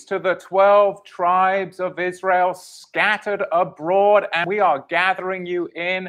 to 0.00 0.18
the 0.18 0.34
12 0.36 1.04
tribes 1.04 1.78
of 1.78 1.98
Israel 1.98 2.54
scattered 2.54 3.44
abroad, 3.52 4.26
and 4.32 4.48
we 4.48 4.58
are 4.58 4.84
gathering 4.88 5.44
you 5.44 5.68
in. 5.76 6.08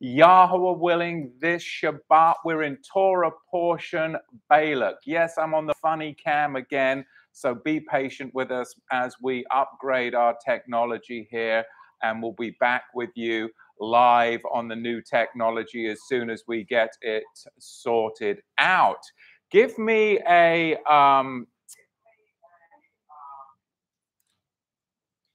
Yahweh 0.00 0.78
willing, 0.78 1.32
this 1.40 1.62
Shabbat, 1.62 2.34
we're 2.44 2.62
in 2.62 2.78
Torah 2.78 3.32
portion 3.50 4.16
Balak. 4.48 4.96
Yes, 5.04 5.34
I'm 5.36 5.54
on 5.54 5.66
the 5.66 5.74
funny 5.74 6.14
cam 6.14 6.56
again, 6.56 7.04
so 7.32 7.54
be 7.54 7.80
patient 7.80 8.32
with 8.32 8.50
us 8.50 8.74
as 8.92 9.16
we 9.20 9.44
upgrade 9.50 10.14
our 10.14 10.36
technology 10.42 11.28
here, 11.30 11.64
and 12.02 12.22
we'll 12.22 12.32
be 12.32 12.56
back 12.60 12.84
with 12.94 13.10
you 13.14 13.50
live 13.80 14.40
on 14.50 14.68
the 14.68 14.76
new 14.76 15.00
technology 15.00 15.86
as 15.88 16.00
soon 16.08 16.30
as 16.30 16.44
we 16.46 16.64
get 16.64 16.90
it 17.02 17.24
sorted 17.58 18.40
out. 18.58 19.02
Give 19.50 19.76
me 19.78 20.18
a 20.28 20.76
um, 20.90 21.46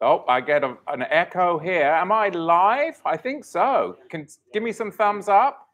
Oh, 0.03 0.25
I 0.27 0.41
get 0.41 0.66
a, 0.66 0.75
an 0.89 1.03
echo 1.03 1.57
here. 1.57 1.84
Am 1.85 2.11
I 2.11 2.27
live? 2.27 2.99
I 3.05 3.16
think 3.16 3.45
so. 3.45 3.98
Can 4.09 4.27
give 4.53 4.61
me 4.61 4.73
some 4.73 4.91
thumbs 4.91 5.30
up. 5.30 5.70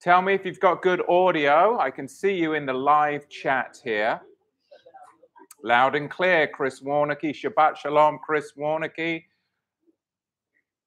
Tell 0.00 0.22
me 0.22 0.32
if 0.32 0.46
you've 0.46 0.58
got 0.58 0.80
good 0.80 1.02
audio. 1.06 1.78
I 1.78 1.90
can 1.90 2.08
see 2.08 2.34
you 2.34 2.54
in 2.54 2.64
the 2.64 2.72
live 2.72 3.28
chat 3.28 3.78
here. 3.84 4.22
Loud 5.62 5.94
and 5.96 6.10
clear, 6.10 6.48
Chris 6.48 6.80
Warnicky. 6.80 7.34
Shabbat 7.34 7.76
Shalom, 7.76 8.18
Chris 8.24 8.52
Warnicky. 8.58 9.24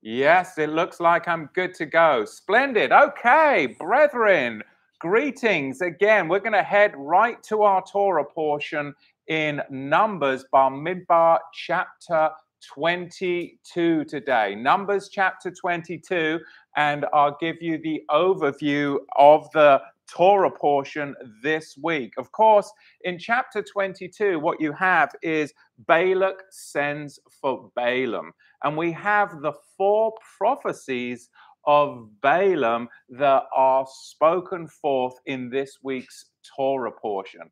Yes, 0.02 0.58
it 0.58 0.70
looks 0.70 1.00
like 1.00 1.28
I'm 1.28 1.50
good 1.54 1.76
to 1.76 1.86
go. 1.86 2.26
Splendid. 2.26 2.92
Okay, 2.92 3.76
brethren, 3.80 4.64
greetings 5.00 5.82
again. 5.82 6.28
We're 6.28 6.40
going 6.40 6.54
to 6.54 6.64
head 6.64 6.94
right 6.98 7.42
to 7.44 7.62
our 7.62 7.84
Torah 7.84 8.26
portion 8.26 8.96
in 9.28 9.62
Numbers, 9.70 10.46
Bar 10.52 10.72
Bamidbar 10.72 11.40
chapter 11.54 12.32
22 12.62 14.06
today. 14.06 14.56
Numbers 14.56 15.10
chapter 15.10 15.52
22, 15.52 16.40
and 16.76 17.06
I'll 17.14 17.38
give 17.40 17.62
you 17.62 17.78
the 17.78 18.02
overview 18.10 18.98
of 19.18 19.50
the 19.54 19.82
Torah 20.08 20.52
portion 20.52 21.16
this 21.42 21.78
week. 21.82 22.14
Of 22.18 22.32
course, 22.32 22.72
in 23.02 23.18
chapter 23.18 23.64
22, 23.64 24.40
what 24.40 24.62
you 24.62 24.72
have 24.74 25.12
is 25.22 25.54
Balak 25.88 26.44
sends 26.52 27.20
for 27.42 27.72
Balaam, 27.76 28.32
and 28.64 28.78
we 28.78 28.92
have 28.92 29.42
the 29.42 29.54
four 29.78 30.14
prophecies 30.38 31.30
of 31.66 32.10
Balaam 32.22 32.88
that 33.10 33.44
are 33.56 33.86
spoken 33.90 34.68
forth 34.68 35.16
in 35.26 35.50
this 35.50 35.80
week's 35.82 36.26
Torah 36.56 36.92
portion. 36.92 37.50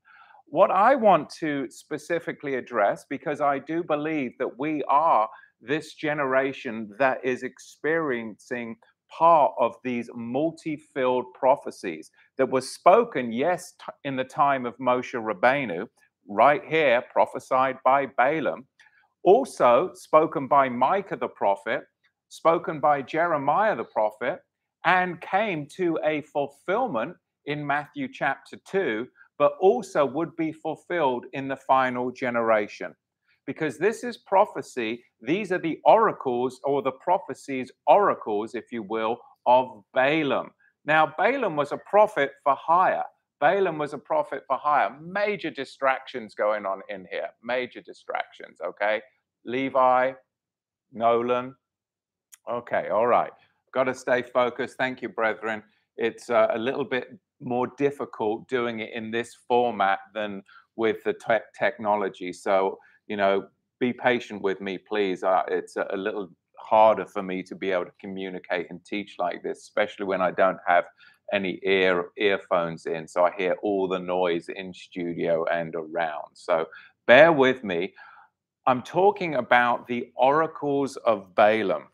What 0.54 0.70
I 0.70 0.94
want 0.94 1.32
to 1.40 1.68
specifically 1.72 2.54
address, 2.54 3.08
because 3.09 3.42
I 3.42 3.58
do 3.58 3.84
believe 3.84 4.34
that 4.38 4.59
we 4.59 4.84
are 4.84 5.28
this 5.59 5.96
generation 5.96 6.92
that 7.00 7.26
is 7.26 7.42
experiencing 7.42 8.76
part 9.09 9.54
of 9.59 9.74
these 9.84 10.12
multi-filled 10.14 11.26
prophecies 11.34 12.12
that 12.38 12.52
were 12.52 12.62
spoken, 12.62 13.31
yes, 13.31 13.74
in 14.04 14.16
the 14.16 14.24
time 14.24 14.68
of 14.68 14.78
Moshe 14.78 15.16
Rabbeinu, 15.16 15.88
right 16.30 16.62
here, 16.64 17.04
prophesied 17.12 17.80
by 17.84 18.06
Balaam, 18.06 18.68
also 19.24 19.90
spoken 19.96 20.48
by 20.48 20.70
Micah 20.70 21.18
the 21.18 21.30
prophet, 21.30 21.81
spoken 22.30 22.80
by 22.80 23.02
Jeremiah 23.02 23.76
the 23.76 23.86
prophet, 23.86 24.38
and 24.86 25.20
came 25.20 25.66
to 25.78 25.98
a 26.06 26.22
fulfillment 26.22 27.16
in 27.48 27.66
Matthew 27.66 28.08
chapter 28.08 28.58
2 28.68 29.08
but 29.44 29.58
also 29.60 30.06
would 30.06 30.34
be 30.38 30.54
fulfilled 30.54 31.26
in 31.34 31.50
the 31.50 31.58
final 31.58 32.10
generation. 32.10 32.96
Because 33.46 33.78
this 33.78 34.02
is 34.02 34.16
prophecy, 34.16 35.04
these 35.20 35.52
are 35.52 35.60
the 35.60 35.80
oracles 35.84 36.62
or 36.64 36.82
the 36.82 36.94
prophecies, 36.94 37.70
oracles, 37.86 38.56
if 38.56 38.72
you 38.72 38.84
will, 38.84 39.18
of 39.46 39.84
Balaam. 39.94 40.52
Now, 40.86 41.14
Balaam 41.18 41.58
was 41.58 41.74
a 41.74 41.82
prophet 41.90 42.32
for 42.46 42.56
hire. 42.58 43.03
Balaam 43.42 43.78
was 43.80 43.92
a 43.92 43.98
prophet 43.98 44.44
for 44.48 44.58
hire. 44.58 44.98
Major 45.02 45.50
distractions 45.50 46.36
going 46.36 46.66
on 46.66 46.80
in 46.88 47.06
here. 47.12 47.28
Major 47.44 47.82
distractions, 47.82 48.59
okay? 48.66 49.02
Levi, 49.44 50.14
Nolan. 50.94 51.53
Okay, 52.50 52.88
all 52.88 53.08
right. 53.08 53.34
Got 53.74 53.86
to 53.92 53.94
stay 53.94 54.22
focused. 54.22 54.78
Thank 54.78 55.02
you, 55.02 55.09
brethren. 55.09 55.64
It's 55.98 56.30
uh, 56.30 56.48
a 56.52 56.58
little 56.58 56.86
bit 56.86 57.09
more 57.46 57.68
difficult 57.78 58.48
doing 58.48 58.80
it 58.80 58.92
in 58.94 59.12
this 59.12 59.36
format 59.48 60.00
than 60.14 60.44
with 60.76 61.04
the 61.04 61.14
te- 61.14 61.50
technology. 61.58 62.34
So, 62.34 62.80
you 63.08 63.18
know, 63.18 63.48
be 63.80 63.94
patient 63.94 64.42
with 64.42 64.62
me, 64.62 64.78
please. 64.78 65.24
Uh, 65.24 65.44
it's 65.48 65.76
a, 65.76 65.88
a, 65.92 65.98
little 65.98 66.30
harder 66.58 67.06
for 67.06 67.22
me 67.22 67.44
to 67.44 67.56
be 67.56 67.72
able 67.72 67.86
to 67.86 67.92
communicate 68.00 68.68
and 68.70 68.84
teach 68.86 69.16
like 69.20 69.44
this, 69.44 69.59
especially 69.59 70.06
when 70.06 70.22
I 70.22 70.32
don't 70.32 70.59
have 70.68 70.86
any 71.32 71.59
ear 71.64 72.09
earphones 72.18 72.86
in. 72.86 73.08
So 73.08 73.26
I 73.26 73.32
hear 73.38 73.56
all 73.62 73.88
the 73.88 74.00
noise 74.00 74.50
in 74.50 74.74
studio 74.74 75.46
and 75.46 75.76
around. 75.76 76.30
So 76.34 76.66
bear 77.08 77.32
with 77.32 77.64
me. 77.64 77.94
I'm 78.66 78.82
talking 78.82 79.36
about 79.36 79.88
the 79.88 80.12
oracles 80.16 80.96
of 80.98 81.36
Balaam 81.36 81.88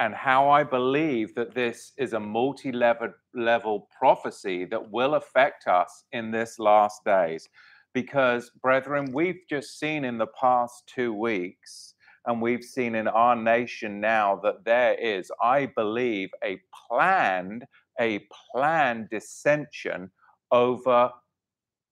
and 0.00 0.14
how 0.14 0.48
I 0.48 0.64
believe 0.64 1.34
that 1.34 1.54
this 1.54 1.92
is 1.98 2.14
a 2.14 2.20
multi 2.20 2.72
level 2.72 3.88
prophecy 3.96 4.64
that 4.64 4.90
will 4.90 5.14
affect 5.14 5.68
us 5.68 6.04
in 6.12 6.30
this 6.30 6.58
last 6.58 7.04
days. 7.04 7.48
Because, 7.92 8.50
brethren, 8.62 9.12
we've 9.12 9.42
just 9.48 9.78
seen 9.78 10.06
in 10.06 10.16
the 10.16 10.28
past 10.40 10.84
two 10.86 11.12
weeks, 11.12 11.94
and 12.26 12.40
we've 12.40 12.64
seen 12.64 12.94
in 12.94 13.08
our 13.08 13.36
nation 13.36 14.00
now 14.00 14.40
that 14.42 14.64
there 14.64 14.94
is, 14.94 15.30
I 15.42 15.66
believe, 15.66 16.30
a 16.42 16.58
planned, 16.88 17.66
a 18.00 18.26
planned 18.52 19.10
dissension 19.10 20.10
over 20.50 21.10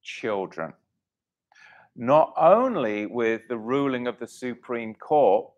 children. 0.02 0.72
Not 1.94 2.32
only 2.38 3.04
with 3.04 3.42
the 3.48 3.58
ruling 3.58 4.06
of 4.06 4.18
the 4.18 4.28
Supreme 4.28 4.94
Court, 4.94 5.50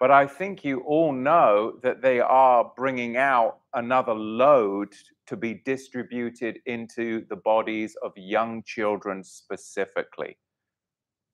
but 0.00 0.10
I 0.10 0.26
think 0.26 0.64
you 0.64 0.80
all 0.80 1.12
know 1.12 1.78
that 1.82 2.02
they 2.02 2.20
are 2.20 2.72
bringing 2.76 3.16
out 3.16 3.58
another 3.74 4.14
load 4.14 4.92
to 5.26 5.36
be 5.36 5.62
distributed 5.64 6.58
into 6.66 7.24
the 7.28 7.36
bodies 7.36 7.96
of 8.02 8.12
young 8.16 8.62
children 8.64 9.22
specifically. 9.24 10.36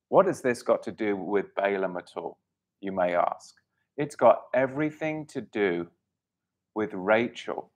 What 0.08 0.26
has 0.26 0.42
this 0.42 0.62
got 0.62 0.82
to 0.84 0.92
do 0.92 1.16
with 1.16 1.54
Balaam 1.54 1.96
at 1.96 2.10
all, 2.16 2.38
you 2.80 2.92
may 2.92 3.14
ask? 3.14 3.54
It's 3.96 4.16
got 4.16 4.42
everything 4.54 5.26
to 5.26 5.40
do 5.40 5.88
with 6.74 6.92
Rachel 6.92 7.70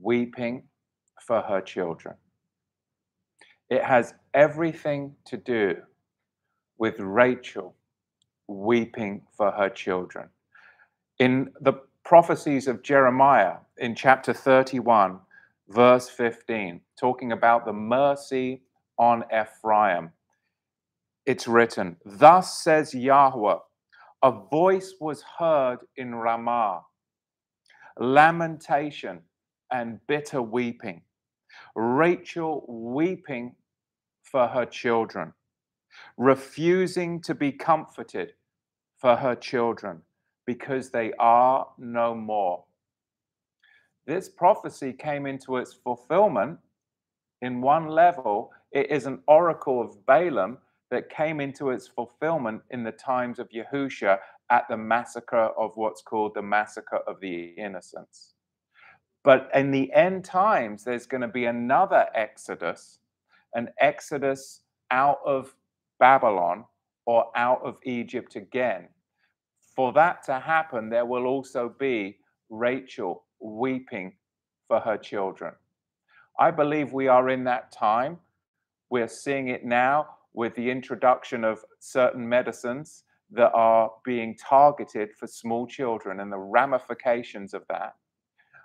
weeping 0.00 0.64
for 1.20 1.40
her 1.42 1.60
children. 1.60 2.14
It 3.68 3.84
has 3.84 4.14
everything 4.34 5.14
to 5.26 5.36
do 5.36 5.76
with 6.78 6.98
Rachel 6.98 7.74
weeping 8.50 9.22
for 9.36 9.50
her 9.52 9.68
children. 9.70 10.28
In 11.18 11.52
the 11.60 11.74
prophecies 12.04 12.66
of 12.66 12.82
Jeremiah 12.82 13.56
in 13.78 13.94
chapter 13.94 14.32
31, 14.32 15.20
verse 15.68 16.08
15, 16.08 16.80
talking 16.98 17.32
about 17.32 17.64
the 17.64 17.72
mercy 17.72 18.62
on 18.98 19.24
Ephraim, 19.32 20.10
it's 21.26 21.46
written, 21.46 21.96
Thus 22.04 22.62
says 22.62 22.94
Yahweh, 22.94 23.58
a 24.22 24.32
voice 24.32 24.94
was 25.00 25.22
heard 25.38 25.78
in 25.96 26.14
Ramah, 26.14 26.82
lamentation 27.98 29.20
and 29.70 30.00
bitter 30.08 30.42
weeping, 30.42 31.02
Rachel 31.76 32.64
weeping 32.68 33.54
for 34.24 34.48
her 34.48 34.66
children, 34.66 35.32
refusing 36.16 37.20
to 37.22 37.34
be 37.34 37.52
comforted 37.52 38.32
for 39.00 39.16
her 39.16 39.34
children 39.34 40.02
because 40.46 40.90
they 40.90 41.12
are 41.18 41.66
no 41.78 42.14
more. 42.14 42.64
This 44.06 44.28
prophecy 44.28 44.92
came 44.92 45.26
into 45.26 45.56
its 45.56 45.72
fulfillment 45.72 46.58
in 47.42 47.60
one 47.60 47.88
level. 47.88 48.50
It 48.72 48.90
is 48.90 49.06
an 49.06 49.20
oracle 49.26 49.80
of 49.80 50.04
Balaam 50.06 50.58
that 50.90 51.08
came 51.08 51.40
into 51.40 51.70
its 51.70 51.86
fulfillment 51.86 52.62
in 52.70 52.82
the 52.82 52.92
times 52.92 53.38
of 53.38 53.48
Yahusha 53.50 54.18
at 54.50 54.68
the 54.68 54.76
massacre 54.76 55.50
of 55.56 55.76
what's 55.76 56.02
called 56.02 56.34
the 56.34 56.42
massacre 56.42 57.00
of 57.06 57.20
the 57.20 57.54
innocents. 57.56 58.34
But 59.22 59.50
in 59.54 59.70
the 59.70 59.92
end 59.92 60.24
times, 60.24 60.82
there's 60.82 61.06
going 61.06 61.20
to 61.20 61.28
be 61.28 61.44
another 61.44 62.08
exodus, 62.14 62.98
an 63.54 63.68
exodus 63.78 64.62
out 64.90 65.18
of 65.24 65.54
Babylon 66.00 66.64
or 67.06 67.26
out 67.36 67.60
of 67.62 67.78
Egypt 67.84 68.36
again. 68.36 68.88
For 69.76 69.92
that 69.94 70.22
to 70.24 70.38
happen, 70.38 70.90
there 70.90 71.06
will 71.06 71.26
also 71.26 71.74
be 71.78 72.18
Rachel 72.50 73.24
weeping 73.40 74.12
for 74.68 74.80
her 74.80 74.96
children. 74.98 75.54
I 76.38 76.50
believe 76.50 76.92
we 76.92 77.08
are 77.08 77.28
in 77.30 77.44
that 77.44 77.72
time. 77.72 78.18
We're 78.90 79.08
seeing 79.08 79.48
it 79.48 79.64
now. 79.64 80.08
with 80.32 80.54
the 80.54 80.70
introduction 80.70 81.44
of 81.44 81.64
certain 81.80 82.28
medicines 82.28 83.04
that 83.32 83.52
are 83.52 83.90
being 84.04 84.36
targeted 84.36 85.10
for 85.18 85.26
small 85.26 85.66
children 85.66 86.20
and 86.20 86.32
the 86.32 86.38
ramifications 86.38 87.54
of 87.54 87.64
that. 87.68 87.94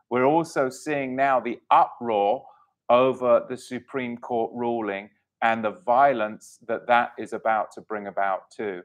We're 0.09 0.25
also 0.25 0.69
seeing 0.69 1.15
now 1.15 1.39
the 1.39 1.59
uproar 1.71 2.45
over 2.89 3.45
the 3.49 3.57
Supreme 3.57 4.17
Court 4.17 4.51
ruling 4.53 5.09
and 5.45 5.63
the 5.63 5.77
violence 5.85 6.57
that 6.67 6.87
that 6.87 7.11
is 7.19 7.31
about 7.31 7.71
to 7.71 7.81
bring 7.81 8.07
about 8.07 8.49
too. 8.49 8.81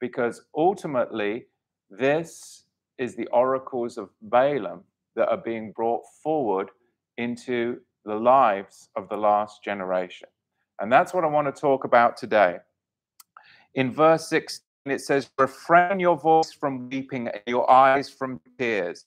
Because 0.00 0.42
ultimately, 0.56 1.46
this 1.88 2.64
is 2.98 3.14
the 3.14 3.28
oracles 3.28 3.96
of 3.96 4.10
Balaam 4.20 4.82
that 5.14 5.28
are 5.28 5.36
being 5.36 5.70
brought 5.70 6.02
forward 6.20 6.68
into 7.16 7.78
the 8.04 8.14
lives 8.14 8.88
of 8.96 9.08
the 9.08 9.16
last 9.16 9.62
generation. 9.62 10.28
And 10.80 10.92
that's 10.92 11.14
what 11.14 11.22
I 11.22 11.28
want 11.28 11.54
to 11.54 11.60
talk 11.60 11.84
about 11.84 12.16
today. 12.16 12.56
In 13.76 13.92
verse 13.92 14.26
16, 14.28 14.64
it 14.86 15.02
says, 15.02 15.30
Refrain 15.38 16.00
your 16.00 16.16
voice 16.16 16.50
from 16.50 16.88
weeping 16.90 17.28
and 17.28 17.42
your 17.46 17.70
eyes 17.70 18.10
from 18.10 18.40
tears. 18.58 19.04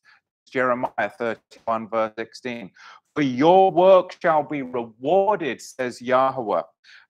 Jeremiah 0.49 1.11
31, 1.17 1.89
verse 1.89 2.13
16. 2.17 2.71
For 3.15 3.21
your 3.21 3.71
work 3.71 4.17
shall 4.21 4.41
be 4.41 4.63
rewarded, 4.63 5.61
says 5.61 6.01
Yahweh, 6.01 6.63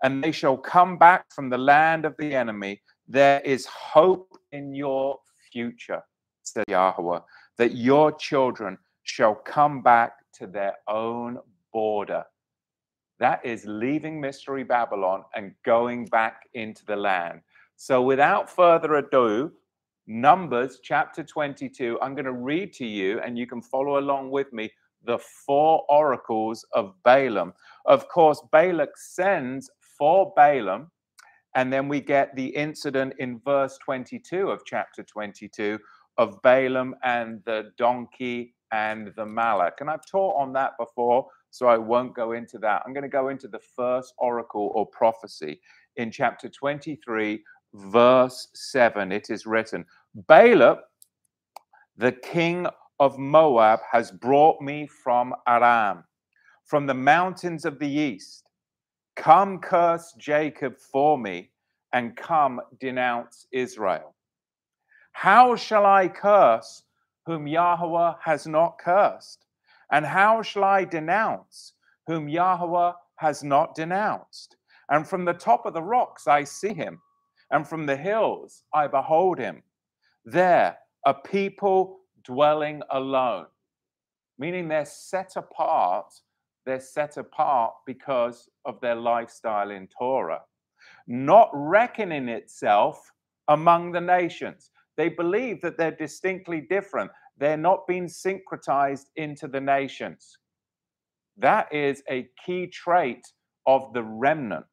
and 0.03 0.21
they 0.21 0.33
shall 0.33 0.57
come 0.57 0.97
back 0.97 1.25
from 1.33 1.49
the 1.49 1.57
land 1.57 2.03
of 2.03 2.15
the 2.17 2.35
enemy. 2.35 2.81
There 3.07 3.39
is 3.41 3.65
hope 3.65 4.37
in 4.51 4.75
your 4.75 5.19
future, 5.51 6.01
says 6.41 6.65
Yahweh, 6.67 7.19
that 7.57 7.75
your 7.75 8.11
children 8.11 8.77
shall 9.03 9.35
come 9.35 9.81
back 9.81 10.13
to 10.39 10.47
their 10.47 10.75
own 10.89 11.37
border. 11.71 12.25
That 13.19 13.45
is 13.45 13.63
leaving 13.65 14.19
Mystery 14.19 14.65
Babylon 14.65 15.23
and 15.35 15.53
going 15.63 16.07
back 16.07 16.49
into 16.53 16.83
the 16.85 16.97
land. 16.97 17.39
So, 17.77 18.01
without 18.01 18.49
further 18.49 18.95
ado, 18.95 19.53
Numbers 20.05 20.79
chapter 20.83 21.23
22, 21.23 21.97
I'm 22.01 22.13
going 22.13 22.25
to 22.25 22.33
read 22.33 22.73
to 22.73 22.85
you, 22.85 23.21
and 23.21 23.37
you 23.37 23.47
can 23.47 23.61
follow 23.61 23.99
along 23.99 24.31
with 24.31 24.51
me, 24.51 24.69
the 25.05 25.19
four 25.45 25.85
oracles 25.89 26.65
of 26.73 26.93
Balaam. 27.03 27.53
Of 27.85 28.07
course, 28.07 28.41
Balak 28.51 28.97
sends 28.97 29.69
for 29.97 30.33
Balaam, 30.35 30.91
and 31.55 31.71
then 31.71 31.87
we 31.87 32.01
get 32.01 32.35
the 32.35 32.47
incident 32.47 33.13
in 33.19 33.39
verse 33.39 33.77
22 33.83 34.49
of 34.49 34.61
chapter 34.65 35.03
22 35.03 35.77
of 36.17 36.41
Balaam 36.41 36.95
and 37.03 37.41
the 37.45 37.71
donkey 37.77 38.55
and 38.71 39.11
the 39.15 39.25
Malak. 39.25 39.81
And 39.81 39.89
I've 39.89 40.05
taught 40.05 40.35
on 40.35 40.51
that 40.53 40.73
before, 40.79 41.27
so 41.51 41.67
I 41.67 41.77
won't 41.77 42.15
go 42.15 42.31
into 42.31 42.57
that. 42.59 42.81
I'm 42.85 42.93
going 42.93 43.03
to 43.03 43.09
go 43.09 43.29
into 43.29 43.47
the 43.47 43.61
first 43.75 44.13
oracle 44.17 44.71
or 44.73 44.85
prophecy 44.87 45.61
in 45.97 46.09
chapter 46.11 46.49
23, 46.49 47.43
verse 47.73 48.47
7. 48.55 49.11
It 49.11 49.29
is 49.29 49.45
written 49.45 49.85
Balak, 50.27 50.79
the 51.97 52.11
king 52.11 52.67
of 53.03 53.19
Moab, 53.19 53.81
has 53.91 54.11
brought 54.11 54.61
me 54.61 54.87
from 54.87 55.35
Aram, 55.45 56.05
from 56.63 56.87
the 56.87 56.93
mountains 56.93 57.65
of 57.65 57.77
the 57.77 57.89
east. 57.89 58.47
Come 59.17 59.59
curse 59.59 60.13
Jacob 60.17 60.77
for 60.79 61.17
me, 61.17 61.51
and 61.91 62.15
come 62.15 62.61
denounce 62.79 63.45
Israel. 63.51 64.15
How 65.11 65.57
shall 65.57 65.85
I 65.85 66.07
curse 66.07 66.83
whom 67.25 67.45
Yahweh 67.45 68.13
has 68.23 68.47
not 68.47 68.77
cursed? 68.79 69.45
And 69.91 70.05
how 70.05 70.41
shall 70.41 70.63
I 70.63 70.85
denounce 70.85 71.73
whom 72.07 72.29
Yahweh 72.29 72.93
has 73.17 73.43
not 73.43 73.75
denounced? 73.75 74.55
And 74.89 75.05
from 75.05 75.25
the 75.25 75.33
top 75.33 75.65
of 75.65 75.73
the 75.73 75.83
rocks 75.83 76.25
I 76.25 76.45
see 76.45 76.73
him, 76.73 77.01
and 77.51 77.67
from 77.67 77.85
the 77.85 77.97
hills 77.97 78.63
I 78.73 78.87
behold 78.87 79.39
him. 79.39 79.61
There, 80.23 80.77
a 81.05 81.13
people 81.13 81.99
dwelling 82.25 82.81
alone, 82.91 83.45
meaning 84.37 84.67
they're 84.67 84.85
set 84.85 85.35
apart. 85.35 86.13
They're 86.65 86.79
set 86.79 87.17
apart 87.17 87.73
because 87.85 88.49
of 88.65 88.79
their 88.79 88.95
lifestyle 88.95 89.71
in 89.71 89.87
Torah, 89.87 90.41
not 91.07 91.49
reckoning 91.53 92.29
itself 92.29 93.11
among 93.49 93.91
the 93.91 94.01
nations. 94.01 94.71
They 94.95 95.09
believe 95.09 95.61
that 95.61 95.77
they're 95.77 95.91
distinctly 95.91 96.61
different. 96.61 97.11
They're 97.37 97.57
not 97.57 97.87
being 97.87 98.05
syncretized 98.05 99.07
into 99.15 99.47
the 99.47 99.59
nations. 99.59 100.37
That 101.37 101.73
is 101.73 102.03
a 102.09 102.29
key 102.45 102.67
trait 102.67 103.25
of 103.65 103.91
the 103.93 104.03
remnant. 104.03 104.65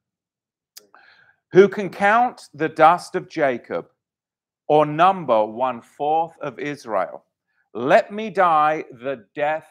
Who 1.52 1.68
can 1.68 1.90
count 1.90 2.42
the 2.54 2.68
dust 2.68 3.16
of 3.16 3.28
Jacob 3.28 3.86
or 4.68 4.86
number 4.86 5.44
one 5.44 5.80
fourth 5.80 6.38
of 6.40 6.58
Israel? 6.58 7.24
Let 7.74 8.12
me 8.12 8.30
die 8.30 8.84
the 8.90 9.24
death 9.34 9.66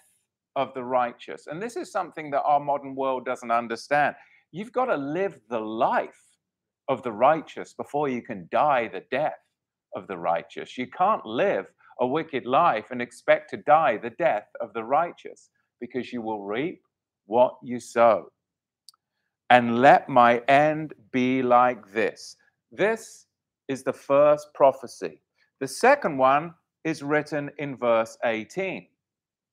of 0.55 0.73
the 0.73 0.83
righteous. 0.83 1.47
And 1.47 1.61
this 1.61 1.75
is 1.75 1.91
something 1.91 2.31
that 2.31 2.43
our 2.43 2.59
modern 2.59 2.95
world 2.95 3.25
doesn't 3.25 3.51
understand. 3.51 4.15
You've 4.51 4.71
got 4.71 4.85
to 4.85 4.95
live 4.95 5.39
the 5.49 5.59
life 5.59 6.21
of 6.87 7.03
the 7.03 7.11
righteous 7.11 7.73
before 7.73 8.09
you 8.09 8.21
can 8.21 8.47
die 8.51 8.87
the 8.87 9.03
death 9.11 9.37
of 9.95 10.07
the 10.07 10.17
righteous. 10.17 10.77
You 10.77 10.87
can't 10.87 11.25
live 11.25 11.65
a 11.99 12.07
wicked 12.07 12.45
life 12.45 12.87
and 12.91 13.01
expect 13.01 13.49
to 13.51 13.57
die 13.57 13.97
the 13.97 14.11
death 14.11 14.47
of 14.61 14.73
the 14.73 14.83
righteous 14.83 15.49
because 15.79 16.11
you 16.11 16.21
will 16.21 16.43
reap 16.43 16.81
what 17.25 17.55
you 17.63 17.79
sow. 17.79 18.31
And 19.49 19.81
let 19.81 20.09
my 20.09 20.39
end 20.47 20.93
be 21.11 21.41
like 21.41 21.91
this. 21.91 22.35
This 22.71 23.25
is 23.67 23.83
the 23.83 23.93
first 23.93 24.47
prophecy. 24.53 25.21
The 25.59 25.67
second 25.67 26.17
one 26.17 26.53
is 26.83 27.03
written 27.03 27.51
in 27.57 27.75
verse 27.75 28.17
18. 28.25 28.87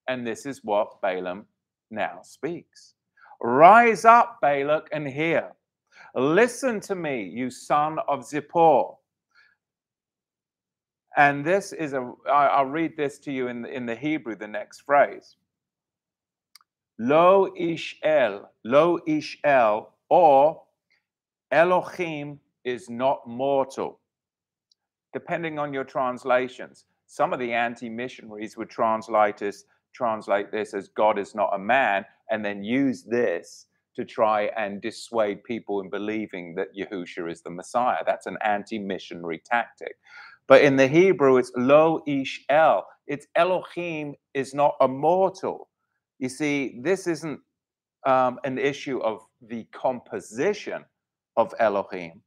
And 0.07 0.25
this 0.25 0.45
is 0.45 0.63
what 0.63 1.01
Balaam 1.01 1.45
now 1.91 2.19
speaks 2.23 2.93
Rise 3.41 4.03
up, 4.03 4.39
Balak, 4.41 4.87
and 4.91 5.07
hear. 5.07 5.51
Listen 6.15 6.79
to 6.81 6.95
me, 6.95 7.23
you 7.23 7.51
son 7.51 7.99
of 8.07 8.21
Zippor. 8.21 8.95
And 11.15 11.45
this 11.45 11.71
is 11.73 11.93
a, 11.93 12.13
I'll 12.27 12.65
read 12.65 12.97
this 12.97 13.19
to 13.19 13.31
you 13.31 13.47
in 13.47 13.61
the, 13.61 13.69
in 13.69 13.85
the 13.85 13.95
Hebrew, 13.95 14.35
the 14.35 14.47
next 14.47 14.81
phrase. 14.81 15.35
Lo 16.99 17.53
ish 17.55 17.97
el, 18.03 18.51
lo 18.63 18.99
ish 19.05 19.37
el, 19.43 19.93
or 20.09 20.63
Elohim 21.51 22.39
is 22.63 22.89
not 22.89 23.27
mortal, 23.27 23.99
depending 25.13 25.59
on 25.59 25.73
your 25.73 25.83
translations. 25.83 26.85
Some 27.07 27.33
of 27.33 27.39
the 27.39 27.53
anti 27.53 27.89
missionaries 27.89 28.57
would 28.57 28.69
translate 28.69 29.37
this, 29.37 29.63
translate 29.93 30.51
this 30.51 30.73
as 30.73 30.89
God 30.89 31.17
is 31.17 31.33
not 31.33 31.55
a 31.55 31.59
man, 31.59 32.05
and 32.29 32.45
then 32.45 32.63
use 32.63 33.03
this 33.03 33.67
to 33.95 34.05
try 34.05 34.51
and 34.57 34.81
dissuade 34.81 35.43
people 35.43 35.81
in 35.81 35.89
believing 35.89 36.53
that 36.55 36.75
Yahusha 36.77 37.31
is 37.31 37.41
the 37.41 37.49
Messiah. 37.49 38.03
That's 38.05 38.27
an 38.27 38.37
anti 38.43 38.77
missionary 38.77 39.41
tactic. 39.43 39.95
But 40.47 40.61
in 40.61 40.75
the 40.75 40.87
Hebrew, 40.87 41.37
it's 41.37 41.51
Lo 41.55 42.03
Ish 42.05 42.45
El. 42.49 42.85
It's 43.07 43.27
Elohim 43.35 44.15
is 44.33 44.53
not 44.53 44.75
a 44.81 44.87
mortal. 44.87 45.69
You 46.19 46.29
see, 46.29 46.79
this 46.81 47.07
isn't 47.07 47.39
um, 48.05 48.39
an 48.43 48.57
issue 48.57 48.99
of 48.99 49.21
the 49.41 49.65
composition 49.73 50.85
of 51.37 51.53
Elohim, 51.59 52.21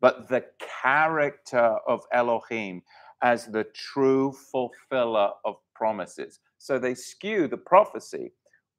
but 0.00 0.28
the 0.28 0.44
character 0.82 1.76
of 1.86 2.02
Elohim 2.12 2.82
as 3.22 3.46
the 3.46 3.64
true 3.74 4.32
fulfiller 4.32 5.30
of 5.44 5.56
promises. 5.74 6.40
So 6.58 6.78
they 6.78 6.94
skew 6.94 7.48
the 7.48 7.56
prophecy, 7.56 8.32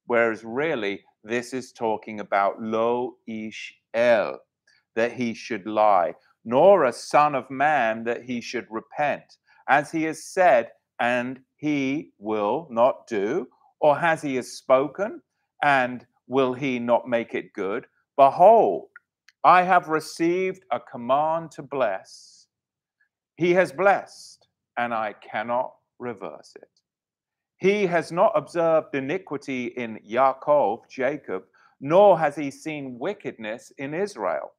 whereas 0.08 0.44
really 0.44 1.04
this 1.24 1.54
is 1.54 1.72
talking 1.72 2.20
about 2.20 2.62
Lo 2.62 3.16
Ish 3.28 3.74
El, 3.94 4.40
that 4.96 5.14
he 5.14 5.34
should 5.34 5.66
lie 5.66 6.14
nor 6.46 6.86
a 6.86 6.94
son 6.94 7.36
of 7.36 7.50
man 7.50 8.04
that 8.04 8.24
he 8.24 8.42
should 8.42 8.68
repent, 8.70 9.38
as 9.70 9.92
he 9.92 10.04
has 10.04 10.24
said, 10.24 10.72
and 11.00 11.40
he 11.56 12.12
will 12.20 12.68
not 12.70 13.08
do, 13.08 13.48
or 13.80 13.98
has 13.98 14.22
he 14.22 14.36
has 14.36 14.52
spoken, 14.52 15.22
and 15.64 16.06
will 16.28 16.54
he 16.54 16.80
not 16.80 17.08
make 17.08 17.34
it 17.34 17.54
good? 17.54 17.86
Behold, 18.18 18.90
I 19.44 19.64
have 19.64 19.88
received 19.90 20.64
a 20.72 20.80
command 20.80 21.52
to 21.52 21.64
bless. 21.64 22.48
He 23.36 23.52
has 23.54 23.72
blessed, 23.72 24.33
and 24.78 24.94
I 24.94 25.14
cannot 25.14 25.74
reverse 26.00 26.54
it. 26.56 26.70
He 27.58 27.86
has 27.86 28.12
not 28.12 28.32
observed 28.36 28.94
iniquity 28.94 29.68
in 29.68 30.00
Yaakov, 30.08 30.90
Jacob, 30.90 31.44
nor 31.80 32.18
has 32.20 32.36
he 32.36 32.52
seen 32.52 32.98
wickedness 33.00 33.72
in 33.78 33.94
Israel. 33.94 34.54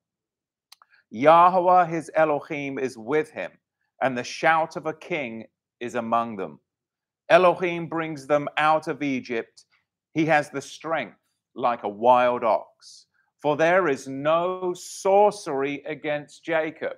Yahweh 1.11 1.87
his 1.87 2.11
Elohim 2.15 2.79
is 2.79 2.97
with 2.97 3.31
him, 3.31 3.51
and 4.03 4.17
the 4.17 4.25
shout 4.25 4.77
of 4.77 4.87
a 4.87 4.93
king 4.93 5.45
is 5.81 5.95
among 5.95 6.37
them. 6.37 6.59
Elohim 7.29 7.87
brings 7.87 8.27
them 8.27 8.49
out 8.57 8.89
of 8.89 9.03
Egypt. 9.03 9.65
He 10.13 10.27
has 10.27 10.51
the 10.51 10.61
strength 10.61 11.19
like 11.55 11.85
a 11.85 11.89
wild 11.89 12.45
ox. 12.45 13.07
For 13.41 13.57
there 13.57 13.89
is 13.89 14.09
no 14.09 14.73
sorcery 14.75 15.83
against 15.87 16.45
Jacob. 16.45 16.97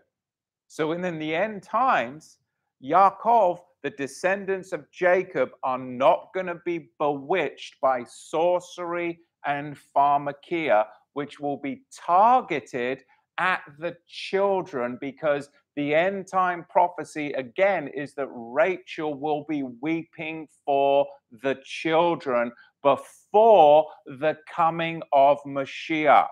So, 0.69 0.93
in, 0.93 1.05
in 1.05 1.19
the 1.19 1.35
end 1.35 1.63
times, 1.63 2.39
Yaakov, 2.83 3.61
the 3.83 3.91
descendants 3.91 4.73
of 4.73 4.91
Jacob, 4.91 5.51
are 5.63 5.79
not 5.79 6.31
going 6.35 6.47
to 6.47 6.61
be 6.65 6.91
bewitched 6.99 7.77
by 7.81 8.05
sorcery 8.05 9.21
and 9.45 9.77
pharmakeia, 9.95 10.87
which 11.15 11.41
will 11.41 11.57
be 11.57 11.83
targeted 11.95 13.03
at 13.39 13.63
the 13.79 13.97
children 14.09 14.99
because 15.01 15.49
the 15.77 15.95
end 15.95 16.27
time 16.27 16.65
prophecy 16.71 17.33
again 17.35 17.89
is 17.89 18.15
that 18.15 18.29
Rachel 18.31 19.15
will 19.15 19.45
be 19.49 19.63
weeping 19.83 20.49
for 20.65 21.07
the 21.43 21.59
children 21.65 22.51
before 22.83 23.87
the 24.07 24.39
coming 24.51 25.03
of 25.13 25.39
Mashiach. 25.47 26.29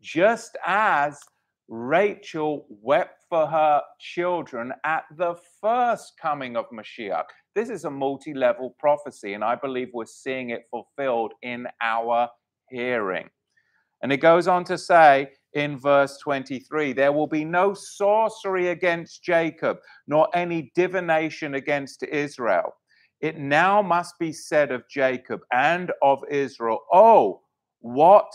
Just 0.00 0.56
as 0.64 1.18
Rachel 1.68 2.66
wept 2.68 3.24
for 3.28 3.46
her 3.46 3.82
children 3.98 4.72
at 4.84 5.04
the 5.16 5.34
first 5.60 6.12
coming 6.20 6.56
of 6.56 6.66
Mashiach. 6.70 7.24
This 7.54 7.70
is 7.70 7.84
a 7.84 7.90
multi 7.90 8.34
level 8.34 8.74
prophecy, 8.78 9.32
and 9.34 9.42
I 9.42 9.54
believe 9.54 9.88
we're 9.92 10.04
seeing 10.04 10.50
it 10.50 10.66
fulfilled 10.70 11.32
in 11.42 11.66
our 11.80 12.28
hearing. 12.70 13.28
And 14.02 14.12
it 14.12 14.18
goes 14.18 14.48
on 14.48 14.64
to 14.64 14.76
say 14.76 15.30
in 15.54 15.78
verse 15.78 16.18
23 16.18 16.92
there 16.92 17.12
will 17.12 17.26
be 17.26 17.44
no 17.44 17.72
sorcery 17.72 18.68
against 18.68 19.22
Jacob, 19.22 19.78
nor 20.06 20.28
any 20.34 20.70
divination 20.74 21.54
against 21.54 22.02
Israel. 22.02 22.74
It 23.20 23.38
now 23.38 23.80
must 23.80 24.18
be 24.18 24.32
said 24.32 24.70
of 24.70 24.86
Jacob 24.90 25.40
and 25.52 25.90
of 26.02 26.22
Israel, 26.30 26.80
Oh, 26.92 27.40
what 27.80 28.30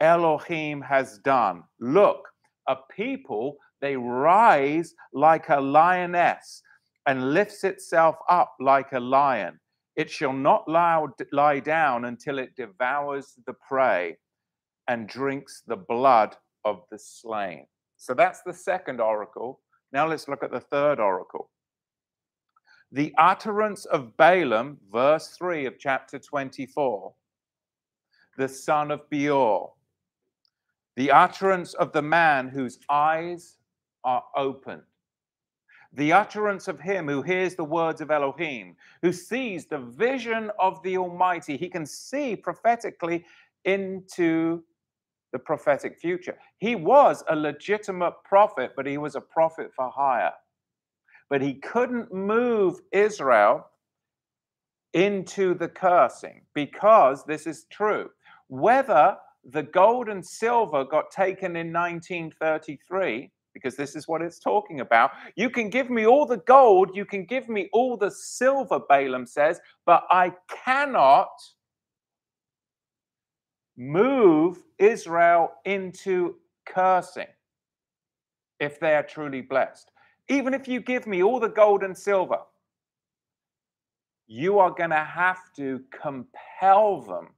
Elohim 0.00 0.82
has 0.82 1.18
done. 1.18 1.62
Look, 1.78 2.29
a 2.70 2.76
people, 2.94 3.56
they 3.80 3.96
rise 3.96 4.94
like 5.12 5.48
a 5.48 5.60
lioness 5.60 6.62
and 7.06 7.34
lifts 7.34 7.64
itself 7.64 8.16
up 8.28 8.54
like 8.60 8.92
a 8.92 9.00
lion. 9.00 9.58
It 9.96 10.08
shall 10.08 10.32
not 10.32 10.68
lie, 10.68 11.60
down 11.60 12.04
until 12.04 12.38
it 12.38 12.54
devours 12.56 13.34
the 13.44 13.54
prey 13.54 14.16
and 14.86 15.08
drinks 15.08 15.62
the 15.66 15.76
blood 15.76 16.36
of 16.64 16.84
the 16.90 16.98
slain. 16.98 17.66
So 17.96 18.14
that's 18.14 18.42
the 18.42 18.54
second 18.54 19.00
oracle. 19.00 19.60
Now 19.92 20.06
let's 20.06 20.28
look 20.28 20.44
at 20.44 20.52
the 20.52 20.60
third 20.60 21.00
oracle. 21.00 21.50
The 22.92 23.12
utterance 23.18 23.84
of 23.86 24.16
Balaam, 24.16 24.78
verse 24.92 25.28
3 25.36 25.66
of 25.66 25.78
chapter 25.78 26.18
24, 26.18 27.12
the 28.38 28.48
son 28.48 28.90
of 28.90 29.08
Beor, 29.10 29.72
the 31.00 31.10
utterance 31.10 31.72
of 31.72 31.92
the 31.92 32.02
man 32.02 32.46
whose 32.46 32.78
eyes 32.90 33.56
are 34.04 34.22
opened, 34.36 34.82
the 35.94 36.12
utterance 36.12 36.68
of 36.68 36.78
him 36.78 37.08
who 37.08 37.22
hears 37.22 37.54
the 37.54 37.64
words 37.64 38.02
of 38.02 38.10
Elohim, 38.10 38.76
who 39.00 39.10
sees 39.10 39.64
the 39.64 39.78
vision 39.78 40.50
of 40.58 40.82
the 40.82 40.98
Almighty. 40.98 41.56
He 41.56 41.70
can 41.70 41.86
see 41.86 42.36
prophetically 42.36 43.24
into 43.64 44.62
the 45.32 45.38
prophetic 45.38 45.98
future. 45.98 46.36
He 46.58 46.76
was 46.76 47.24
a 47.30 47.34
legitimate 47.34 48.16
prophet, 48.22 48.72
but 48.76 48.84
he 48.84 48.98
was 48.98 49.14
a 49.14 49.22
prophet 49.22 49.70
for 49.74 49.88
hire. 49.88 50.34
But 51.30 51.40
he 51.40 51.54
couldn't 51.54 52.12
move 52.12 52.78
Israel 52.92 53.66
into 54.92 55.54
the 55.54 55.68
cursing 55.68 56.42
because 56.52 57.24
this 57.24 57.46
is 57.46 57.64
true. 57.70 58.10
Whether 58.48 59.16
the 59.44 59.62
gold 59.62 60.08
and 60.08 60.24
silver 60.24 60.84
got 60.84 61.10
taken 61.10 61.56
in 61.56 61.72
1933, 61.72 63.30
because 63.54 63.74
this 63.76 63.96
is 63.96 64.06
what 64.06 64.22
it's 64.22 64.38
talking 64.38 64.80
about. 64.80 65.10
You 65.36 65.50
can 65.50 65.70
give 65.70 65.90
me 65.90 66.06
all 66.06 66.26
the 66.26 66.38
gold, 66.38 66.90
you 66.94 67.04
can 67.04 67.24
give 67.24 67.48
me 67.48 67.68
all 67.72 67.96
the 67.96 68.10
silver, 68.10 68.80
Balaam 68.88 69.26
says, 69.26 69.60
but 69.86 70.04
I 70.10 70.32
cannot 70.64 71.28
move 73.76 74.62
Israel 74.78 75.52
into 75.64 76.36
cursing 76.66 77.26
if 78.60 78.78
they 78.78 78.94
are 78.94 79.02
truly 79.02 79.40
blessed. 79.40 79.90
Even 80.28 80.54
if 80.54 80.68
you 80.68 80.80
give 80.80 81.06
me 81.06 81.22
all 81.22 81.40
the 81.40 81.48
gold 81.48 81.82
and 81.82 81.96
silver, 81.96 82.38
you 84.26 84.58
are 84.58 84.70
going 84.70 84.90
to 84.90 84.96
have 84.96 85.52
to 85.56 85.82
compel 85.90 87.00
them 87.00 87.28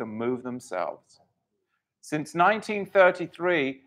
to 0.00 0.06
move 0.06 0.42
themselves. 0.42 1.20
Since 2.00 2.34
1933, 2.34 3.82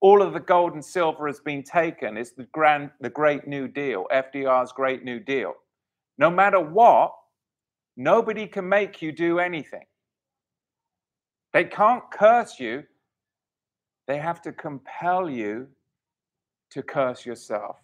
all 0.00 0.20
of 0.20 0.32
the 0.32 0.40
gold 0.40 0.74
and 0.74 0.84
silver 0.84 1.28
has 1.28 1.38
been 1.38 1.62
taken. 1.62 2.16
It's 2.16 2.32
the 2.32 2.48
grand, 2.50 2.90
the 3.00 3.08
Great 3.08 3.46
New 3.46 3.68
Deal, 3.68 4.06
FDR's 4.12 4.72
Great 4.72 5.04
New 5.04 5.20
Deal. 5.20 5.54
No 6.18 6.28
matter 6.28 6.58
what, 6.58 7.14
nobody 7.96 8.48
can 8.48 8.68
make 8.68 9.00
you 9.00 9.12
do 9.12 9.38
anything. 9.38 9.84
They 11.52 11.64
can't 11.64 12.02
curse 12.10 12.58
you, 12.58 12.82
they 14.08 14.18
have 14.18 14.42
to 14.42 14.52
compel 14.52 15.30
you 15.30 15.68
to 16.70 16.82
curse 16.82 17.24
yourself. 17.24 17.76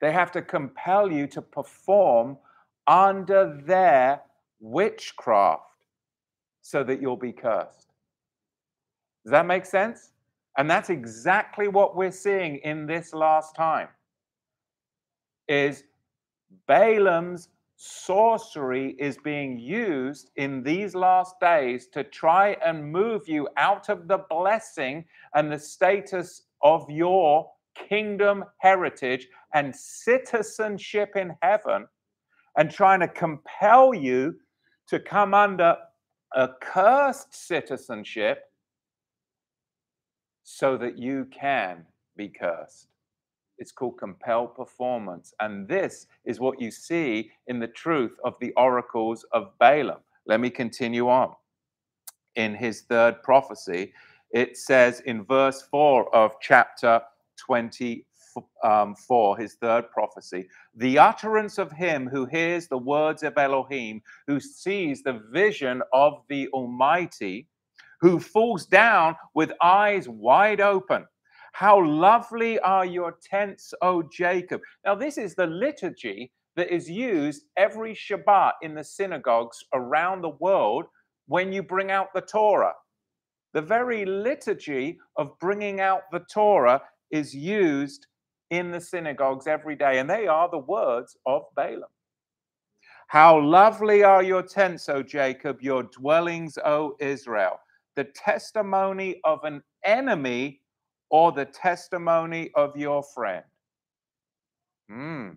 They 0.00 0.12
have 0.12 0.32
to 0.32 0.40
compel 0.40 1.12
you 1.12 1.26
to 1.26 1.42
perform 1.42 2.38
under 2.86 3.60
their 3.66 4.22
witchcraft 4.60 5.69
so 6.62 6.84
that 6.84 7.00
you'll 7.00 7.16
be 7.16 7.32
cursed. 7.32 7.88
Does 9.24 9.32
that 9.32 9.46
make 9.46 9.66
sense? 9.66 10.12
And 10.58 10.68
that's 10.70 10.90
exactly 10.90 11.68
what 11.68 11.96
we're 11.96 12.10
seeing 12.10 12.56
in 12.58 12.86
this 12.86 13.14
last 13.14 13.54
time 13.54 13.88
is 15.48 15.84
Balaam's 16.66 17.48
sorcery 17.76 18.94
is 18.98 19.16
being 19.16 19.58
used 19.58 20.30
in 20.36 20.62
these 20.62 20.94
last 20.94 21.40
days 21.40 21.86
to 21.88 22.04
try 22.04 22.56
and 22.64 22.84
move 22.84 23.26
you 23.26 23.48
out 23.56 23.88
of 23.88 24.06
the 24.06 24.18
blessing 24.28 25.04
and 25.34 25.50
the 25.50 25.58
status 25.58 26.42
of 26.62 26.88
your 26.90 27.50
kingdom 27.74 28.44
heritage 28.58 29.28
and 29.54 29.74
citizenship 29.74 31.16
in 31.16 31.34
heaven 31.40 31.86
and 32.58 32.70
trying 32.70 33.00
to 33.00 33.08
compel 33.08 33.94
you 33.94 34.34
to 34.86 35.00
come 35.00 35.32
under 35.32 35.76
a 36.34 36.48
cursed 36.60 37.34
citizenship 37.34 38.44
so 40.42 40.76
that 40.76 40.98
you 40.98 41.26
can 41.30 41.84
be 42.16 42.28
cursed. 42.28 42.88
It's 43.58 43.72
called 43.72 43.98
compelled 43.98 44.54
performance. 44.54 45.34
And 45.40 45.68
this 45.68 46.06
is 46.24 46.40
what 46.40 46.60
you 46.60 46.70
see 46.70 47.30
in 47.46 47.58
the 47.58 47.68
truth 47.68 48.16
of 48.24 48.34
the 48.40 48.52
oracles 48.56 49.24
of 49.32 49.56
Balaam. 49.58 50.00
Let 50.26 50.40
me 50.40 50.50
continue 50.50 51.08
on. 51.08 51.34
In 52.36 52.54
his 52.54 52.82
third 52.82 53.22
prophecy, 53.22 53.92
it 54.32 54.56
says 54.56 55.00
in 55.00 55.24
verse 55.24 55.62
4 55.70 56.14
of 56.14 56.36
chapter 56.40 57.02
24, 57.36 58.04
um, 58.64 58.94
his 59.38 59.54
third 59.54 59.90
prophecy, 59.90 60.48
the 60.74 60.98
utterance 60.98 61.58
of 61.58 61.72
him 61.72 62.08
who 62.08 62.26
hears 62.26 62.68
the 62.68 62.78
words 62.78 63.22
of 63.22 63.36
Elohim, 63.38 64.02
who 64.26 64.40
sees 64.40 65.02
the 65.02 65.20
vision 65.32 65.82
of 65.92 66.22
the 66.28 66.48
Almighty, 66.48 67.48
who 68.00 68.18
falls 68.20 68.66
down 68.66 69.16
with 69.34 69.52
eyes 69.62 70.08
wide 70.08 70.60
open 70.60 71.06
how 71.52 71.84
lovely 71.84 72.58
are 72.60 72.86
your 72.86 73.16
tents, 73.22 73.74
O 73.82 74.02
Jacob. 74.02 74.60
Now, 74.84 74.94
this 74.94 75.18
is 75.18 75.34
the 75.34 75.46
liturgy 75.46 76.32
that 76.56 76.72
is 76.72 76.88
used 76.88 77.44
every 77.56 77.94
Shabbat 77.94 78.52
in 78.62 78.74
the 78.74 78.84
synagogues 78.84 79.58
around 79.72 80.22
the 80.22 80.36
world 80.40 80.86
when 81.26 81.52
you 81.52 81.62
bring 81.62 81.90
out 81.90 82.08
the 82.14 82.20
Torah. 82.20 82.74
The 83.52 83.62
very 83.62 84.04
liturgy 84.04 84.98
of 85.16 85.38
bringing 85.40 85.80
out 85.80 86.02
the 86.12 86.24
Torah 86.32 86.82
is 87.10 87.34
used 87.34 88.06
in 88.50 88.70
the 88.70 88.80
synagogues 88.80 89.46
every 89.46 89.76
day, 89.76 89.98
and 89.98 90.10
they 90.10 90.26
are 90.26 90.48
the 90.50 90.58
words 90.58 91.16
of 91.26 91.42
Balaam. 91.56 91.90
How 93.08 93.40
lovely 93.40 94.04
are 94.04 94.22
your 94.22 94.42
tents, 94.42 94.88
O 94.88 95.02
Jacob, 95.02 95.62
your 95.62 95.82
dwellings, 95.84 96.58
O 96.64 96.96
Israel. 97.00 97.58
The 97.96 98.04
testimony 98.04 99.20
of 99.24 99.42
an 99.42 99.62
enemy 99.84 100.60
or 101.10 101.32
the 101.32 101.46
testimony 101.46 102.52
of 102.54 102.76
your 102.76 103.02
friend? 103.02 103.44
Hmm. 104.88 105.30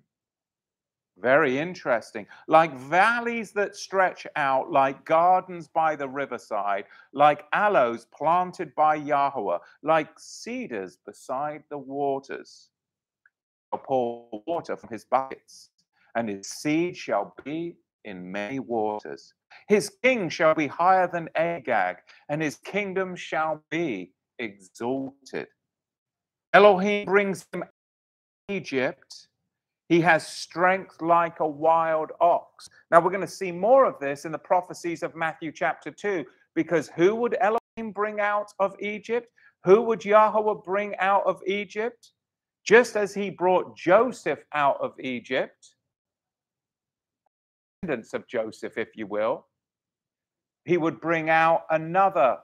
Very 1.17 1.57
interesting. 1.59 2.25
Like 2.47 2.75
valleys 2.75 3.51
that 3.53 3.75
stretch 3.75 4.25
out, 4.35 4.71
like 4.71 5.05
gardens 5.05 5.67
by 5.67 5.95
the 5.95 6.07
riverside, 6.07 6.85
like 7.11 7.45
aloes 7.53 8.05
planted 8.05 8.73
by 8.75 8.95
Yahweh, 8.95 9.59
like 9.83 10.09
cedars 10.17 10.97
beside 11.05 11.63
the 11.69 11.77
waters. 11.77 12.69
Pour 13.77 14.27
water 14.45 14.75
from 14.75 14.89
his 14.89 15.05
buckets, 15.05 15.69
and 16.15 16.29
his 16.29 16.47
seed 16.47 16.95
shall 16.95 17.33
be 17.43 17.77
in 18.05 18.31
many 18.31 18.59
waters. 18.59 19.33
His 19.67 19.91
king 20.03 20.29
shall 20.29 20.55
be 20.55 20.67
higher 20.67 21.07
than 21.07 21.29
Agag, 21.35 21.97
and 22.29 22.41
his 22.41 22.57
kingdom 22.57 23.15
shall 23.15 23.63
be 23.69 24.13
exalted. 24.39 25.47
Elohim 26.53 27.05
brings 27.05 27.45
him 27.51 27.63
out 27.63 27.69
of 28.49 28.55
Egypt. 28.55 29.27
He 29.89 30.01
has 30.01 30.25
strength 30.25 31.01
like 31.01 31.39
a 31.39 31.47
wild 31.47 32.11
ox. 32.21 32.69
Now, 32.91 32.99
we're 33.01 33.11
going 33.11 33.21
to 33.21 33.27
see 33.27 33.51
more 33.51 33.85
of 33.85 33.99
this 33.99 34.25
in 34.25 34.31
the 34.31 34.37
prophecies 34.37 35.03
of 35.03 35.15
Matthew 35.15 35.51
chapter 35.51 35.91
2, 35.91 36.25
because 36.55 36.89
who 36.89 37.15
would 37.15 37.37
Elohim 37.41 37.91
bring 37.91 38.19
out 38.19 38.53
of 38.59 38.75
Egypt? 38.79 39.29
Who 39.65 39.81
would 39.83 40.03
Yahweh 40.03 40.61
bring 40.65 40.95
out 40.97 41.25
of 41.25 41.41
Egypt? 41.47 42.11
Just 42.63 42.95
as 42.95 43.13
he 43.13 43.29
brought 43.29 43.75
Joseph 43.77 44.43
out 44.53 44.77
of 44.79 44.93
Egypt, 44.99 45.75
descendants 47.81 48.13
of 48.13 48.27
Joseph, 48.27 48.77
if 48.77 48.95
you 48.95 49.05
will, 49.07 49.45
he 50.65 50.77
would 50.77 51.01
bring 51.01 51.29
out 51.29 51.65
another 51.71 52.37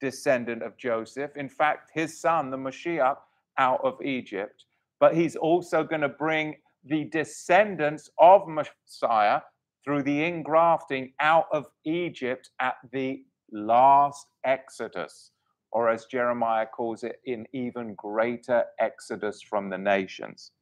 descendant 0.00 0.62
of 0.62 0.76
Joseph. 0.76 1.36
In 1.36 1.48
fact, 1.48 1.90
his 1.92 2.20
son, 2.20 2.50
the 2.50 2.56
Mashiach, 2.56 3.16
out 3.58 3.80
of 3.82 4.00
Egypt. 4.02 4.64
But 5.00 5.16
he's 5.16 5.36
also 5.36 5.82
going 5.82 6.02
to 6.02 6.08
bring 6.08 6.56
the 6.84 7.04
descendants 7.04 8.08
of 8.18 8.46
Messiah 8.46 9.40
through 9.84 10.02
the 10.04 10.18
ingrafting 10.18 11.12
out 11.20 11.46
of 11.52 11.66
Egypt 11.84 12.50
at 12.60 12.76
the 12.92 13.24
last 13.50 14.26
Exodus, 14.44 15.32
or 15.72 15.88
as 15.90 16.06
Jeremiah 16.06 16.66
calls 16.66 17.02
it, 17.02 17.20
in 17.24 17.46
even 17.52 17.94
greater 17.94 18.64
Exodus 18.80 19.42
from 19.42 19.70
the 19.70 19.78
nations 19.78 20.52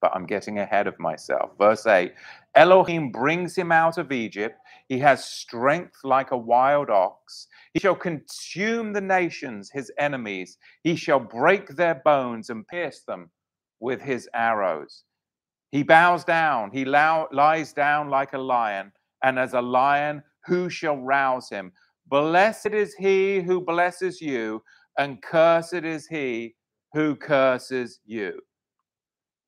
but 0.00 0.12
I'm 0.14 0.26
getting 0.26 0.58
ahead 0.58 0.86
of 0.86 0.98
myself. 0.98 1.50
Verse 1.58 1.86
8 1.86 2.12
Elohim 2.54 3.12
brings 3.12 3.56
him 3.56 3.70
out 3.70 3.98
of 3.98 4.12
Egypt. 4.12 4.56
He 4.88 4.98
has 4.98 5.24
strength 5.24 5.98
like 6.02 6.32
a 6.32 6.36
wild 6.36 6.90
ox. 6.90 7.46
He 7.74 7.80
shall 7.80 7.94
consume 7.94 8.92
the 8.92 9.00
nations, 9.00 9.70
his 9.72 9.92
enemies. 9.98 10.58
He 10.82 10.96
shall 10.96 11.20
break 11.20 11.68
their 11.68 12.00
bones 12.04 12.50
and 12.50 12.66
pierce 12.66 13.02
them 13.06 13.30
with 13.78 14.00
his 14.00 14.28
arrows. 14.34 15.04
He 15.70 15.84
bows 15.84 16.24
down, 16.24 16.72
he 16.72 16.84
lies 16.84 17.72
down 17.72 18.08
like 18.10 18.32
a 18.32 18.38
lion, 18.38 18.90
and 19.22 19.38
as 19.38 19.54
a 19.54 19.62
lion, 19.62 20.22
who 20.46 20.68
shall 20.68 20.96
rouse 20.96 21.48
him? 21.48 21.70
Blessed 22.10 22.74
is 22.74 22.92
he 22.94 23.40
who 23.40 23.60
blesses 23.60 24.20
you, 24.20 24.64
and 24.98 25.22
cursed 25.22 25.74
is 25.74 26.08
he 26.08 26.56
who 26.92 27.14
curses 27.14 28.00
you. 28.04 28.40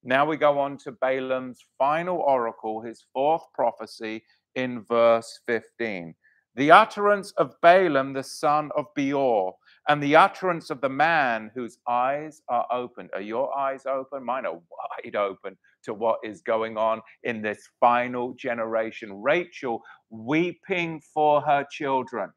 Now 0.05 0.25
we 0.25 0.37
go 0.37 0.61
on 0.61 0.77
to 0.79 0.93
Balaam's 0.93 1.59
final 1.77 2.19
oracle, 2.19 2.81
his 2.81 3.05
fourth 3.13 3.43
prophecy 3.53 4.23
in 4.55 4.85
verse 4.85 5.41
15. 5.47 6.15
The 6.55 6.71
utterance 6.71 7.33
of 7.33 7.61
Balaam, 7.63 8.13
the 8.13 8.23
son 8.23 8.71
of 8.77 8.87
Beor, 8.95 9.57
and 9.89 10.01
the 10.01 10.15
utterance 10.15 10.71
of 10.71 10.81
the 10.81 10.89
man 10.89 11.51
whose 11.57 11.79
eyes 11.89 12.43
are 12.49 12.69
open. 12.71 13.11
Are 13.13 13.21
your 13.21 13.53
eyes 13.59 13.87
open? 13.87 14.25
Mine 14.25 14.47
are 14.47 14.61
wide 15.05 15.17
open 15.17 15.59
to 15.83 15.95
what 15.95 16.21
is 16.23 16.43
going 16.43 16.77
on 16.77 17.01
in 17.25 17.43
this 17.43 17.69
final 17.81 18.35
generation. 18.35 19.21
Rachel 19.21 19.83
weeping 20.11 21.03
for 21.13 21.41
her 21.41 21.67
children 21.69 22.31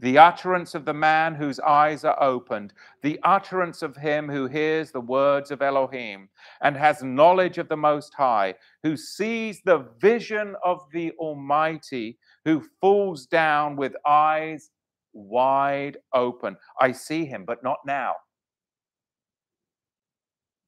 the 0.00 0.16
utterance 0.18 0.74
of 0.74 0.84
the 0.84 0.94
man 0.94 1.34
whose 1.34 1.60
eyes 1.60 2.04
are 2.04 2.20
opened, 2.22 2.72
the 3.02 3.20
utterance 3.22 3.82
of 3.82 3.96
him 3.96 4.28
who 4.28 4.46
hears 4.46 4.90
the 4.90 5.00
words 5.00 5.50
of 5.50 5.62
Elohim 5.62 6.28
and 6.62 6.76
has 6.76 7.02
knowledge 7.02 7.58
of 7.58 7.68
the 7.68 7.76
Most 7.76 8.14
High, 8.14 8.54
who 8.82 8.96
sees 8.96 9.60
the 9.64 9.86
vision 10.00 10.56
of 10.64 10.80
the 10.92 11.12
Almighty, 11.12 12.18
who 12.44 12.64
falls 12.80 13.26
down 13.26 13.76
with 13.76 13.94
eyes 14.06 14.70
wide 15.12 15.98
open. 16.14 16.56
I 16.80 16.92
see 16.92 17.24
him, 17.26 17.44
but 17.44 17.62
not 17.62 17.78
now. 17.84 18.14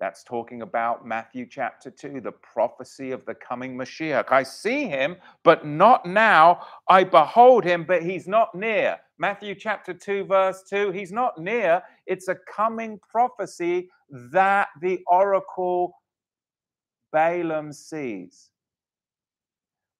That's 0.03 0.25
talking 0.25 0.63
about 0.63 1.07
Matthew 1.07 1.47
chapter 1.49 1.89
2, 1.89 2.23
the 2.23 2.33
prophecy 2.33 3.13
of 3.13 3.25
the 3.25 3.37
coming 3.37 3.79
Mashiach. 3.79 4.33
I 4.33 4.43
see 4.43 4.89
him, 4.89 5.15
but 5.45 5.65
not 5.65 6.05
now. 6.07 6.63
I 6.89 7.05
behold 7.05 7.63
him, 7.63 7.85
but 7.85 8.03
he's 8.03 8.27
not 8.27 8.53
near. 8.53 8.99
Matthew 9.19 9.55
chapter 9.55 9.95
2, 9.95 10.25
verse 10.25 10.65
2, 10.69 10.91
he's 10.91 11.13
not 11.13 11.39
near. 11.39 11.81
It's 12.09 12.27
a 12.27 12.35
coming 12.53 12.99
prophecy 13.09 13.91
that 14.33 14.71
the 14.81 14.99
oracle 15.07 15.95
Balaam 17.13 17.73
sees. 17.73 18.51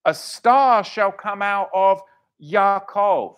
A 0.05 0.15
star 0.15 0.83
shall 0.83 1.13
come 1.13 1.43
out 1.43 1.71
of 1.73 2.03
Yaakov. 2.43 3.37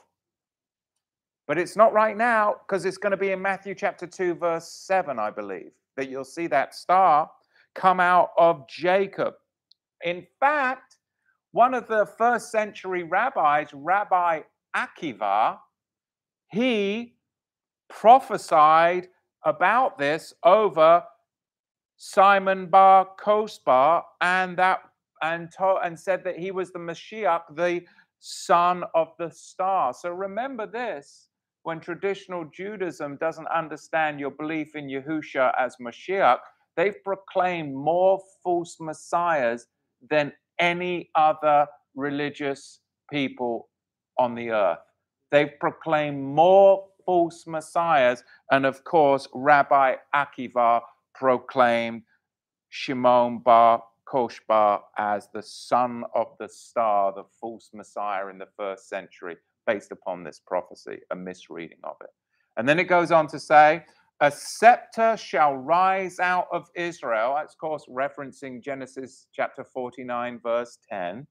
But 1.46 1.59
it's 1.59 1.77
not 1.77 1.92
right 1.92 2.16
now 2.16 2.55
because 2.66 2.87
it's 2.87 2.96
going 2.96 3.11
to 3.11 3.18
be 3.18 3.33
in 3.33 3.42
Matthew 3.42 3.74
chapter 3.74 4.07
2, 4.07 4.37
verse 4.37 4.66
7, 4.66 5.18
I 5.18 5.31
believe 5.31 5.72
that 5.96 6.09
you'll 6.09 6.24
see 6.24 6.46
that 6.48 6.74
star 6.74 7.30
come 7.74 8.00
out 8.00 8.30
of 8.38 8.68
Jacob. 8.68 9.35
In 10.02 10.26
fact, 10.40 10.96
one 11.52 11.74
of 11.74 11.87
the 11.87 12.07
first 12.18 12.50
century 12.50 13.02
rabbis, 13.02 13.68
Rabbi 13.72 14.42
Akiva, 14.76 15.59
he 16.48 17.14
prophesied 17.88 19.09
about 19.44 19.98
this 19.98 20.33
over 20.42 21.04
Simon 21.96 22.66
bar 22.66 23.09
Kosbar 23.18 24.02
and 24.20 24.57
that 24.57 24.80
and 25.22 25.50
to, 25.52 25.76
and 25.83 25.98
said 25.98 26.22
that 26.24 26.38
he 26.38 26.50
was 26.50 26.70
the 26.70 26.78
Mashiach, 26.78 27.42
the 27.54 27.83
son 28.18 28.85
of 28.94 29.12
the 29.18 29.30
star. 29.30 29.94
So 29.94 30.11
remember 30.11 30.66
this 30.66 31.28
when 31.64 31.81
traditional 31.81 32.44
Judaism 32.44 33.16
doesn't 33.16 33.48
understand 33.48 34.20
your 34.20 34.31
belief 34.31 34.77
in 34.77 34.87
Yahusha 34.87 35.53
as 35.59 35.77
Mashiach, 35.81 36.38
they've 36.77 37.03
proclaimed 37.03 37.74
more 37.74 38.20
false 38.42 38.77
messiahs 38.81 39.66
than 40.11 40.33
any 40.59 41.11
other 41.14 41.66
religious 41.94 42.81
people 43.11 43.68
on 44.18 44.35
the 44.35 44.50
earth. 44.50 44.79
They've 45.31 45.59
proclaimed 45.59 46.22
more 46.22 46.87
false 47.07 47.46
messiahs. 47.46 48.22
And 48.50 48.66
of 48.66 48.85
course, 48.85 49.27
Rabbi 49.35 49.96
Akiva 50.14 50.83
proclaimed 51.14 52.03
Shimon 52.68 53.38
bar 53.38 53.83
Kokhba 54.07 54.81
as 54.98 55.29
the 55.33 55.42
son 55.42 56.05
of 56.14 56.27
the 56.38 56.48
star, 56.48 57.14
the 57.14 57.24
false 57.40 57.70
messiah 57.72 58.29
in 58.29 58.37
the 58.37 58.48
first 58.59 58.90
century 58.90 59.38
based 59.66 59.92
upon 59.92 60.22
this 60.22 60.40
prophecy, 60.46 60.98
a 61.11 61.16
misreading 61.16 61.79
of 61.85 61.96
it. 62.00 62.11
And 62.57 62.68
then 62.68 62.79
it 62.79 62.85
goes 62.85 63.11
on 63.11 63.27
to 63.29 63.38
say, 63.38 63.85
a 64.20 64.31
scepter 64.31 65.16
shall 65.16 65.57
rise 65.57 66.20
out 66.20 66.46
of 66.53 66.68
Israel. 66.77 67.35
That's, 67.37 67.55
of 67.55 67.59
course, 67.59 67.85
referencing 67.90 68.62
Genesis 68.62 69.27
chapter 69.33 69.64
49, 69.64 70.38
verse 70.40 70.79
10. 70.88 71.27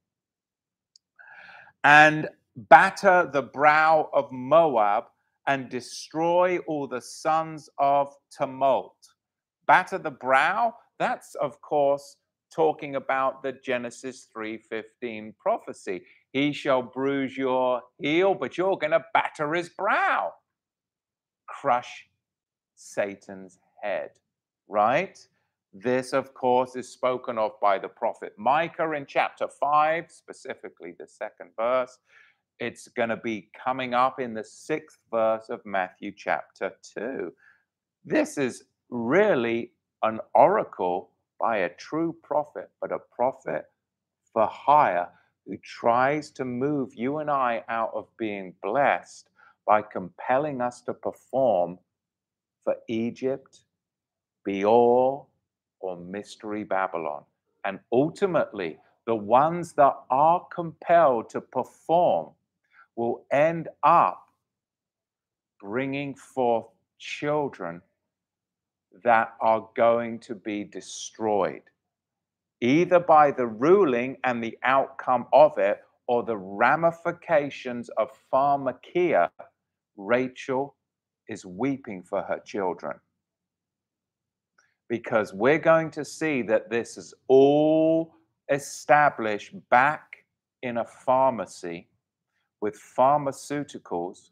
And 1.86 2.30
batter 2.56 3.30
the 3.32 3.42
brow 3.42 4.10
of 4.14 4.32
Moab 4.32 5.06
and 5.48 5.70
destroy 5.70 6.60
all 6.68 6.88
the 6.88 7.02
sons 7.02 7.70
of 7.78 8.14
tumult. 8.30 8.96
Batter 9.66 9.98
the 9.98 10.12
brow, 10.12 10.76
that's, 11.00 11.36
of 11.36 11.60
course, 11.62 12.18
talking 12.54 12.96
about 12.96 13.42
the 13.42 13.54
Genesis 13.54 14.28
3:15 14.36 15.34
prophecy. 15.38 16.06
He 16.34 16.52
shall 16.52 16.82
bruise 16.82 17.38
your 17.38 17.84
heel, 18.00 18.34
but 18.34 18.58
you're 18.58 18.78
going 18.78 18.92
to 18.92 19.06
batter 19.14 19.54
his 19.54 19.70
brow. 19.70 20.34
Crush 21.48 22.08
Satan's 22.76 23.60
head, 23.82 24.10
right? 24.68 25.18
This, 25.72 26.12
of 26.12 26.34
course, 26.34 26.76
is 26.76 26.90
spoken 26.90 27.38
of 27.38 27.52
by 27.62 27.78
the 27.78 27.88
prophet 27.88 28.34
Micah 28.38 28.92
in 28.94 29.06
chapter 29.06 29.48
5, 29.48 30.06
specifically 30.10 30.96
the 31.00 31.08
second 31.08 31.52
verse. 31.56 32.00
It's 32.60 32.88
going 32.88 33.10
to 33.10 33.18
be 33.18 33.50
coming 33.64 33.94
up 33.94 34.20
in 34.20 34.34
the 34.34 34.44
sixth 34.44 34.98
verse 35.12 35.50
of 35.50 35.64
Matthew 35.66 36.12
chapter 36.16 36.74
2. 36.96 37.32
This 38.06 38.40
is 38.40 38.64
really 38.90 39.72
an 40.02 40.20
oracle 40.34 41.12
by 41.40 41.58
a 41.58 41.70
true 41.70 42.16
prophet, 42.24 42.70
but 42.82 42.92
a 42.92 43.00
prophet 43.16 43.66
for 44.32 44.48
hire 44.48 45.10
who 45.46 45.58
tries 45.58 46.32
to 46.32 46.46
move 46.46 46.94
you 46.94 47.18
and 47.18 47.30
I 47.30 47.64
out 47.70 47.92
of 47.94 48.08
being 48.18 48.54
blessed 48.64 49.30
by 49.66 49.82
compelling 49.82 50.62
us 50.62 50.82
to 50.82 50.94
perform 50.94 51.78
for 52.64 52.76
Egypt, 52.88 53.60
Beor, 54.46 55.26
or 55.80 55.98
Mystery 55.98 56.64
Babylon. 56.64 57.24
And 57.66 57.80
ultimately, 57.92 58.78
the 59.06 59.16
ones 59.16 59.74
that 59.74 59.96
are 60.10 60.46
compelled 60.54 61.30
to 61.32 61.42
perform 61.42 62.32
will 62.96 63.26
end 63.32 63.68
up 63.84 64.28
bringing 65.60 66.16
forth 66.16 66.68
children 67.00 67.82
that 69.04 69.34
are 69.42 69.68
going 69.76 70.20
to 70.20 70.36
be 70.36 70.64
destroyed 70.64 71.64
either 72.64 73.00
by 73.00 73.30
the 73.30 73.46
ruling 73.46 74.16
and 74.24 74.42
the 74.42 74.58
outcome 74.64 75.28
of 75.34 75.58
it 75.58 75.82
or 76.08 76.24
the 76.24 76.38
ramifications 76.38 77.90
of 77.98 78.10
pharmakeia, 78.32 79.30
Rachel 79.98 80.74
is 81.28 81.46
weeping 81.46 82.04
for 82.04 82.22
her 82.22 82.40
children. 82.46 82.98
Because 84.88 85.34
we're 85.34 85.60
going 85.60 85.92
to 85.92 86.06
see 86.06 86.42
that 86.44 86.70
this 86.70 86.98
is 86.98 87.14
all 87.28 88.16
established 88.50 89.54
back 89.70 90.26
in 90.62 90.78
a 90.78 90.86
pharmacy 90.86 91.90
with 92.62 92.80
pharmaceuticals 92.98 94.30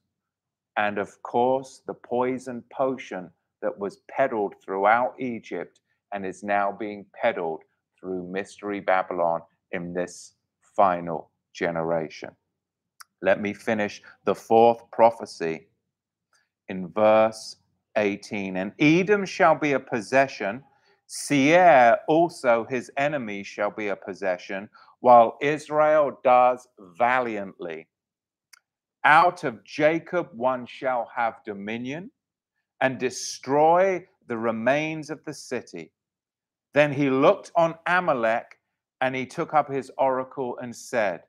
and, 0.77 0.97
of 0.97 1.21
course, 1.23 1.81
the 1.85 1.93
poison 1.93 2.63
potion 2.71 3.29
that 3.61 3.77
was 3.77 3.97
peddled 4.09 4.53
throughout 4.63 5.15
Egypt 5.19 5.81
and 6.13 6.25
is 6.25 6.43
now 6.43 6.71
being 6.71 7.05
peddled 7.21 7.63
through 8.01 8.27
Mystery 8.31 8.79
Babylon 8.79 9.41
in 9.71 9.93
this 9.93 10.33
final 10.75 11.31
generation. 11.53 12.31
Let 13.21 13.41
me 13.41 13.53
finish 13.53 14.01
the 14.25 14.35
fourth 14.35 14.81
prophecy 14.91 15.67
in 16.67 16.87
verse 16.89 17.57
18. 17.97 18.57
And 18.57 18.71
Edom 18.79 19.25
shall 19.25 19.55
be 19.55 19.73
a 19.73 19.79
possession, 19.79 20.63
Seir 21.07 21.99
also 22.07 22.65
his 22.69 22.89
enemy 22.95 23.43
shall 23.43 23.69
be 23.69 23.89
a 23.89 23.95
possession, 23.97 24.69
while 25.01 25.37
Israel 25.41 26.17
does 26.23 26.67
valiantly. 26.97 27.87
Out 29.03 29.43
of 29.43 29.63
Jacob 29.65 30.29
one 30.33 30.65
shall 30.65 31.09
have 31.13 31.43
dominion 31.43 32.11
and 32.79 32.97
destroy 32.97 34.05
the 34.27 34.37
remains 34.37 35.09
of 35.09 35.23
the 35.25 35.33
city. 35.33 35.91
Then 36.73 36.93
he 36.93 37.09
looked 37.09 37.51
on 37.55 37.75
Amalek 37.85 38.59
and 39.01 39.15
he 39.15 39.25
took 39.25 39.53
up 39.53 39.69
his 39.69 39.91
oracle 39.97 40.57
and 40.61 40.75
said, 40.75 41.21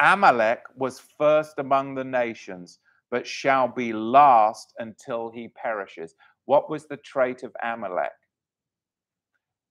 Amalek 0.00 0.60
was 0.76 1.00
first 1.18 1.58
among 1.58 1.94
the 1.94 2.04
nations, 2.04 2.78
but 3.10 3.26
shall 3.26 3.68
be 3.68 3.92
last 3.92 4.74
until 4.78 5.30
he 5.30 5.48
perishes. 5.48 6.14
What 6.46 6.70
was 6.70 6.86
the 6.86 6.96
trait 6.98 7.42
of 7.42 7.54
Amalek? 7.62 8.12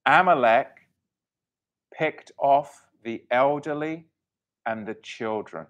Amalek 0.05 0.69
picked 1.93 2.31
off 2.37 2.87
the 3.03 3.23
elderly 3.31 4.05
and 4.65 4.85
the 4.85 4.95
children. 4.95 5.65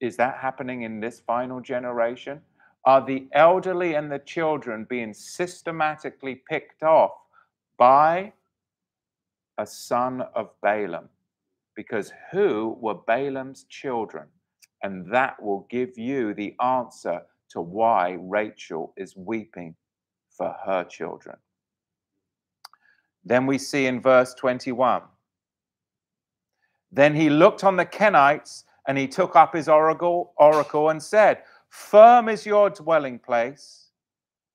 Is 0.00 0.16
that 0.18 0.38
happening 0.38 0.82
in 0.82 1.00
this 1.00 1.20
final 1.20 1.60
generation? 1.60 2.40
Are 2.86 3.04
the 3.04 3.26
elderly 3.32 3.94
and 3.94 4.10
the 4.10 4.20
children 4.20 4.86
being 4.88 5.12
systematically 5.12 6.36
picked 6.48 6.84
off 6.84 7.10
by 7.76 8.32
a 9.58 9.66
son 9.66 10.22
of 10.36 10.50
Balaam? 10.62 11.08
Because 11.74 12.12
who 12.30 12.78
were 12.80 12.94
Balaam's 12.94 13.64
children? 13.64 14.28
And 14.84 15.12
that 15.12 15.42
will 15.42 15.66
give 15.68 15.98
you 15.98 16.32
the 16.32 16.54
answer 16.62 17.22
to 17.50 17.60
why 17.60 18.18
Rachel 18.20 18.94
is 18.96 19.16
weeping 19.16 19.74
for 20.30 20.54
her 20.64 20.84
children. 20.84 21.36
Then 23.24 23.46
we 23.46 23.58
see 23.58 23.86
in 23.86 24.00
verse 24.00 24.32
21 24.34 25.02
Then 26.92 27.16
he 27.16 27.30
looked 27.30 27.64
on 27.64 27.74
the 27.74 27.86
Kenites 27.86 28.62
and 28.86 28.96
he 28.96 29.08
took 29.08 29.34
up 29.34 29.54
his 29.54 29.68
oracle, 29.68 30.32
oracle 30.36 30.90
and 30.90 31.02
said, 31.02 31.42
Firm 31.68 32.28
is 32.28 32.46
your 32.46 32.70
dwelling 32.70 33.18
place, 33.18 33.90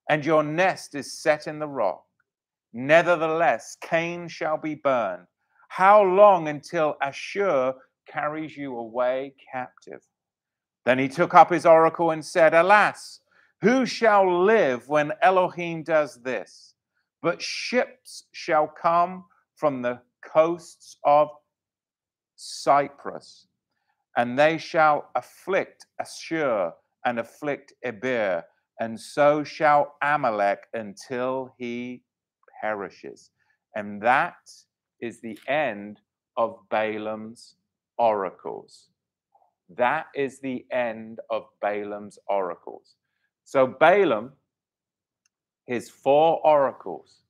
and 0.10 0.26
your 0.26 0.44
nest 0.44 0.96
is 0.96 1.22
set 1.22 1.48
in 1.48 1.60
the 1.60 1.68
rock. 1.68 2.04
Nevertheless, 2.74 3.78
Cain 3.82 4.28
shall 4.28 4.58
be 4.58 4.76
burned. 4.76 5.28
How 5.70 6.02
long 6.02 6.48
until 6.48 6.98
Ashur 7.02 7.74
carries 8.08 8.58
you 8.58 8.78
away 8.78 9.34
captive? 9.52 10.02
Then 10.86 11.00
he 11.00 11.08
took 11.08 11.34
up 11.34 11.52
his 11.52 11.66
oracle 11.66 12.12
and 12.12 12.24
said, 12.24 12.54
Alas, 12.54 13.20
who 13.62 13.86
shall 13.86 14.44
live 14.44 14.88
when 14.90 15.14
Elohim 15.22 15.84
does 15.84 16.16
this? 16.22 16.74
But 17.22 17.42
ships 17.42 18.24
shall 18.32 18.68
come 18.68 19.26
from 19.56 19.82
the 19.82 20.02
coasts 20.24 20.98
of 21.06 21.30
Cyprus, 22.36 23.48
and 24.18 24.38
they 24.38 24.58
shall 24.58 25.10
afflict 25.16 25.86
Ashur 26.00 26.74
and 27.06 27.20
afflict 27.20 27.74
Eber, 27.84 28.44
and 28.80 29.00
so 29.00 29.44
shall 29.44 29.96
Amalek 30.02 30.60
until 30.74 31.54
he 31.58 32.04
perishes. 32.62 33.32
And 33.76 34.02
that 34.02 34.36
is 35.00 35.22
the 35.22 35.38
end 35.48 36.00
of 36.38 36.58
Balaam's 36.70 37.56
oracles. 37.98 38.90
That 39.78 40.08
is 40.16 40.40
the 40.42 40.66
end 40.72 41.20
of 41.30 41.46
Balaam's 41.62 42.20
oracles. 42.28 42.96
So 43.46 43.68
Balaam 43.68 44.34
his 45.66 45.90
four 45.90 46.46
oracles. 46.46 47.24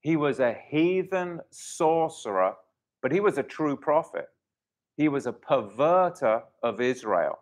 He 0.00 0.16
was 0.16 0.40
a 0.40 0.56
heathen 0.68 1.40
sorcerer, 1.50 2.54
but 3.02 3.12
he 3.12 3.20
was 3.20 3.38
a 3.38 3.42
true 3.42 3.76
prophet. 3.76 4.26
He 4.96 5.08
was 5.08 5.26
a 5.26 5.32
perverter 5.32 6.42
of 6.62 6.80
Israel, 6.80 7.38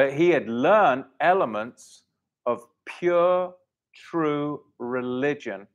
but 0.00 0.14
he 0.14 0.30
had 0.30 0.48
learned 0.48 1.04
elements 1.20 2.04
of 2.46 2.64
pure, 2.86 3.54
true 3.94 4.62
religion 4.78 5.66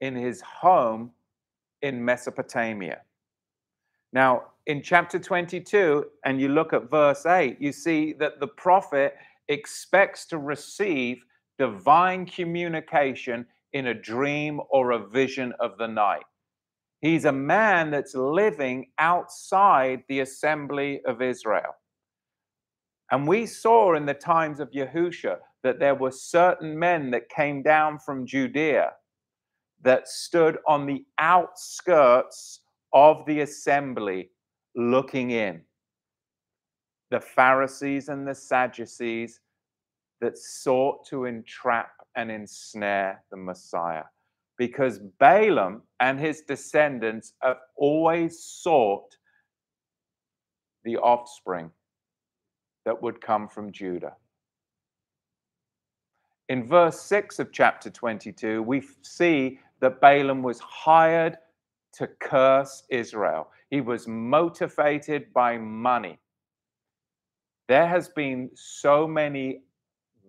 in 0.00 0.16
his 0.16 0.40
home 0.40 1.10
in 1.82 2.02
Mesopotamia. 2.02 3.02
Now, 4.10 4.44
in 4.66 4.82
chapter 4.82 5.18
22, 5.18 6.06
and 6.24 6.40
you 6.40 6.48
look 6.48 6.72
at 6.72 6.90
verse 6.90 7.26
8, 7.26 7.60
you 7.60 7.72
see 7.72 8.14
that 8.14 8.40
the 8.40 8.46
prophet 8.46 9.16
expects 9.50 10.24
to 10.28 10.38
receive 10.38 11.22
divine 11.58 12.24
communication 12.24 13.44
in 13.74 13.88
a 13.88 13.92
dream 13.92 14.62
or 14.70 14.92
a 14.92 15.06
vision 15.08 15.52
of 15.60 15.76
the 15.76 15.88
night. 15.88 16.24
He's 17.02 17.26
a 17.26 17.32
man 17.32 17.90
that's 17.90 18.14
living 18.14 18.92
outside 18.96 20.04
the 20.08 20.20
assembly 20.20 21.02
of 21.04 21.20
Israel. 21.20 21.74
And 23.10 23.28
we 23.28 23.46
saw 23.46 23.94
in 23.94 24.06
the 24.06 24.14
times 24.14 24.60
of 24.60 24.70
Yahusha 24.70 25.36
that 25.62 25.78
there 25.78 25.94
were 25.94 26.10
certain 26.10 26.78
men 26.78 27.10
that 27.10 27.28
came 27.28 27.62
down 27.62 27.98
from 27.98 28.26
Judea 28.26 28.92
that 29.82 30.08
stood 30.08 30.58
on 30.66 30.86
the 30.86 31.04
outskirts 31.18 32.60
of 32.92 33.24
the 33.26 33.40
assembly 33.40 34.30
looking 34.74 35.30
in. 35.30 35.62
The 37.10 37.20
Pharisees 37.20 38.08
and 38.08 38.26
the 38.26 38.34
Sadducees 38.34 39.40
that 40.20 40.38
sought 40.38 41.06
to 41.08 41.26
entrap 41.26 41.90
and 42.16 42.30
ensnare 42.30 43.22
the 43.30 43.36
Messiah. 43.36 44.04
Because 44.56 45.00
Balaam 45.18 45.82
and 46.00 46.18
his 46.18 46.42
descendants 46.42 47.34
have 47.42 47.58
always 47.76 48.42
sought 48.42 49.16
the 50.84 50.96
offspring 50.96 51.70
that 52.84 53.00
would 53.02 53.20
come 53.20 53.48
from 53.48 53.72
Judah. 53.72 54.14
In 56.48 56.66
verse 56.66 57.00
6 57.00 57.38
of 57.38 57.52
chapter 57.52 57.88
22, 57.88 58.62
we 58.62 58.82
see 59.02 59.58
that 59.80 60.00
Balaam 60.00 60.42
was 60.42 60.60
hired 60.60 61.38
to 61.94 62.06
curse 62.20 62.82
Israel. 62.90 63.48
He 63.70 63.80
was 63.80 64.06
motivated 64.06 65.32
by 65.32 65.56
money. 65.56 66.18
There 67.68 67.86
has 67.86 68.08
been 68.10 68.50
so 68.54 69.06
many 69.06 69.62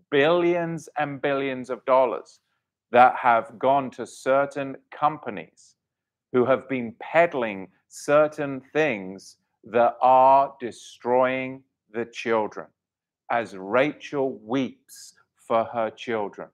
billions 0.09 0.87
and 0.97 1.21
billions 1.21 1.69
of 1.69 1.83
dollars 1.85 2.39
that 2.91 3.15
have 3.17 3.59
gone 3.59 3.91
to 3.91 4.05
certain 4.05 4.77
companies 4.91 5.75
who 6.31 6.45
have 6.45 6.69
been 6.69 6.95
peddling 6.99 7.67
certain 7.89 8.61
things 8.71 9.37
that 9.65 9.97
are 10.01 10.53
destroying 10.61 11.61
the 11.95 12.05
children 12.05 12.67
as 13.31 13.58
Rachel 13.58 14.39
weeps 14.43 15.13
for 15.36 15.63
her 15.63 15.89
children, 15.89 16.49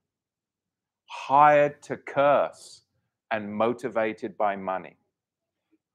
hired 1.06 1.82
to 1.84 1.98
curse 1.98 2.84
and 3.32 3.54
motivated 3.54 4.38
by 4.38 4.56
money. 4.56 4.96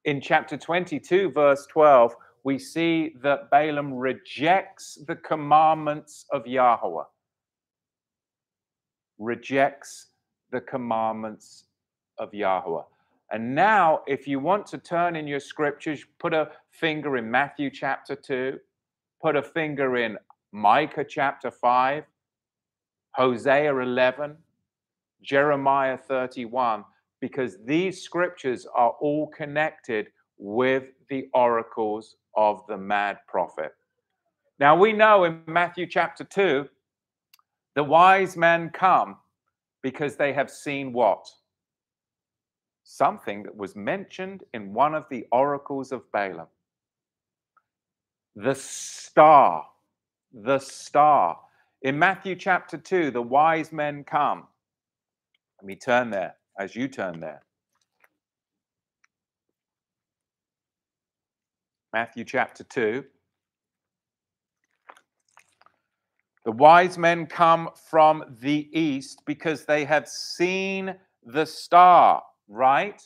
In 0.05 0.21
chapter 0.21 0.59
22, 0.59 1.31
verse 1.31 1.67
12, 1.67 2.15
we 2.45 2.59
see 2.59 3.15
that 3.23 3.51
Balaam 3.51 3.95
rejects 3.95 4.99
the 5.07 5.17
commandments 5.17 6.27
of 6.31 6.47
Yahweh 6.47 7.05
rejects 9.19 10.09
the 10.51 10.61
commandments 10.61 11.65
of 12.19 12.33
Yahweh. 12.33 12.83
And 13.31 13.55
now, 13.55 14.03
if 14.07 14.29
you 14.29 14.39
want 14.39 14.67
to 14.67 14.79
turn 14.79 15.17
in 15.17 15.27
your 15.27 15.41
scriptures, 15.41 16.05
put 16.19 16.33
a 16.33 16.51
finger 16.71 17.17
in 17.17 17.31
Matthew 17.31 17.71
chapter 17.71 18.15
2, 18.15 18.59
put 19.27 19.35
a 19.35 19.43
finger 19.43 19.97
in 19.97 20.17
Micah 20.53 21.05
chapter 21.05 21.51
5, 21.51 22.05
Hosea 23.11 23.77
11, 23.77 24.37
Jeremiah 25.21 25.97
31. 25.97 26.85
because 27.21 27.57
these 27.65 28.03
scriptures 28.03 28.69
are 28.73 28.95
all 29.01 29.27
connected 29.29 30.07
with 30.39 30.85
the 31.09 31.29
oracles 31.35 32.15
of 32.37 32.65
the 32.69 32.77
mad 32.77 33.19
prophet. 33.27 33.73
Now 34.61 34.77
we 34.77 34.93
know 34.93 35.25
in 35.25 35.41
Matthew 35.49 35.89
chapter 35.89 36.23
2, 36.23 36.69
the 37.75 37.83
wise 37.83 38.37
men 38.37 38.71
come 38.71 39.17
because 39.83 40.15
they 40.15 40.33
have 40.35 40.51
seen 40.53 40.93
what? 40.93 41.27
Something 42.85 43.43
that 43.43 43.57
was 43.57 43.75
mentioned 43.75 44.45
in 44.55 44.73
one 44.73 44.95
of 44.95 45.07
the 45.11 45.27
oracles 45.33 45.91
of 45.91 46.03
Balaam. 46.13 46.47
The 48.37 48.55
star, 48.55 49.67
the 50.33 50.59
star. 50.59 51.41
In 51.81 51.99
Matthew 51.99 52.37
chapter 52.37 52.77
2, 52.77 53.11
the 53.11 53.23
wise 53.23 53.73
men 53.73 54.05
come. 54.05 54.47
Let 55.61 55.67
me 55.67 55.75
turn 55.75 56.11
there 56.11 56.35
as 56.59 56.77
you 56.77 56.87
turn 56.87 57.21
there. 57.21 57.43
Matthew 61.95 62.25
chapter 62.25 62.63
2. 62.65 63.05
The 66.45 66.53
wise 66.53 66.99
men 66.99 67.25
come 67.25 67.71
from 67.89 68.37
the 68.41 68.69
east 68.79 69.23
because 69.25 69.65
they 69.65 69.87
have 69.87 70.07
seen 70.07 70.95
the 71.25 71.47
star, 71.47 72.23
right? 72.49 73.03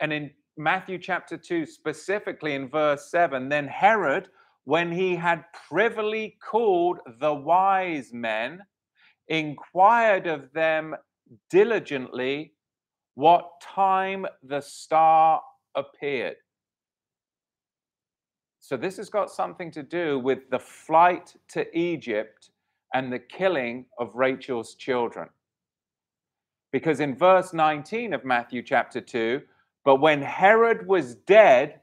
And 0.00 0.14
in 0.14 0.30
Matthew 0.60 0.98
chapter 0.98 1.38
2, 1.38 1.64
specifically 1.64 2.54
in 2.54 2.68
verse 2.68 3.10
7, 3.10 3.48
then 3.48 3.66
Herod, 3.66 4.28
when 4.64 4.92
he 4.92 5.16
had 5.16 5.44
privily 5.68 6.36
called 6.42 6.98
the 7.18 7.32
wise 7.32 8.12
men, 8.12 8.62
inquired 9.28 10.26
of 10.26 10.52
them 10.52 10.94
diligently 11.48 12.52
what 13.14 13.48
time 13.62 14.26
the 14.42 14.60
star 14.60 15.40
appeared. 15.74 16.36
So, 18.60 18.76
this 18.76 18.98
has 18.98 19.08
got 19.08 19.30
something 19.30 19.70
to 19.70 19.82
do 19.82 20.18
with 20.18 20.50
the 20.50 20.58
flight 20.58 21.34
to 21.48 21.66
Egypt 21.76 22.50
and 22.92 23.10
the 23.10 23.18
killing 23.18 23.86
of 23.98 24.14
Rachel's 24.14 24.74
children. 24.74 25.30
Because 26.70 27.00
in 27.00 27.16
verse 27.16 27.54
19 27.54 28.12
of 28.12 28.26
Matthew 28.26 28.62
chapter 28.62 29.00
2, 29.00 29.40
but 29.84 29.96
when 29.96 30.22
Herod 30.22 30.86
was 30.86 31.14
dead, 31.14 31.80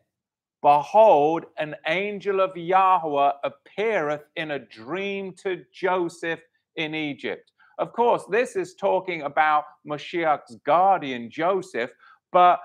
behold, 0.61 1.45
an 1.57 1.75
angel 1.87 2.39
of 2.39 2.55
Yahweh 2.55 3.31
appeareth 3.43 4.23
in 4.35 4.51
a 4.51 4.59
dream 4.59 5.33
to 5.43 5.63
Joseph 5.73 6.39
in 6.75 6.93
Egypt. 6.93 7.51
Of 7.79 7.93
course, 7.93 8.23
this 8.29 8.55
is 8.55 8.75
talking 8.75 9.21
about 9.21 9.65
Mashiach's 9.87 10.57
guardian, 10.65 11.29
Joseph, 11.29 11.91
but 12.31 12.59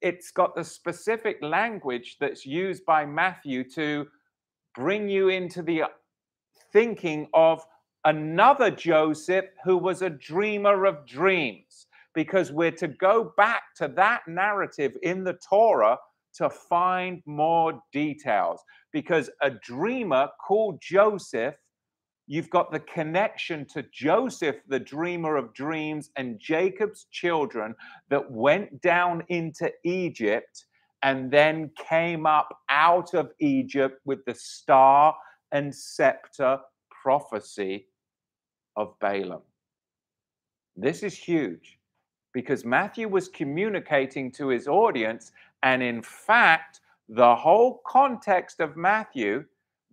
it's 0.00 0.30
got 0.30 0.54
the 0.54 0.64
specific 0.64 1.38
language 1.42 2.16
that's 2.20 2.44
used 2.46 2.84
by 2.86 3.04
Matthew 3.04 3.68
to 3.70 4.06
bring 4.74 5.08
you 5.08 5.28
into 5.28 5.62
the 5.62 5.84
thinking 6.72 7.28
of 7.34 7.64
another 8.04 8.70
Joseph 8.70 9.46
who 9.64 9.76
was 9.76 10.02
a 10.02 10.10
dreamer 10.10 10.86
of 10.86 11.06
dreams, 11.06 11.86
because 12.14 12.52
we're 12.52 12.70
to 12.72 12.88
go 12.88 13.32
back 13.36 13.62
to 13.76 13.88
that 13.96 14.22
narrative 14.26 14.92
in 15.02 15.24
the 15.24 15.38
Torah 15.48 15.98
to 16.34 16.50
find 16.50 17.22
more 17.26 17.80
details. 17.92 18.60
Because 18.92 19.30
a 19.42 19.50
dreamer 19.50 20.28
called 20.46 20.80
Joseph 20.80 21.54
You've 22.30 22.50
got 22.50 22.70
the 22.70 22.78
connection 22.78 23.66
to 23.74 23.84
Joseph, 23.92 24.54
the 24.68 24.78
dreamer 24.78 25.34
of 25.34 25.52
dreams, 25.52 26.10
and 26.14 26.38
Jacob's 26.38 27.08
children 27.10 27.74
that 28.08 28.30
went 28.30 28.80
down 28.82 29.24
into 29.30 29.68
Egypt 29.82 30.66
and 31.02 31.28
then 31.28 31.72
came 31.88 32.26
up 32.26 32.56
out 32.68 33.14
of 33.14 33.32
Egypt 33.40 34.00
with 34.04 34.24
the 34.26 34.34
star 34.36 35.12
and 35.50 35.74
scepter 35.74 36.60
prophecy 37.02 37.88
of 38.76 38.94
Balaam. 39.00 39.42
This 40.76 41.02
is 41.02 41.18
huge 41.18 41.79
because 42.32 42.64
Matthew 42.64 43.08
was 43.08 43.28
communicating 43.28 44.30
to 44.32 44.48
his 44.48 44.68
audience, 44.68 45.32
and 45.62 45.82
in 45.82 46.02
fact, 46.02 46.80
the 47.08 47.34
whole 47.34 47.80
context 47.86 48.60
of 48.60 48.76
Matthew 48.76 49.44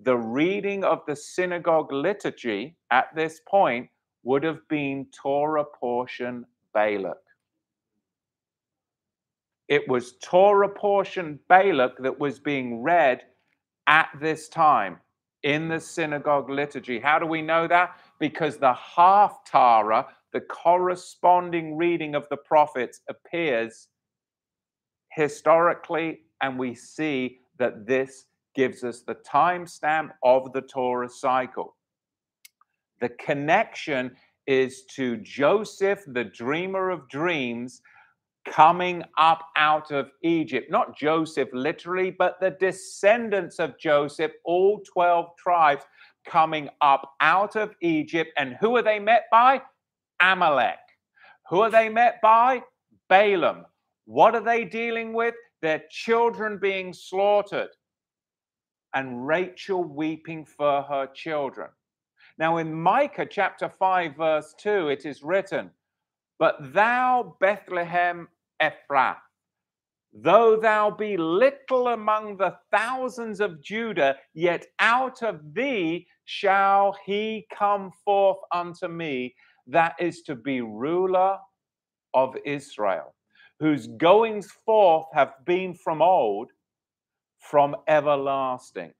the 0.03 0.17
reading 0.17 0.83
of 0.83 1.01
the 1.07 1.15
synagogue 1.15 1.91
liturgy 1.91 2.75
at 2.91 3.07
this 3.15 3.41
point 3.47 3.89
would 4.23 4.43
have 4.43 4.67
been 4.67 5.07
Torah 5.11 5.65
portion 5.65 6.45
Balak. 6.73 7.17
It 9.67 9.87
was 9.87 10.13
Torah 10.21 10.69
portion 10.69 11.39
Balak 11.49 11.97
that 11.99 12.19
was 12.19 12.39
being 12.39 12.83
read 12.83 13.23
at 13.87 14.09
this 14.21 14.47
time 14.49 14.99
in 15.43 15.67
the 15.67 15.79
synagogue 15.79 16.49
liturgy. 16.49 16.99
How 16.99 17.19
do 17.19 17.25
we 17.25 17.41
know 17.41 17.67
that? 17.67 17.97
Because 18.19 18.57
the 18.57 18.73
Haftarah, 18.73 20.05
the 20.37 20.41
corresponding 20.41 21.75
reading 21.75 22.13
of 22.13 22.29
the 22.29 22.37
prophets, 22.37 23.01
appears 23.09 23.87
historically, 25.13 26.19
and 26.43 26.59
we 26.59 26.75
see 26.75 27.39
that 27.57 27.87
this 27.87 28.25
gives 28.53 28.83
us 28.83 29.01
the 29.01 29.15
timestamp 29.27 30.11
of 30.23 30.53
the 30.53 30.61
Torah 30.61 31.09
cycle. 31.09 31.75
The 33.01 33.09
connection 33.09 34.15
is 34.45 34.83
to 34.95 35.17
Joseph, 35.17 36.03
the 36.05 36.25
dreamer 36.25 36.91
of 36.91 37.09
dreams, 37.09 37.81
coming 38.45 39.01
up 39.17 39.41
out 39.55 39.89
of 39.89 40.11
Egypt. 40.21 40.69
Not 40.69 40.95
Joseph 40.95 41.49
literally, 41.51 42.11
but 42.11 42.39
the 42.39 42.51
descendants 42.51 43.57
of 43.57 43.79
Joseph, 43.79 44.33
all 44.45 44.83
12 44.93 45.35
tribes 45.35 45.83
coming 46.27 46.69
up 46.81 47.13
out 47.21 47.55
of 47.55 47.73
Egypt. 47.81 48.29
And 48.37 48.55
who 48.61 48.77
are 48.77 48.83
they 48.83 48.99
met 48.99 49.23
by? 49.31 49.63
Amalek. 50.21 50.79
Who 51.49 51.61
are 51.61 51.71
they 51.71 51.89
met 51.89 52.19
by? 52.21 52.63
Balaam. 53.09 53.65
What 54.05 54.35
are 54.35 54.43
they 54.43 54.65
dealing 54.65 55.13
with? 55.13 55.35
Their 55.61 55.83
children 55.89 56.59
being 56.59 56.93
slaughtered 56.93 57.69
and 58.93 59.27
Rachel 59.27 59.83
weeping 59.83 60.45
for 60.45 60.81
her 60.83 61.07
children. 61.13 61.69
Now, 62.37 62.57
in 62.57 62.73
Micah 62.73 63.25
chapter 63.29 63.69
5, 63.69 64.15
verse 64.15 64.53
2, 64.59 64.89
it 64.89 65.05
is 65.05 65.23
written, 65.23 65.71
But 66.39 66.57
thou, 66.73 67.35
Bethlehem 67.39 68.27
Ephrath, 68.61 69.17
though 70.13 70.57
thou 70.59 70.91
be 70.91 71.17
little 71.17 71.89
among 71.89 72.37
the 72.37 72.55
thousands 72.71 73.39
of 73.39 73.61
Judah, 73.61 74.15
yet 74.33 74.65
out 74.79 75.23
of 75.23 75.53
thee 75.53 76.07
shall 76.25 76.95
he 77.05 77.47
come 77.53 77.91
forth 78.05 78.39
unto 78.51 78.87
me, 78.87 79.35
that 79.67 79.95
is 79.99 80.21
to 80.23 80.35
be 80.35 80.61
ruler 80.61 81.37
of 82.13 82.35
Israel, 82.45 83.13
whose 83.59 83.87
goings 83.87 84.49
forth 84.65 85.07
have 85.13 85.33
been 85.45 85.73
from 85.73 86.01
old 86.01 86.49
from 87.39 87.75
everlasting. 87.87 88.93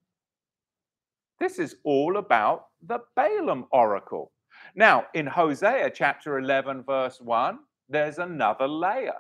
This 1.40 1.60
is 1.60 1.76
all 1.84 2.18
about 2.18 2.66
the 2.86 3.00
Balaam 3.16 3.66
oracle. 3.72 4.32
Now, 4.76 5.06
in 5.14 5.28
Hosea 5.28 5.92
chapter 5.92 6.40
11, 6.40 6.84
verse 6.84 7.20
1, 7.22 7.60
there's 7.90 8.18
another 8.18 8.68
layer. 8.68 9.18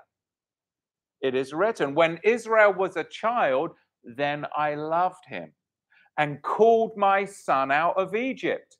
It 1.22 1.36
is 1.36 1.54
written, 1.54 1.96
When 1.96 2.20
Israel 2.24 2.74
was 2.74 2.96
a 2.96 3.04
child, 3.04 3.72
then 4.04 4.46
I 4.56 4.76
loved 4.76 5.26
him 5.28 5.52
and 6.18 6.42
called 6.42 6.98
my 6.98 7.26
son 7.26 7.72
out 7.72 7.98
of 7.98 8.16
Egypt. 8.16 8.77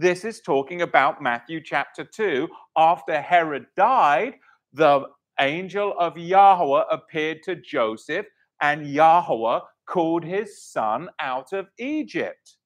This 0.00 0.24
is 0.24 0.40
talking 0.40 0.80
about 0.80 1.20
Matthew 1.20 1.60
chapter 1.62 2.04
2. 2.04 2.48
After 2.74 3.20
Herod 3.20 3.66
died, 3.76 4.36
the 4.72 5.02
angel 5.38 5.94
of 5.98 6.16
Yahweh 6.16 6.84
appeared 6.90 7.42
to 7.42 7.56
Joseph, 7.56 8.24
and 8.62 8.86
Yahweh 8.86 9.60
called 9.86 10.24
his 10.24 10.64
son 10.64 11.10
out 11.20 11.52
of 11.52 11.68
Egypt. 11.78 12.56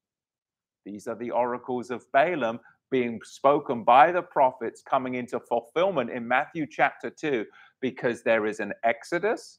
These 0.85 1.09
are 1.09 1.17
the 1.17 1.33
oracles 1.33 1.91
of 1.91 2.07
Balaam 2.13 2.61
being 2.93 3.19
spoken 3.25 3.83
by 3.83 4.13
the 4.13 4.23
prophets 4.23 4.81
coming 4.89 5.15
into 5.17 5.41
fulfillment 5.41 6.11
in 6.11 6.29
Matthew 6.29 6.69
chapter 6.71 7.11
2 7.11 7.45
because 7.81 8.23
there 8.23 8.47
is 8.47 8.61
an 8.61 8.73
exodus 8.85 9.59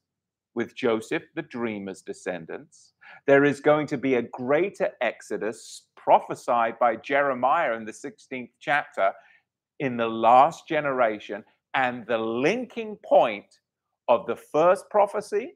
with 0.53 0.77
Joseph, 0.77 1.23
the 1.35 1.41
dreamer's 1.41 2.01
descendants. 2.01 2.93
There 3.27 3.43
is 3.43 3.59
going 3.59 3.87
to 3.87 3.97
be 3.97 4.15
a 4.15 4.21
greater 4.21 4.91
exodus 5.01 5.81
prophesied 6.05 6.77
by 6.79 6.95
Jeremiah 6.95 7.73
in 7.73 7.83
the 7.83 7.91
16th 7.91 8.51
chapter 8.59 9.11
in 9.79 9.97
the 9.97 10.07
last 10.07 10.67
generation. 10.67 11.43
And 11.73 12.05
the 12.05 12.17
linking 12.19 12.97
point 13.03 13.59
of 14.07 14.27
the 14.27 14.35
first 14.35 14.85
prophecy 14.91 15.55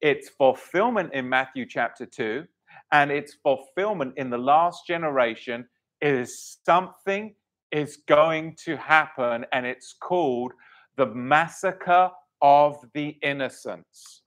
its 0.00 0.28
fulfillment 0.28 1.14
in 1.14 1.28
Matthew 1.28 1.64
chapter 1.66 2.04
2 2.04 2.44
and 2.90 3.10
its 3.10 3.34
fulfillment 3.42 4.12
in 4.16 4.28
the 4.28 4.38
last 4.38 4.86
generation 4.86 5.66
is 6.00 6.58
something 6.66 7.34
is 7.70 7.98
going 8.08 8.56
to 8.64 8.76
happen 8.76 9.46
and 9.52 9.64
it's 9.64 9.94
called 9.98 10.52
the 10.96 11.06
massacre 11.06 12.10
of 12.42 12.76
the 12.92 13.16
innocents. 13.22 14.22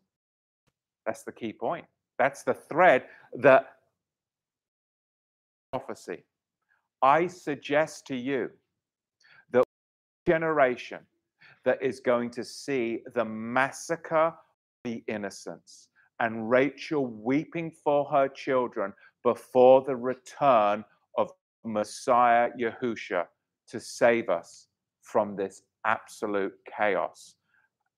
That's 1.06 1.24
the 1.24 1.32
key 1.32 1.54
point. 1.54 1.86
That's 2.18 2.44
the 2.44 2.54
thread 2.54 3.04
that 3.34 3.75
prophecy. 5.76 6.24
I 7.02 7.28
suggest 7.28 8.08
to 8.08 8.16
you 8.16 8.50
that 9.52 9.66
generation 10.26 11.00
that 11.66 11.82
is 11.82 12.00
going 12.00 12.30
to 12.32 12.46
see 12.46 13.02
the 13.14 13.26
massacre 13.26 14.28
of 14.28 14.34
the 14.86 15.04
innocents 15.08 15.90
and 16.22 16.50
Rachel 16.50 17.08
weeping 17.08 17.72
for 17.84 18.06
her 18.06 18.30
children 18.30 18.94
before 19.22 19.82
the 19.82 19.98
return 19.98 20.86
of 21.18 21.30
Messiah 21.66 22.52
Yahusha 22.58 23.26
to 23.68 23.80
save 23.80 24.30
us 24.30 24.68
from 25.02 25.36
this 25.36 25.64
absolute 25.84 26.54
chaos 26.78 27.36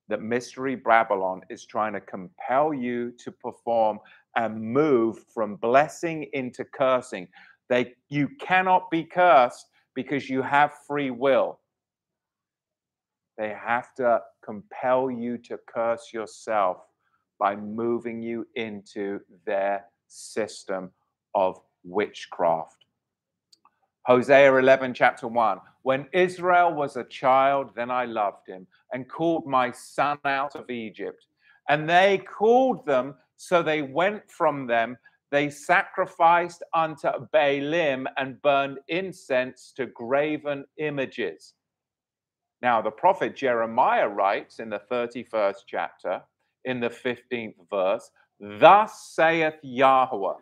that 0.10 0.22
Mystery 0.22 0.76
Babylon 0.76 1.42
is 1.50 1.66
trying 1.66 1.94
to 1.94 2.02
compel 2.02 2.74
you 2.74 3.12
to 3.20 3.32
perform 3.32 4.00
and 4.36 4.62
move 4.62 5.20
from 5.34 5.56
blessing 5.56 6.28
into 6.34 6.64
cursing. 6.64 7.28
They, 7.70 7.94
you 8.10 8.30
cannot 8.40 8.90
be 8.90 9.04
cursed 9.04 9.68
because 9.94 10.30
you 10.30 10.42
have 10.42 10.74
free 10.88 11.12
will. 11.12 11.60
They 13.38 13.50
have 13.50 13.94
to 13.96 14.22
compel 14.44 15.12
you 15.12 15.38
to 15.40 15.60
curse 15.68 16.12
yourself 16.14 16.78
by 17.40 17.56
moving 17.56 18.22
you 18.22 18.48
into 18.56 19.20
their 19.46 19.86
system 20.08 20.92
of 21.36 21.60
witchcraft. 21.84 22.86
Hosea 24.04 24.56
11, 24.56 24.94
chapter 24.94 25.28
1. 25.28 25.60
When 25.84 26.08
Israel 26.14 26.74
was 26.74 26.96
a 26.96 27.04
child, 27.04 27.72
then 27.76 27.92
I 27.92 28.06
loved 28.06 28.48
him 28.48 28.66
and 28.94 29.10
called 29.10 29.46
my 29.46 29.72
son 29.72 30.18
out 30.26 30.56
of 30.56 30.70
Egypt. 30.70 31.26
And 31.70 31.90
they 31.90 32.20
called 32.20 32.86
them, 32.86 33.16
so 33.36 33.62
they 33.62 33.82
went 33.82 34.30
from 34.32 34.66
them. 34.66 34.98
They 35.32 35.50
sacrificed 35.50 36.64
unto 36.74 37.10
Baalim 37.34 38.06
and 38.18 38.42
burned 38.42 38.80
incense 38.88 39.74
to 39.76 39.88
graven 39.88 40.66
images. 40.78 41.54
Now, 42.62 42.82
the 42.82 42.92
prophet 42.92 43.36
Jeremiah 43.36 44.08
writes 44.08 44.60
in 44.60 44.70
the 44.70 44.82
31st 44.92 45.58
chapter, 45.68 46.22
in 46.66 46.80
the 46.80 46.90
15th 46.90 47.56
verse, 47.70 48.10
Thus 48.40 49.12
saith 49.14 49.56
Yahweh, 49.64 50.34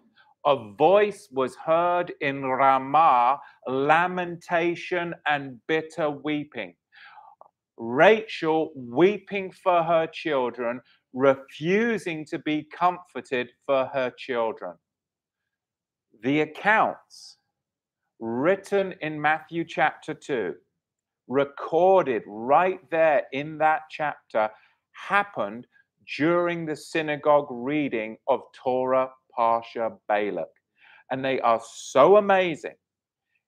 a 0.46 0.74
voice 0.74 1.28
was 1.32 1.56
heard 1.56 2.14
in 2.22 2.44
Ramah, 2.44 3.40
lamentation 3.68 5.16
and 5.28 5.60
bitter 5.68 6.10
weeping. 6.10 6.76
Rachel 7.78 8.72
weeping 8.76 9.52
for 9.52 9.84
her 9.84 10.08
children, 10.08 10.82
refusing 11.16 12.26
to 12.26 12.38
be 12.40 12.68
comforted 12.78 13.50
for 13.66 13.86
her 13.94 14.12
children. 14.18 14.74
The 16.22 16.42
accounts 16.42 17.38
written 18.20 18.94
in 19.02 19.20
Matthew 19.20 19.64
chapter 19.64 20.14
2 20.14 20.54
recorded 21.28 22.22
right 22.28 22.80
there 22.92 23.24
in 23.32 23.58
that 23.60 23.84
chapter 23.90 24.50
happened 24.92 25.66
during 26.18 26.66
the 26.66 26.76
synagogue 26.76 27.48
reading 27.50 28.18
of 28.28 28.42
Torah 28.54 29.10
Parsha 29.38 29.98
Balak. 30.08 30.52
And 31.12 31.24
they 31.24 31.40
are 31.40 31.62
so 31.66 32.18
amazing. 32.18 32.76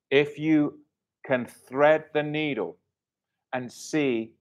If 0.10 0.40
you 0.40 0.80
can 1.26 1.46
thread 1.46 2.06
the 2.14 2.24
needle 2.24 2.78
and 3.52 3.72
see 3.72 4.32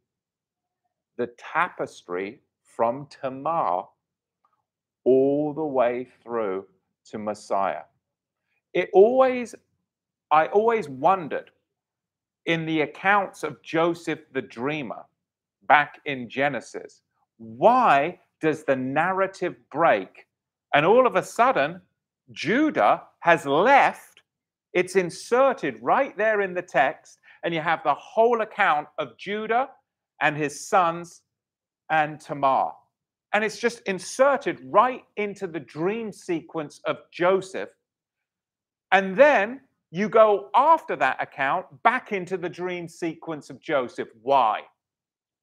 the 1.19 1.29
tapestry 1.39 2.41
from 2.77 3.09
Tamar 3.11 3.85
all 5.05 5.55
the 5.55 5.65
way 5.65 6.07
through 6.23 6.67
to 7.07 7.19
Messiah. 7.19 7.83
It 8.75 8.91
always, 8.93 9.55
I 10.31 10.47
always 10.49 10.89
wondered 10.89 11.51
in 12.45 12.67
the 12.67 12.83
accounts 12.83 13.43
of 13.43 13.63
Joseph 13.63 14.21
the 14.33 14.43
dreamer 14.43 15.05
back 15.67 16.01
in 16.05 16.29
Genesis, 16.29 17.03
why 17.39 18.21
does 18.41 18.65
the 18.65 18.77
narrative 18.77 19.57
break? 19.73 20.27
And 20.75 20.85
all 20.85 21.07
of 21.07 21.17
a 21.17 21.23
sudden, 21.23 21.81
Judah 22.33 23.03
has 23.21 23.47
left. 23.47 24.21
It's 24.75 24.97
inserted 24.97 25.79
right 25.81 26.17
there 26.17 26.43
in 26.43 26.53
the 26.55 26.63
text, 26.63 27.19
and 27.43 27.55
you 27.55 27.61
have 27.61 27.83
the 27.83 27.95
whole 27.95 28.43
account 28.43 28.89
of 28.99 29.17
Judah 29.17 29.71
and 30.21 30.37
his 30.37 30.69
sons 30.69 31.23
and 31.91 32.21
Tamar. 32.21 32.73
And 33.33 33.45
it's 33.45 33.59
just 33.59 33.81
inserted 33.87 34.61
right 34.65 35.03
into 35.17 35.47
the 35.47 35.61
dream 35.61 36.13
sequence 36.13 36.81
of 36.87 36.99
Joseph. 37.13 37.69
And 38.93 39.17
then 39.17 39.61
you 39.91 40.09
go 40.09 40.51
after 40.55 40.97
that 40.97 41.23
account 41.23 41.67
back 41.83 42.13
into 42.13 42.37
the 42.37 42.49
dream 42.49 42.89
sequence 42.89 43.51
of 43.51 43.61
Joseph. 43.61 44.09
Why? 44.23 44.61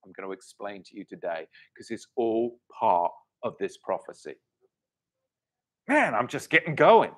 I'm 0.06 0.12
going 0.18 0.28
to 0.28 0.34
explain 0.34 0.84
to 0.84 0.98
you 0.98 1.06
today 1.06 1.48
because 1.74 1.92
it's 1.92 2.08
all 2.16 2.58
part 2.78 3.12
of 3.44 3.56
this 3.60 3.78
prophecy. 3.78 4.36
Man, 5.88 6.14
I'm 6.16 6.28
just 6.28 6.50
getting 6.50 6.76
going. 6.76 7.12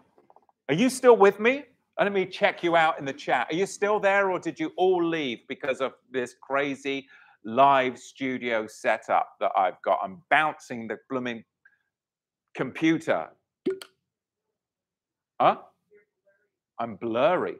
Are 0.69 0.75
you 0.75 0.89
still 0.89 1.15
with 1.15 1.39
me? 1.39 1.65
Let 1.99 2.11
me 2.11 2.25
check 2.25 2.63
you 2.63 2.75
out 2.75 2.99
in 2.99 3.05
the 3.05 3.13
chat. 3.13 3.47
Are 3.49 3.55
you 3.55 3.65
still 3.65 3.99
there 3.99 4.29
or 4.31 4.39
did 4.39 4.59
you 4.59 4.71
all 4.77 5.03
leave 5.03 5.39
because 5.47 5.79
of 5.81 5.93
this 6.11 6.35
crazy 6.41 7.07
live 7.45 7.97
studio 7.97 8.67
setup 8.67 9.29
that 9.39 9.51
I've 9.55 9.81
got? 9.83 9.99
I'm 10.03 10.21
bouncing 10.29 10.87
the 10.87 10.97
blooming 11.09 11.43
computer. 12.55 13.27
Huh? 15.39 15.57
I'm 16.79 16.95
blurry. 16.95 17.55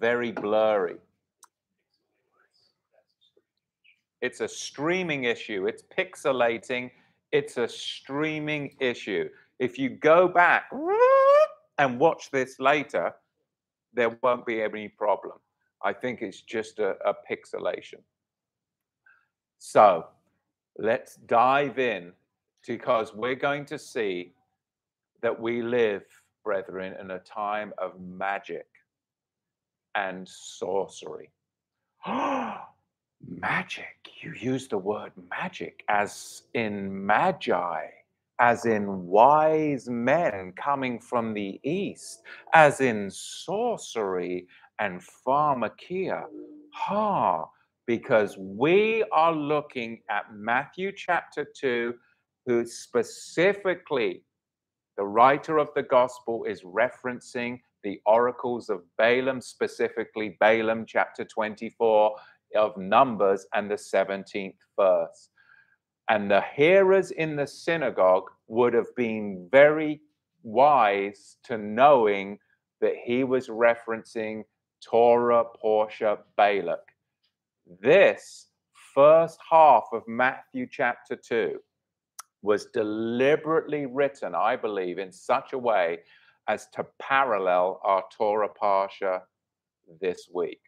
Very 0.00 0.32
blurry. 0.32 0.96
It's 4.22 4.40
a 4.40 4.48
streaming 4.48 5.24
issue. 5.24 5.66
It's 5.66 5.82
pixelating. 5.96 6.90
It's 7.32 7.56
a 7.56 7.68
streaming 7.68 8.74
issue. 8.80 9.28
If 9.58 9.78
you 9.78 9.90
go 9.90 10.28
back 10.28 10.70
and 11.78 11.98
watch 11.98 12.30
this 12.30 12.58
later, 12.60 13.14
there 13.94 14.18
won't 14.22 14.46
be 14.46 14.62
any 14.62 14.88
problem. 14.88 15.38
I 15.82 15.92
think 15.92 16.22
it's 16.22 16.42
just 16.42 16.78
a, 16.78 16.96
a 17.06 17.14
pixelation. 17.30 18.00
So 19.58 20.06
let's 20.78 21.16
dive 21.16 21.78
in 21.78 22.12
because 22.66 23.14
we're 23.14 23.34
going 23.34 23.64
to 23.66 23.78
see 23.78 24.32
that 25.22 25.38
we 25.38 25.62
live, 25.62 26.02
brethren, 26.44 26.94
in 27.00 27.10
a 27.10 27.18
time 27.18 27.72
of 27.78 28.00
magic 28.00 28.66
and 29.94 30.28
sorcery. 30.28 31.30
magic. 32.06 33.96
You 34.22 34.32
use 34.38 34.68
the 34.68 34.78
word 34.78 35.12
magic 35.30 35.84
as 35.88 36.42
in 36.54 37.06
magi, 37.06 37.86
as 38.38 38.64
in 38.64 39.06
wise 39.06 39.88
men 39.88 40.52
coming 40.56 40.98
from 40.98 41.34
the 41.34 41.60
east, 41.62 42.22
as 42.54 42.80
in 42.80 43.10
sorcery 43.10 44.46
and 44.80 45.00
pharmakeia. 45.26 46.24
Ha! 46.72 47.44
Because 47.86 48.36
we 48.38 49.04
are 49.12 49.32
looking 49.32 50.00
at 50.10 50.34
Matthew 50.34 50.92
chapter 50.92 51.44
2, 51.44 51.94
who 52.46 52.66
specifically 52.66 54.24
the 54.96 55.04
writer 55.04 55.58
of 55.58 55.68
the 55.74 55.82
gospel 55.82 56.44
is 56.44 56.62
referencing 56.62 57.60
the 57.82 58.00
oracles 58.06 58.68
of 58.68 58.82
Balaam, 58.98 59.40
specifically 59.40 60.36
Balaam 60.40 60.84
chapter 60.86 61.24
24 61.24 62.14
of 62.56 62.76
Numbers 62.76 63.46
and 63.54 63.70
the 63.70 63.76
17th 63.76 64.56
verse. 64.78 65.30
And 66.08 66.30
the 66.30 66.42
hearers 66.54 67.12
in 67.12 67.36
the 67.36 67.46
synagogue 67.46 68.30
would 68.48 68.74
have 68.74 68.94
been 68.96 69.48
very 69.50 70.00
wise 70.42 71.36
to 71.44 71.56
knowing 71.56 72.38
that 72.80 72.94
he 73.04 73.24
was 73.24 73.48
referencing 73.48 74.42
Torah 74.80 75.44
Parsha 75.62 76.18
Balak. 76.36 76.80
This 77.80 78.48
first 78.94 79.38
half 79.48 79.84
of 79.92 80.02
Matthew 80.08 80.66
chapter 80.70 81.16
2 81.16 81.58
was 82.42 82.66
deliberately 82.66 83.86
written, 83.86 84.34
I 84.34 84.56
believe, 84.56 84.98
in 84.98 85.12
such 85.12 85.52
a 85.52 85.58
way 85.58 85.98
as 86.48 86.66
to 86.74 86.86
parallel 86.98 87.80
our 87.84 88.02
Torah 88.16 88.48
Parsha 88.48 89.20
this 90.00 90.28
week. 90.32 90.60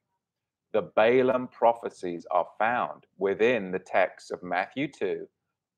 The 0.72 0.82
Balaam 0.94 1.48
prophecies 1.48 2.26
are 2.30 2.46
found 2.58 3.04
within 3.18 3.70
the 3.70 3.78
texts 3.78 4.30
of 4.30 4.42
Matthew 4.42 4.88
2, 4.88 5.26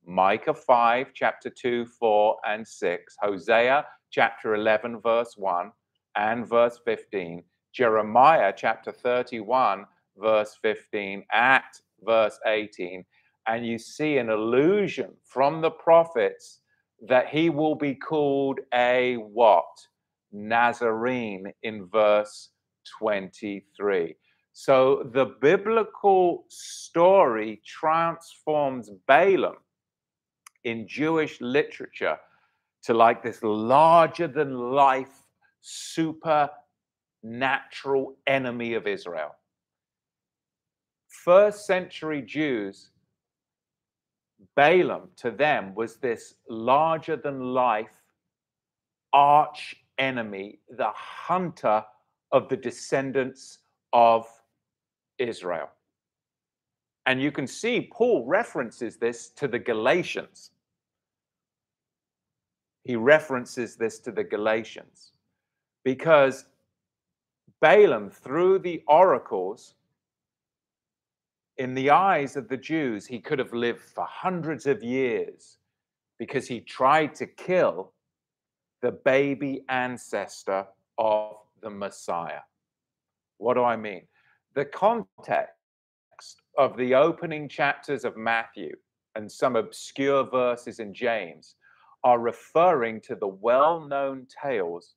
Micah 0.06 0.54
5, 0.54 1.08
chapter 1.14 1.50
2, 1.50 1.86
4, 1.86 2.36
and 2.46 2.66
6, 2.66 3.16
Hosea 3.20 3.86
chapter 4.10 4.54
11, 4.54 5.00
verse 5.00 5.34
1 5.36 5.72
and 6.16 6.46
verse 6.46 6.78
15, 6.84 7.42
Jeremiah 7.74 8.52
chapter 8.56 8.92
31, 8.92 9.84
verse 10.16 10.56
15, 10.62 11.24
at 11.32 11.64
verse 12.04 12.38
18, 12.46 13.04
and 13.48 13.66
you 13.66 13.78
see 13.78 14.18
an 14.18 14.30
allusion 14.30 15.10
from 15.24 15.60
the 15.60 15.72
prophets 15.72 16.60
that 17.08 17.28
he 17.28 17.50
will 17.50 17.74
be 17.74 17.94
called 17.94 18.60
a 18.72 19.16
what? 19.16 19.64
Nazarene 20.32 21.52
in 21.64 21.86
verse 21.86 22.50
23. 22.98 24.14
So 24.52 25.10
the 25.12 25.34
biblical 25.40 26.44
story 26.48 27.60
transforms 27.66 28.90
Balaam 29.08 29.56
in 30.62 30.86
Jewish 30.86 31.40
literature 31.40 32.18
to 32.84 32.94
like 32.94 33.22
this 33.22 33.42
larger 33.42 34.28
than 34.28 34.54
life, 34.54 35.26
supernatural 37.24 38.14
enemy 38.26 38.74
of 38.74 38.86
Israel. 38.86 39.34
First 41.08 41.66
century 41.66 42.22
Jews, 42.22 42.90
Balaam 44.56 45.08
to 45.16 45.30
them 45.30 45.74
was 45.74 45.96
this 45.96 46.34
larger 46.48 47.16
than 47.16 47.54
life 47.54 48.02
arch 49.12 49.76
enemy, 49.98 50.58
the 50.76 50.90
hunter 50.94 51.84
of 52.32 52.48
the 52.48 52.56
descendants 52.56 53.60
of 53.92 54.26
Israel. 55.18 55.70
And 57.06 57.22
you 57.22 57.30
can 57.30 57.46
see 57.46 57.88
Paul 57.92 58.26
references 58.26 58.96
this 58.96 59.28
to 59.36 59.46
the 59.46 59.58
Galatians. 59.58 60.50
He 62.82 62.96
references 62.96 63.76
this 63.76 63.98
to 64.00 64.10
the 64.10 64.24
Galatians 64.24 65.12
because 65.84 66.46
Balaam, 67.64 68.10
through 68.10 68.58
the 68.58 68.82
oracles, 68.86 69.74
in 71.56 71.72
the 71.72 71.88
eyes 71.88 72.36
of 72.36 72.46
the 72.46 72.58
Jews, 72.58 73.06
he 73.06 73.18
could 73.18 73.38
have 73.38 73.54
lived 73.54 73.80
for 73.80 74.04
hundreds 74.06 74.66
of 74.66 74.82
years 74.82 75.56
because 76.18 76.46
he 76.46 76.60
tried 76.60 77.14
to 77.14 77.26
kill 77.26 77.94
the 78.82 78.92
baby 78.92 79.64
ancestor 79.70 80.66
of 80.98 81.36
the 81.62 81.70
Messiah. 81.70 82.42
What 83.38 83.54
do 83.54 83.64
I 83.64 83.76
mean? 83.76 84.02
The 84.54 84.66
context 84.66 85.54
of 86.58 86.76
the 86.76 86.94
opening 86.94 87.48
chapters 87.48 88.04
of 88.04 88.14
Matthew 88.14 88.76
and 89.14 89.32
some 89.32 89.56
obscure 89.56 90.24
verses 90.24 90.80
in 90.80 90.92
James 90.92 91.54
are 92.04 92.18
referring 92.18 93.00
to 93.06 93.14
the 93.14 93.28
well 93.28 93.88
known 93.88 94.26
tales 94.42 94.96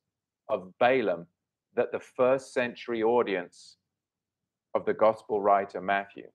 of 0.50 0.70
Balaam 0.78 1.26
that 1.74 1.92
the 1.92 2.00
first 2.00 2.52
century 2.52 3.02
audience 3.02 3.76
of 4.74 4.84
the 4.84 4.94
gospel 4.94 5.40
writer 5.40 5.80
Matthew 5.80 6.26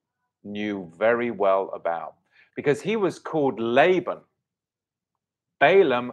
knew 0.42 0.90
very 0.98 1.30
well 1.30 1.70
about 1.74 2.14
because 2.56 2.80
he 2.80 2.96
was 2.96 3.18
called 3.18 3.58
Laban. 3.58 4.18
Balaam 5.60 6.12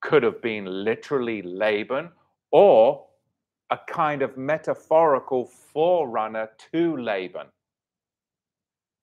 could 0.00 0.22
have 0.22 0.40
been 0.42 0.64
literally 0.64 1.42
Laban 1.42 2.10
or 2.50 3.04
a 3.70 3.78
kind 3.88 4.22
of 4.22 4.36
metaphorical 4.36 5.44
forerunner 5.44 6.48
to 6.72 6.96
Laban. 6.96 7.46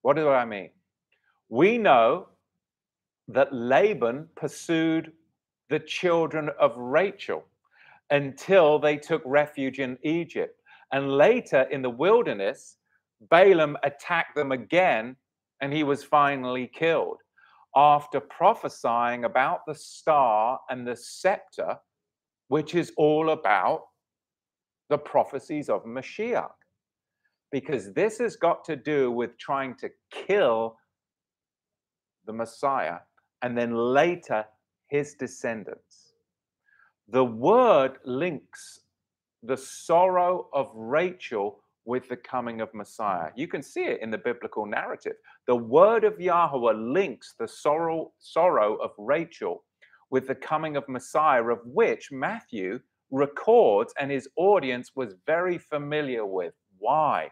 What 0.02 0.16
do 0.16 0.30
I 0.30 0.46
mean? 0.46 0.70
We 1.50 1.78
know 1.78 2.28
that 3.28 3.54
Laban 3.54 4.28
pursued 4.36 5.12
the 5.70 5.80
children 5.80 6.50
of 6.60 6.76
Rachel 6.78 7.44
until 8.10 8.80
they 8.80 8.98
took 8.98 9.22
refuge 9.26 9.80
in 9.80 9.98
Egypt. 10.04 10.62
And 10.92 11.18
later 11.18 11.62
in 11.72 11.82
the 11.82 11.90
wilderness, 11.90 12.78
Balaam 13.30 13.78
attacked 13.84 14.36
them 14.36 14.52
again 14.52 15.16
and 15.62 15.74
he 15.74 15.84
was 15.84 16.04
finally 16.04 16.68
killed 16.68 17.18
after 17.76 18.20
prophesying 18.20 19.26
about 19.26 19.60
the 19.68 19.76
star 19.76 20.60
and 20.70 20.88
the 20.88 20.96
scepter, 20.96 21.78
which 22.48 22.76
is 22.76 22.92
all 22.98 23.32
about 23.32 23.82
the 24.90 24.98
prophecies 24.98 25.70
of 25.70 25.84
Mashiach. 25.84 26.52
Because 27.52 27.94
this 27.94 28.18
has 28.20 28.36
got 28.36 28.64
to 28.66 28.76
do 28.76 29.12
with 29.12 29.38
trying 29.38 29.76
to 29.76 29.90
kill 30.12 30.78
the 32.26 32.34
Messiah 32.34 33.00
and 33.42 33.58
then 33.58 33.76
later 33.76 34.46
his 34.88 35.16
descendants. 35.16 36.05
The 37.08 37.24
word 37.24 38.00
links 38.04 38.80
the 39.44 39.58
sorrow 39.58 40.48
of 40.54 40.72
Rachel 40.74 41.60
with 41.86 42.10
the 42.10 42.18
coming 42.18 42.62
of 42.62 42.74
Messiah. 42.74 43.30
You 43.36 43.48
can 43.48 43.62
see 43.62 43.84
it 43.84 44.02
in 44.02 44.10
the 44.10 44.18
biblical 44.18 44.66
narrative. 44.66 45.14
The 45.46 45.56
word 45.56 46.04
of 46.04 46.20
Yahweh 46.20 46.74
links 46.74 47.36
the 47.38 47.48
sorrow, 47.48 48.12
sorrow 48.18 48.76
of 48.78 48.92
Rachel 48.98 49.64
with 50.10 50.28
the 50.28 50.36
coming 50.36 50.78
of 50.78 50.90
Messiah, 50.90 51.44
of 51.44 51.60
which 51.66 52.12
Matthew 52.12 52.80
records 53.12 53.94
and 54.00 54.10
his 54.10 54.28
audience 54.36 54.92
was 54.96 55.14
very 55.28 55.60
familiar 55.60 56.26
with. 56.26 56.54
Why? 56.80 57.30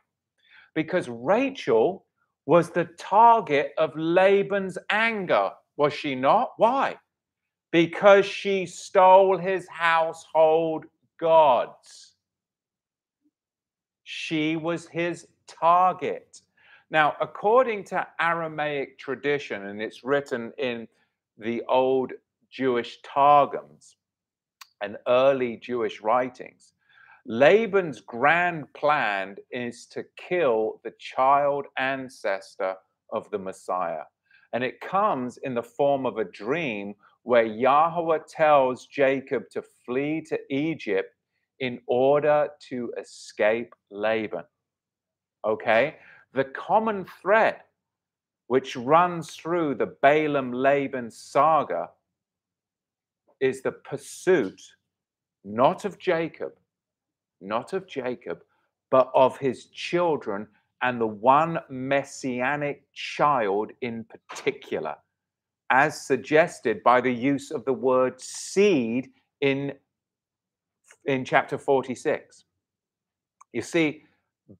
Because 0.76 1.10
Rachel 1.10 2.06
was 2.46 2.70
the 2.70 2.86
target 2.98 3.72
of 3.80 3.96
Laban's 3.96 4.78
anger, 4.92 5.52
was 5.78 5.94
she 5.94 6.14
not? 6.14 6.52
Why? 6.58 6.98
Because 7.74 8.24
she 8.24 8.68
stole 8.68 9.36
his 9.36 9.68
household 9.68 10.86
gods. 11.20 12.14
She 14.04 14.56
was 14.56 14.88
his 14.88 15.28
target. 15.48 16.42
Now, 16.92 17.16
according 17.20 17.86
to 17.86 18.06
Aramaic 18.20 19.00
tradition, 19.00 19.66
and 19.66 19.82
it's 19.82 20.04
written 20.04 20.54
in 20.60 20.88
the 21.40 21.64
old 21.68 22.12
Jewish 22.52 23.00
Targums 23.02 23.96
and 24.82 24.98
early 25.08 25.58
Jewish 25.58 26.00
writings, 26.00 26.74
Laban's 27.26 28.02
grand 28.02 28.72
plan 28.74 29.36
is 29.50 29.88
to 29.88 30.06
kill 30.16 30.80
the 30.84 30.94
child 31.00 31.66
ancestor 31.78 32.76
of 33.12 33.28
the 33.32 33.40
Messiah. 33.40 34.04
And 34.52 34.64
it 34.64 34.80
comes 34.80 35.38
in 35.38 35.56
the 35.56 35.64
form 35.64 36.06
of 36.06 36.20
a 36.20 36.26
dream 36.26 36.94
where 37.24 37.46
Yahweh 37.46 38.20
tells 38.30 38.86
Jacob 38.88 39.50
to 39.52 39.64
flee 39.86 40.22
to 40.22 40.40
Egypt 40.54 41.14
in 41.60 41.80
order 41.88 42.50
to 42.70 42.94
escape 43.00 43.74
Laban. 43.90 44.44
Okay? 45.46 45.96
The 46.34 46.46
common 46.46 47.06
thread 47.22 47.62
which 48.48 48.76
runs 48.76 49.36
through 49.36 49.76
the 49.76 49.96
Balaam 50.02 50.52
Laban 50.52 51.10
saga 51.10 51.90
is 53.40 53.62
the 53.62 53.72
pursuit 53.72 54.62
not 55.44 55.86
of 55.86 55.98
Jacob, 55.98 56.54
not 57.42 57.74
of 57.74 57.88
Jacob, 57.88 58.44
but 58.92 59.12
of 59.14 59.38
his 59.38 59.66
children 59.66 60.48
and 60.82 61.00
the 61.00 61.08
one 61.08 61.60
messianic 61.70 62.84
child 62.94 63.72
in 63.82 64.06
particular, 64.06 64.96
as 65.74 66.00
suggested 66.00 66.84
by 66.84 67.02
the 67.02 67.12
use 67.12 67.50
of 67.50 67.66
the 67.66 67.74
word 67.74 68.22
seed 68.22 69.10
in 69.42 69.74
in 71.06 71.26
chapter 71.26 71.58
46. 71.58 72.46
You 73.52 73.62
see, 73.62 74.04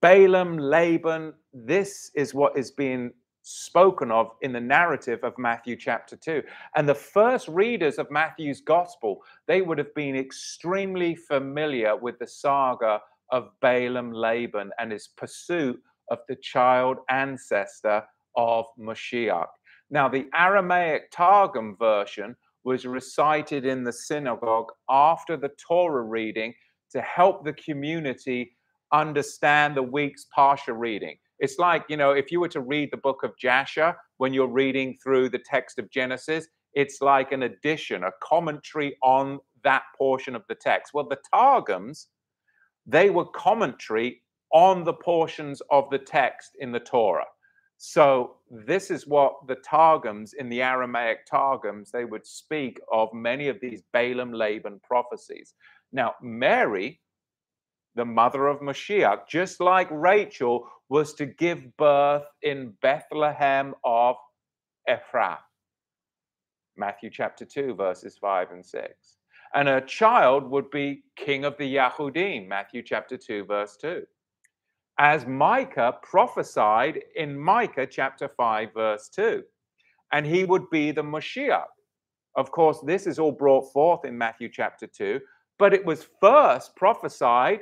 Balaam, 0.02 0.58
Laban, 0.58 1.34
this 1.54 2.12
is 2.16 2.34
what 2.34 2.58
is 2.58 2.72
being 2.72 3.14
spoken 3.44 4.12
of 4.12 4.32
in 4.42 4.52
the 4.52 4.60
narrative 4.60 5.20
of 5.24 5.38
Matthew 5.38 5.76
chapter 5.78 6.18
2. 6.18 6.42
And 6.76 6.90
the 6.90 6.96
first 6.96 7.48
readers 7.48 7.98
of 7.98 8.12
Matthew's 8.12 8.60
gospel, 8.60 9.22
they 9.48 9.62
would 9.62 9.78
have 9.78 9.94
been 9.94 10.16
extremely 10.18 11.16
familiar 11.16 11.96
with 11.96 12.18
the 12.20 12.28
saga 12.28 13.02
of 13.30 13.52
Balaam, 13.62 14.12
Laban, 14.12 14.72
and 14.80 14.92
his 14.92 15.08
pursuit 15.08 15.80
of 16.10 16.20
the 16.28 16.36
child 16.36 16.98
ancestor 17.10 18.04
of 18.36 18.66
Mashiach. 18.80 19.48
Now, 19.94 20.10
the 20.10 20.26
Aramaic 20.34 21.12
Targum 21.12 21.78
version 21.78 22.36
was 22.64 22.88
recited 22.88 23.64
in 23.64 23.84
the 23.84 23.94
synagogue 23.94 24.72
after 24.90 25.38
the 25.38 25.52
Torah 25.60 26.02
reading 26.02 26.52
to 26.94 27.02
help 27.02 27.46
the 27.46 27.54
community 27.54 28.58
understand 28.92 29.78
the 29.78 29.84
week's 29.84 30.26
Parsha 30.36 30.74
reading. 30.76 31.18
It's 31.38 31.60
like, 31.60 31.84
you 31.90 31.98
know, 31.98 32.10
if 32.10 32.32
you 32.32 32.40
were 32.40 32.50
to 32.50 32.62
read 32.62 32.90
the 32.92 32.98
book 32.98 33.22
of 33.22 33.38
Jasher 33.38 33.96
when 34.18 34.34
you're 34.34 34.48
reading 34.48 34.98
through 35.04 35.30
the 35.30 35.44
text 35.46 35.78
of 35.78 35.92
Genesis, 35.92 36.48
it's 36.74 37.00
like 37.00 37.32
an 37.32 37.44
addition, 37.44 38.04
a 38.04 38.10
commentary 38.24 38.98
on 39.04 39.38
that 39.64 39.84
portion 39.96 40.36
of 40.36 40.42
the 40.50 40.56
text. 40.56 40.96
Well, 40.96 41.08
the 41.08 41.20
Targums, 41.32 42.08
they 42.88 43.12
were 43.12 43.26
commentary 43.26 44.24
on 44.52 44.86
the 44.86 44.94
portions 44.94 45.62
of 45.70 45.88
the 45.92 46.00
text 46.00 46.58
in 46.60 46.72
the 46.72 46.80
Torah. 46.80 47.26
So 47.86 48.38
this 48.50 48.90
is 48.90 49.06
what 49.06 49.46
the 49.46 49.56
Targums 49.56 50.32
in 50.32 50.48
the 50.48 50.62
Aramaic 50.62 51.26
Targums 51.26 51.92
they 51.92 52.06
would 52.06 52.26
speak 52.26 52.80
of 52.90 53.14
many 53.14 53.50
of 53.50 53.60
these 53.60 53.84
Balaam 53.92 54.32
Laban 54.32 54.80
prophecies. 54.86 55.54
Now 55.92 56.16
Mary 56.22 57.02
the 57.96 58.06
mother 58.06 58.48
of 58.48 58.62
Mashiach, 58.62 59.28
just 59.28 59.60
like 59.60 59.90
Rachel 59.92 60.66
was 60.88 61.14
to 61.16 61.26
give 61.26 61.76
birth 61.76 62.24
in 62.42 62.74
Bethlehem 62.82 63.76
of 63.84 64.16
Ephrath. 64.90 65.40
Matthew 66.78 67.10
chapter 67.10 67.44
2, 67.44 67.76
verses 67.76 68.18
5 68.18 68.52
and 68.52 68.66
6. 68.66 69.18
And 69.56 69.68
her 69.68 69.82
child 69.82 70.50
would 70.50 70.72
be 70.72 71.04
king 71.18 71.44
of 71.44 71.58
the 71.58 71.76
Yahudim, 71.76 72.48
Matthew 72.48 72.82
chapter 72.82 73.18
2, 73.18 73.44
verse 73.44 73.76
2. 73.76 74.06
As 75.00 75.26
Micah 75.26 75.98
prophesied 76.04 77.02
in 77.16 77.38
Micah 77.38 77.88
chapter 77.88 78.30
5, 78.30 78.74
verse 78.74 79.10
2. 79.10 79.44
And 80.12 80.26
he 80.26 80.46
would 80.46 80.70
be 80.70 80.92
the 80.92 81.02
Mashiach. 81.02 81.66
Of 82.36 82.52
course, 82.52 82.80
this 82.86 83.08
is 83.08 83.18
all 83.18 83.32
brought 83.32 83.72
forth 83.74 84.06
in 84.06 84.18
Matthew 84.18 84.50
chapter 84.50 84.86
2, 84.86 85.20
but 85.58 85.74
it 85.74 85.84
was 85.84 86.08
first 86.22 86.76
prophesied 86.76 87.62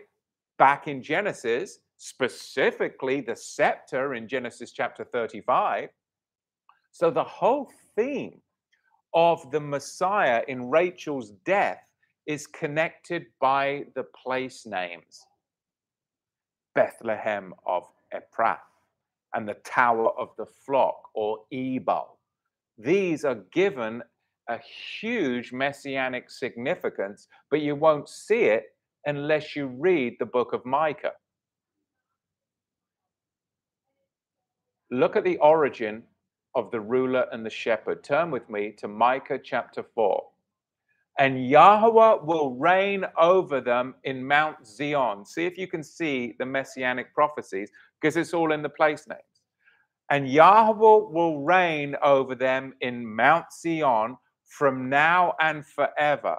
back 0.57 0.87
in 0.87 1.01
Genesis, 1.01 1.79
specifically 1.97 3.21
the 3.21 3.35
scepter 3.35 4.15
in 4.15 4.27
Genesis 4.27 4.71
chapter 4.71 5.05
35. 5.05 5.89
So 6.91 7.09
the 7.09 7.23
whole 7.23 7.71
theme 7.95 8.41
of 9.13 9.49
the 9.51 9.59
Messiah 9.59 10.43
in 10.49 10.69
Rachel's 10.69 11.31
death 11.45 11.81
is 12.25 12.45
connected 12.47 13.25
by 13.39 13.85
the 13.95 14.03
place 14.03 14.65
names 14.65 15.25
Bethlehem 16.75 17.53
of 17.65 17.83
Ephrath 18.13 18.59
and 19.33 19.47
the 19.47 19.55
Tower 19.55 20.09
of 20.19 20.29
the 20.37 20.45
Flock 20.45 21.09
or 21.13 21.39
Ebal. 21.51 22.17
These 22.77 23.25
are 23.25 23.43
given 23.53 24.01
a 24.49 24.59
huge 24.99 25.53
messianic 25.53 26.29
significance, 26.29 27.27
but 27.49 27.61
you 27.61 27.75
won't 27.75 28.09
see 28.09 28.43
it 28.43 28.75
unless 29.05 29.55
you 29.55 29.67
read 29.67 30.15
the 30.19 30.25
book 30.25 30.53
of 30.53 30.65
Micah. 30.65 31.13
Look 34.91 35.15
at 35.15 35.23
the 35.23 35.37
origin 35.37 36.03
of 36.55 36.69
the 36.71 36.81
ruler 36.81 37.27
and 37.31 37.45
the 37.45 37.49
shepherd. 37.49 38.03
Turn 38.03 38.29
with 38.29 38.49
me 38.49 38.73
to 38.77 38.87
Micah 38.87 39.39
chapter 39.41 39.83
4. 39.95 40.30
And 41.21 41.47
Yahweh 41.47 42.23
will 42.23 42.55
reign 42.55 43.05
over 43.15 43.61
them 43.61 43.93
in 44.05 44.25
Mount 44.25 44.65
Zion. 44.65 45.23
See 45.23 45.45
if 45.45 45.55
you 45.55 45.67
can 45.67 45.83
see 45.83 46.33
the 46.39 46.45
messianic 46.47 47.13
prophecies, 47.13 47.69
because 48.01 48.17
it's 48.17 48.33
all 48.33 48.51
in 48.53 48.63
the 48.63 48.69
place 48.69 49.05
names. 49.07 49.21
And 50.09 50.27
Yahweh 50.27 51.11
will 51.11 51.43
reign 51.43 51.95
over 52.01 52.33
them 52.33 52.73
in 52.81 53.05
Mount 53.05 53.45
Zion 53.53 54.17
from 54.45 54.89
now 54.89 55.35
and 55.39 55.63
forever. 55.63 56.37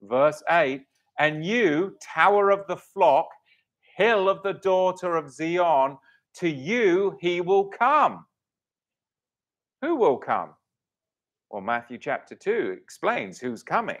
Verse 0.00 0.42
8 0.48 0.82
And 1.18 1.44
you, 1.44 1.94
tower 2.00 2.48
of 2.48 2.66
the 2.68 2.78
flock, 2.78 3.28
hill 3.98 4.30
of 4.30 4.42
the 4.42 4.54
daughter 4.54 5.16
of 5.16 5.30
Zion, 5.30 5.98
to 6.36 6.48
you 6.48 7.18
he 7.20 7.42
will 7.42 7.66
come. 7.66 8.24
Who 9.82 9.96
will 9.96 10.16
come? 10.16 10.55
Well, 11.50 11.62
Matthew 11.62 11.98
chapter 11.98 12.34
2 12.34 12.76
explains 12.82 13.38
who's 13.38 13.62
coming. 13.62 14.00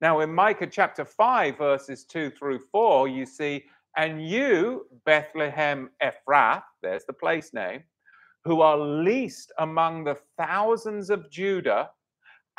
Now, 0.00 0.20
in 0.20 0.34
Micah 0.34 0.66
chapter 0.66 1.04
5, 1.04 1.56
verses 1.56 2.04
2 2.04 2.30
through 2.30 2.60
4, 2.70 3.08
you 3.08 3.24
see, 3.24 3.64
and 3.96 4.26
you, 4.26 4.86
Bethlehem 5.06 5.90
Ephrath, 6.02 6.64
there's 6.82 7.04
the 7.06 7.12
place 7.12 7.54
name, 7.54 7.82
who 8.44 8.60
are 8.60 8.76
least 8.76 9.52
among 9.58 10.04
the 10.04 10.18
thousands 10.36 11.08
of 11.08 11.30
Judah, 11.30 11.90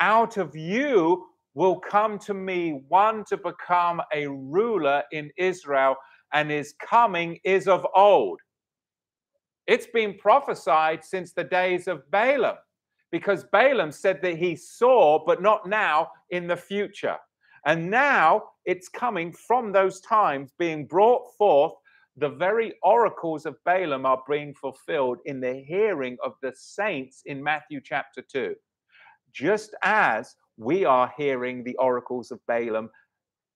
out 0.00 0.38
of 0.38 0.56
you 0.56 1.26
will 1.54 1.78
come 1.78 2.18
to 2.18 2.34
me 2.34 2.82
one 2.88 3.24
to 3.24 3.36
become 3.36 4.02
a 4.12 4.26
ruler 4.26 5.02
in 5.12 5.30
Israel, 5.36 5.94
and 6.32 6.50
his 6.50 6.74
coming 6.80 7.38
is 7.44 7.68
of 7.68 7.86
old. 7.94 8.40
It's 9.66 9.86
been 9.86 10.14
prophesied 10.18 11.04
since 11.04 11.32
the 11.32 11.44
days 11.44 11.86
of 11.86 12.10
Balaam, 12.10 12.56
because 13.12 13.44
Balaam 13.52 13.92
said 13.92 14.20
that 14.22 14.36
he 14.36 14.56
saw, 14.56 15.24
but 15.24 15.42
not 15.42 15.68
now, 15.68 16.10
in 16.30 16.46
the 16.46 16.56
future. 16.56 17.16
And 17.64 17.90
now 17.90 18.44
it's 18.64 18.88
coming 18.88 19.32
from 19.32 19.72
those 19.72 20.00
times 20.00 20.52
being 20.58 20.86
brought 20.86 21.34
forth. 21.36 21.72
The 22.16 22.28
very 22.30 22.74
oracles 22.82 23.46
of 23.46 23.56
Balaam 23.64 24.06
are 24.06 24.22
being 24.28 24.54
fulfilled 24.54 25.18
in 25.24 25.40
the 25.40 25.64
hearing 25.66 26.16
of 26.24 26.34
the 26.42 26.52
saints 26.54 27.22
in 27.26 27.42
Matthew 27.42 27.80
chapter 27.82 28.22
2 28.22 28.54
just 29.36 29.74
as 29.82 30.34
we 30.56 30.86
are 30.86 31.12
hearing 31.16 31.62
the 31.62 31.76
oracles 31.76 32.30
of 32.30 32.40
Balaam 32.48 32.88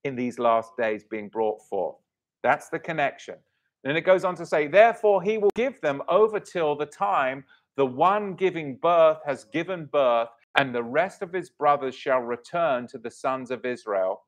in 0.05 0.15
these 0.15 0.39
last 0.39 0.77
days 0.77 1.05
being 1.11 1.29
brought 1.31 1.59
forth. 1.69 1.97
That's 2.43 2.69
the 2.69 2.79
connection. 2.79 3.37
And 3.85 3.97
it 3.97 4.03
goes 4.03 4.25
on 4.25 4.35
to 4.37 4.45
say, 4.45 4.67
Therefore, 4.67 5.23
he 5.23 5.39
will 5.39 5.51
give 5.55 5.81
them 5.81 6.03
over 6.09 6.39
till 6.39 6.77
the 6.77 6.85
time 6.85 7.45
the 7.77 7.87
one 7.87 8.35
giving 8.35 8.77
birth 8.77 9.19
has 9.25 9.45
given 9.45 9.87
birth, 9.87 10.29
and 10.57 10.75
the 10.75 10.83
rest 10.83 11.23
of 11.23 11.33
his 11.33 11.51
brothers 11.51 11.95
shall 11.95 12.21
return 12.21 12.87
to 12.89 12.99
the 12.99 13.11
sons 13.11 13.51
of 13.51 13.65
Israel, 13.65 14.23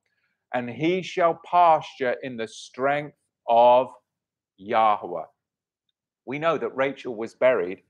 and 0.53 0.69
he 0.69 1.01
shall 1.01 1.39
pasture 1.45 2.15
in 2.23 2.37
the 2.37 2.47
strength 2.47 3.17
of 3.47 3.87
Yahweh. 4.57 5.25
We 6.25 6.39
know 6.39 6.57
that 6.57 6.75
Rachel 6.75 7.15
was 7.15 7.35
buried 7.35 7.81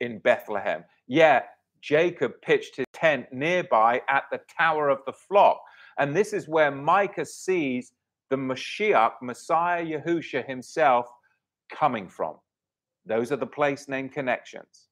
in 0.00 0.18
Bethlehem. 0.18 0.84
Yeah, 1.06 1.42
Jacob 1.82 2.32
pitched 2.42 2.76
his 2.76 2.86
tent 2.92 3.26
nearby 3.32 4.00
at 4.08 4.24
the 4.30 4.40
Tower 4.58 4.88
of 4.88 5.00
the 5.04 5.12
Flock. 5.12 5.60
And 5.98 6.16
this 6.16 6.32
is 6.32 6.48
where 6.48 6.70
Micah 6.70 7.26
sees 7.26 7.92
the 8.30 8.36
Mashiach, 8.36 9.12
Messiah 9.20 9.84
Yahusha 9.84 10.46
himself, 10.46 11.06
coming 11.70 12.08
from. 12.08 12.36
Those 13.04 13.32
are 13.32 13.36
the 13.36 13.46
place 13.46 13.88
name 13.88 14.08
connections. 14.08 14.88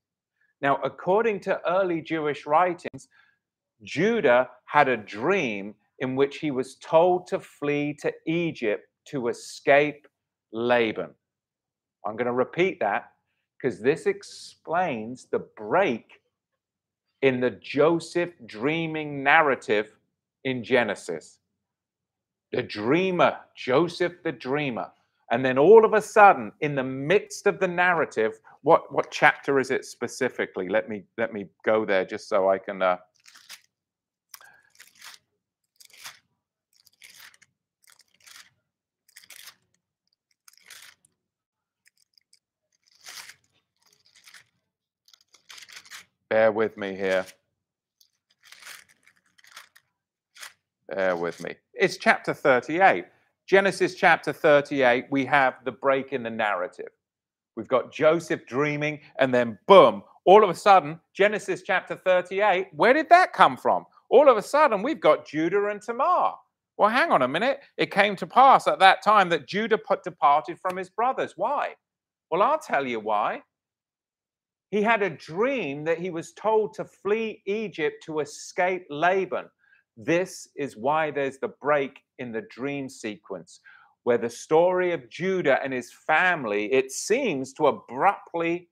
Now, 0.62 0.78
according 0.84 1.40
to 1.40 1.60
early 1.66 2.02
Jewish 2.02 2.46
writings, 2.46 3.08
Judah 3.82 4.50
had 4.66 4.88
a 4.88 4.96
dream 4.96 5.74
in 6.00 6.16
which 6.16 6.38
he 6.38 6.50
was 6.50 6.76
told 6.76 7.26
to 7.28 7.40
flee 7.40 7.94
to 8.00 8.12
Egypt 8.26 8.86
to 9.06 9.28
escape 9.28 10.06
Laban. 10.52 11.10
I'm 12.06 12.16
going 12.16 12.26
to 12.26 12.32
repeat 12.32 12.80
that 12.80 13.12
because 13.60 13.80
this 13.80 14.06
explains 14.06 15.26
the 15.30 15.40
break 15.56 16.20
in 17.22 17.40
the 17.40 17.50
Joseph 17.50 18.30
dreaming 18.46 19.22
narrative 19.22 19.92
in 20.44 20.64
Genesis. 20.64 21.38
The 22.52 22.62
dreamer, 22.62 23.36
Joseph 23.54 24.14
the 24.24 24.32
dreamer. 24.32 24.90
And 25.30 25.44
then 25.44 25.58
all 25.58 25.84
of 25.84 25.92
a 25.94 26.02
sudden, 26.02 26.52
in 26.60 26.74
the 26.74 26.82
midst 26.82 27.46
of 27.46 27.60
the 27.60 27.68
narrative, 27.68 28.40
what, 28.62 28.92
what 28.92 29.10
chapter 29.10 29.60
is 29.60 29.70
it 29.70 29.84
specifically? 29.84 30.68
Let 30.68 30.88
me 30.88 31.04
let 31.16 31.32
me 31.32 31.46
go 31.64 31.84
there 31.84 32.04
just 32.04 32.28
so 32.28 32.50
I 32.50 32.58
can 32.58 32.82
uh, 32.82 32.96
Bear 46.30 46.52
with 46.52 46.76
me 46.76 46.94
here. 46.94 47.26
Bear 50.88 51.16
with 51.16 51.42
me. 51.42 51.56
It's 51.74 51.96
chapter 51.96 52.32
38. 52.32 53.04
Genesis 53.50 53.96
chapter 53.96 54.32
38, 54.32 55.06
we 55.10 55.24
have 55.24 55.56
the 55.64 55.72
break 55.72 56.12
in 56.12 56.22
the 56.22 56.30
narrative. 56.30 56.90
We've 57.56 57.66
got 57.66 57.92
Joseph 57.92 58.46
dreaming, 58.46 59.00
and 59.18 59.34
then 59.34 59.58
boom, 59.66 60.04
all 60.24 60.44
of 60.44 60.50
a 60.50 60.54
sudden, 60.54 61.00
Genesis 61.14 61.62
chapter 61.66 61.96
38, 61.96 62.68
where 62.70 62.92
did 62.92 63.08
that 63.08 63.32
come 63.32 63.56
from? 63.56 63.86
All 64.08 64.28
of 64.28 64.36
a 64.36 64.42
sudden, 64.42 64.84
we've 64.84 65.00
got 65.00 65.26
Judah 65.26 65.66
and 65.66 65.82
Tamar. 65.82 66.34
Well, 66.76 66.90
hang 66.90 67.10
on 67.10 67.22
a 67.22 67.26
minute. 67.26 67.58
It 67.76 67.90
came 67.90 68.14
to 68.16 68.26
pass 68.28 68.68
at 68.68 68.78
that 68.78 69.02
time 69.02 69.28
that 69.30 69.48
Judah 69.48 69.80
departed 70.04 70.56
from 70.60 70.76
his 70.76 70.88
brothers. 70.88 71.32
Why? 71.34 71.74
Well, 72.30 72.42
I'll 72.42 72.60
tell 72.60 72.86
you 72.86 73.00
why. 73.00 73.42
He 74.70 74.80
had 74.80 75.02
a 75.02 75.10
dream 75.10 75.82
that 75.86 75.98
he 75.98 76.10
was 76.10 76.34
told 76.34 76.74
to 76.74 76.84
flee 76.84 77.42
Egypt 77.46 78.04
to 78.04 78.20
escape 78.20 78.86
Laban. 78.90 79.46
This 80.02 80.48
is 80.56 80.78
why 80.78 81.10
there's 81.10 81.38
the 81.40 81.52
break 81.60 82.00
in 82.18 82.32
the 82.32 82.46
dream 82.50 82.88
sequence, 82.88 83.60
where 84.04 84.16
the 84.16 84.30
story 84.30 84.92
of 84.92 85.10
Judah 85.10 85.62
and 85.62 85.74
his 85.74 85.92
family, 85.92 86.72
it 86.72 86.90
seems 86.90 87.52
to 87.54 87.66
abruptly 87.66 88.70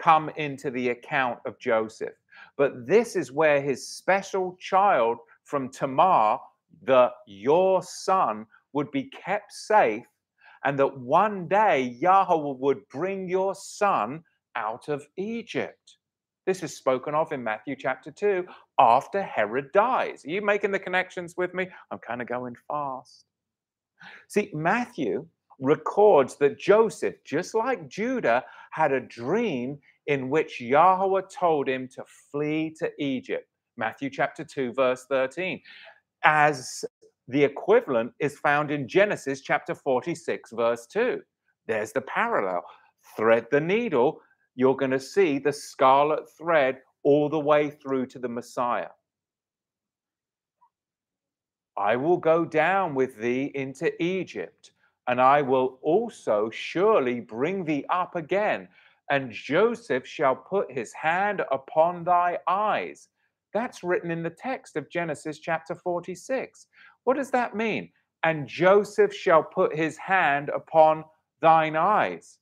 come 0.00 0.28
into 0.36 0.70
the 0.70 0.90
account 0.90 1.40
of 1.44 1.58
Joseph. 1.58 2.14
But 2.56 2.86
this 2.86 3.16
is 3.16 3.32
where 3.32 3.60
his 3.60 3.88
special 3.88 4.56
child 4.60 5.18
from 5.42 5.70
Tamar, 5.70 6.38
the 6.84 7.10
your 7.26 7.82
son, 7.82 8.46
would 8.72 8.92
be 8.92 9.10
kept 9.10 9.52
safe, 9.52 10.06
and 10.64 10.78
that 10.78 11.00
one 11.00 11.48
day 11.48 11.96
Yahweh 12.00 12.54
would 12.60 12.88
bring 12.90 13.28
your 13.28 13.56
son 13.56 14.22
out 14.54 14.88
of 14.88 15.04
Egypt. 15.16 15.96
This 16.46 16.62
is 16.62 16.76
spoken 16.76 17.14
of 17.14 17.32
in 17.32 17.42
Matthew 17.42 17.74
chapter 17.74 18.10
2 18.10 18.44
after 18.78 19.22
Herod 19.22 19.72
dies. 19.72 20.24
Are 20.24 20.30
you 20.30 20.42
making 20.42 20.72
the 20.72 20.78
connections 20.78 21.34
with 21.36 21.54
me? 21.54 21.68
I'm 21.90 21.98
kind 21.98 22.20
of 22.20 22.28
going 22.28 22.54
fast. 22.68 23.24
See, 24.28 24.50
Matthew 24.52 25.26
records 25.58 26.36
that 26.36 26.58
Joseph, 26.58 27.14
just 27.24 27.54
like 27.54 27.88
Judah, 27.88 28.44
had 28.72 28.92
a 28.92 29.00
dream 29.00 29.78
in 30.06 30.28
which 30.28 30.60
Yahweh 30.60 31.22
told 31.32 31.66
him 31.66 31.88
to 31.94 32.04
flee 32.30 32.74
to 32.78 32.90
Egypt. 32.98 33.48
Matthew 33.78 34.10
chapter 34.10 34.44
2, 34.44 34.74
verse 34.74 35.06
13. 35.08 35.60
As 36.24 36.84
the 37.28 37.42
equivalent 37.42 38.12
is 38.20 38.38
found 38.38 38.70
in 38.70 38.86
Genesis 38.86 39.40
chapter 39.40 39.74
46, 39.74 40.52
verse 40.52 40.86
2. 40.86 41.22
There's 41.66 41.92
the 41.92 42.02
parallel. 42.02 42.62
Thread 43.16 43.46
the 43.50 43.60
needle, 43.60 44.20
you're 44.54 44.76
going 44.76 44.90
to 44.90 45.00
see 45.00 45.38
the 45.38 45.52
scarlet 45.52 46.30
thread 46.36 46.78
all 47.02 47.28
the 47.28 47.38
way 47.38 47.70
through 47.70 48.06
to 48.06 48.18
the 48.18 48.28
Messiah. 48.28 48.88
I 51.76 51.96
will 51.96 52.18
go 52.18 52.44
down 52.44 52.94
with 52.94 53.16
thee 53.16 53.50
into 53.54 53.90
Egypt, 54.02 54.70
and 55.08 55.20
I 55.20 55.42
will 55.42 55.78
also 55.82 56.48
surely 56.50 57.20
bring 57.20 57.64
thee 57.64 57.84
up 57.90 58.14
again. 58.14 58.68
And 59.10 59.32
Joseph 59.32 60.06
shall 60.06 60.36
put 60.36 60.70
his 60.72 60.92
hand 60.92 61.42
upon 61.50 62.04
thy 62.04 62.38
eyes. 62.46 63.08
That's 63.52 63.84
written 63.84 64.10
in 64.10 64.22
the 64.22 64.30
text 64.30 64.76
of 64.76 64.88
Genesis 64.88 65.38
chapter 65.38 65.74
46. 65.74 66.66
What 67.04 67.16
does 67.16 67.30
that 67.32 67.54
mean? 67.54 67.90
And 68.22 68.48
Joseph 68.48 69.14
shall 69.14 69.42
put 69.42 69.76
his 69.76 69.98
hand 69.98 70.48
upon 70.48 71.04
thine 71.40 71.76
eyes. 71.76 72.38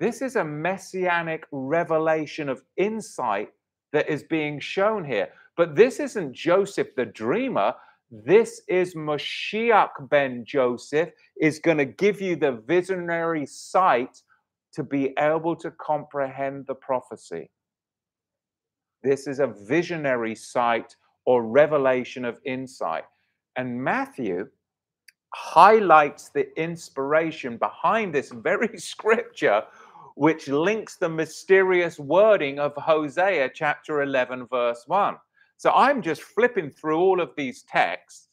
This 0.00 0.22
is 0.22 0.36
a 0.36 0.44
messianic 0.44 1.44
revelation 1.52 2.48
of 2.48 2.62
insight 2.78 3.50
that 3.92 4.08
is 4.08 4.22
being 4.22 4.58
shown 4.58 5.04
here. 5.04 5.28
But 5.58 5.76
this 5.76 6.00
isn't 6.00 6.32
Joseph 6.32 6.94
the 6.96 7.04
dreamer. 7.04 7.74
This 8.10 8.62
is 8.66 8.94
Moshiach 8.94 10.08
ben 10.08 10.44
Joseph, 10.46 11.10
is 11.38 11.58
going 11.58 11.76
to 11.76 11.84
give 11.84 12.20
you 12.20 12.34
the 12.34 12.52
visionary 12.52 13.44
sight 13.44 14.22
to 14.72 14.82
be 14.82 15.12
able 15.18 15.54
to 15.56 15.70
comprehend 15.72 16.66
the 16.66 16.74
prophecy. 16.74 17.50
This 19.02 19.26
is 19.26 19.38
a 19.38 19.46
visionary 19.46 20.34
sight 20.34 20.96
or 21.26 21.44
revelation 21.44 22.24
of 22.24 22.38
insight. 22.46 23.04
And 23.56 23.82
Matthew 23.82 24.48
highlights 25.34 26.28
the 26.30 26.48
inspiration 26.60 27.56
behind 27.56 28.14
this 28.14 28.30
very 28.30 28.78
scripture, 28.78 29.62
which 30.20 30.48
links 30.48 30.96
the 30.96 31.08
mysterious 31.08 31.98
wording 31.98 32.58
of 32.58 32.74
Hosea 32.76 33.48
chapter 33.54 34.02
11, 34.02 34.48
verse 34.48 34.84
1. 34.86 35.16
So 35.56 35.70
I'm 35.70 36.02
just 36.02 36.20
flipping 36.20 36.68
through 36.68 36.98
all 36.98 37.22
of 37.22 37.30
these 37.38 37.62
texts, 37.62 38.28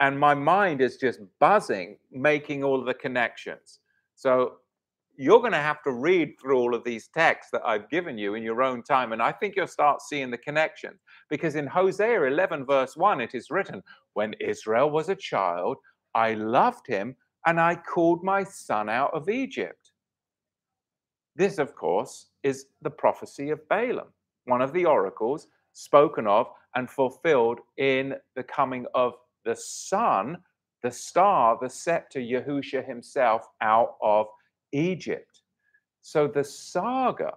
and 0.00 0.18
my 0.18 0.32
mind 0.32 0.80
is 0.80 0.96
just 0.96 1.20
buzzing, 1.38 1.98
making 2.10 2.64
all 2.64 2.82
the 2.82 2.94
connections. 2.94 3.80
So 4.14 4.54
you're 5.18 5.40
going 5.40 5.52
to 5.52 5.58
have 5.58 5.82
to 5.82 5.92
read 5.92 6.32
through 6.40 6.56
all 6.56 6.74
of 6.74 6.82
these 6.82 7.08
texts 7.08 7.50
that 7.52 7.60
I've 7.62 7.90
given 7.90 8.16
you 8.16 8.32
in 8.32 8.42
your 8.42 8.62
own 8.62 8.82
time. 8.82 9.12
And 9.12 9.20
I 9.20 9.32
think 9.32 9.54
you'll 9.54 9.66
start 9.66 10.00
seeing 10.00 10.30
the 10.30 10.38
connection. 10.38 10.98
Because 11.28 11.56
in 11.56 11.66
Hosea 11.66 12.22
11, 12.22 12.64
verse 12.64 12.96
1, 12.96 13.20
it 13.20 13.34
is 13.34 13.50
written, 13.50 13.82
When 14.14 14.32
Israel 14.40 14.88
was 14.88 15.10
a 15.10 15.14
child, 15.14 15.76
I 16.14 16.32
loved 16.32 16.86
him 16.86 17.16
and 17.44 17.60
I 17.60 17.74
called 17.74 18.24
my 18.24 18.44
son 18.44 18.88
out 18.88 19.12
of 19.12 19.28
Egypt. 19.28 19.87
This, 21.38 21.58
of 21.58 21.76
course, 21.76 22.26
is 22.42 22.66
the 22.82 22.90
prophecy 22.90 23.50
of 23.50 23.60
Balaam, 23.68 24.08
one 24.46 24.60
of 24.60 24.72
the 24.72 24.84
oracles 24.84 25.46
spoken 25.72 26.26
of 26.26 26.48
and 26.74 26.90
fulfilled 26.90 27.60
in 27.76 28.16
the 28.34 28.42
coming 28.42 28.86
of 28.92 29.12
the 29.44 29.54
sun, 29.54 30.38
the 30.82 30.90
star, 30.90 31.56
the 31.62 31.70
scepter, 31.70 32.18
Yahusha 32.18 32.84
himself 32.84 33.46
out 33.60 33.94
of 34.02 34.26
Egypt. 34.72 35.42
So 36.02 36.26
the 36.26 36.42
saga 36.42 37.34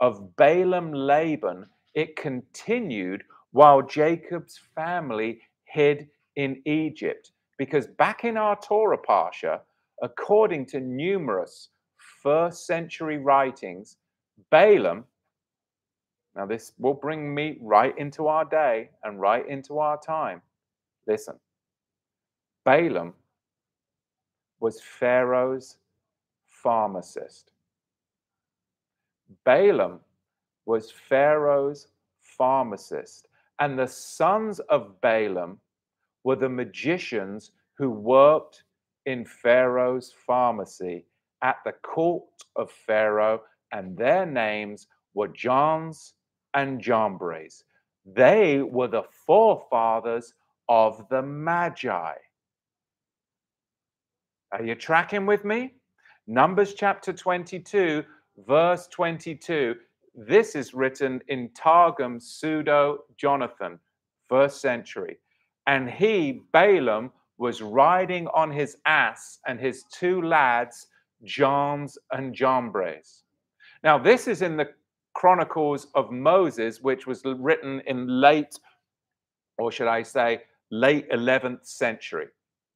of 0.00 0.36
Balaam 0.36 0.92
Laban, 0.92 1.64
it 1.94 2.16
continued 2.16 3.22
while 3.52 3.80
Jacob's 3.80 4.60
family 4.74 5.40
hid 5.64 6.06
in 6.36 6.60
Egypt. 6.66 7.32
Because 7.56 7.86
back 7.86 8.24
in 8.24 8.36
our 8.36 8.60
Torah 8.60 8.98
Parsha, 8.98 9.60
according 10.02 10.66
to 10.66 10.80
numerous 10.80 11.70
first 12.22 12.66
century 12.66 13.18
writings, 13.18 13.96
Balaam, 14.50 15.04
now 16.34 16.46
this 16.46 16.72
will 16.78 16.94
bring 16.94 17.34
me 17.34 17.58
right 17.60 17.96
into 17.98 18.26
our 18.26 18.44
day 18.44 18.90
and 19.04 19.20
right 19.20 19.46
into 19.46 19.78
our 19.78 20.00
time. 20.00 20.40
Listen, 21.06 21.34
Balaam 22.64 23.12
was 24.60 24.80
Pharaoh's 24.80 25.78
pharmacist. 26.46 27.50
Balaam 29.44 30.00
was 30.64 30.90
Pharaoh's 30.90 31.88
pharmacist, 32.20 33.28
and 33.58 33.78
the 33.78 33.86
sons 33.86 34.60
of 34.60 35.00
Balaam 35.00 35.58
were 36.24 36.36
the 36.36 36.48
magicians 36.48 37.50
who 37.74 37.90
worked 37.90 38.62
in 39.06 39.24
Pharaoh's 39.24 40.14
pharmacy 40.26 41.04
at 41.42 41.56
the 41.64 41.72
court 41.82 42.24
of 42.56 42.70
Pharaoh, 42.70 43.42
and 43.72 43.96
their 43.96 44.26
names 44.26 44.86
were 45.14 45.28
Jannes 45.28 46.14
and 46.54 46.80
Jambres. 46.80 47.64
They 48.04 48.62
were 48.62 48.88
the 48.88 49.04
forefathers 49.26 50.34
of 50.68 51.06
the 51.10 51.22
Magi. 51.22 52.14
Are 54.52 54.64
you 54.64 54.74
tracking 54.74 55.26
with 55.26 55.44
me? 55.44 55.74
Numbers 56.26 56.74
chapter 56.74 57.12
22, 57.12 58.04
verse 58.46 58.86
22. 58.88 59.74
This 60.14 60.54
is 60.54 60.74
written 60.74 61.20
in 61.28 61.50
Targum 61.54 62.20
pseudo 62.20 62.98
Jonathan, 63.16 63.80
first 64.28 64.60
century. 64.60 65.18
And 65.66 65.88
he, 65.88 66.42
Balaam, 66.52 67.12
was 67.38 67.62
riding 67.62 68.28
on 68.28 68.50
his 68.50 68.76
ass 68.84 69.38
and 69.46 69.58
his 69.58 69.84
two 69.90 70.22
lads, 70.22 70.86
Jannes 71.24 71.98
and 72.10 72.34
Jambres. 72.34 73.24
Now, 73.82 73.98
this 73.98 74.28
is 74.28 74.42
in 74.42 74.56
the 74.56 74.70
Chronicles 75.14 75.88
of 75.94 76.10
Moses, 76.10 76.80
which 76.80 77.06
was 77.06 77.22
written 77.24 77.80
in 77.86 78.20
late, 78.20 78.58
or 79.58 79.70
should 79.70 79.88
I 79.88 80.02
say, 80.02 80.42
late 80.70 81.10
11th 81.10 81.66
century. 81.66 82.28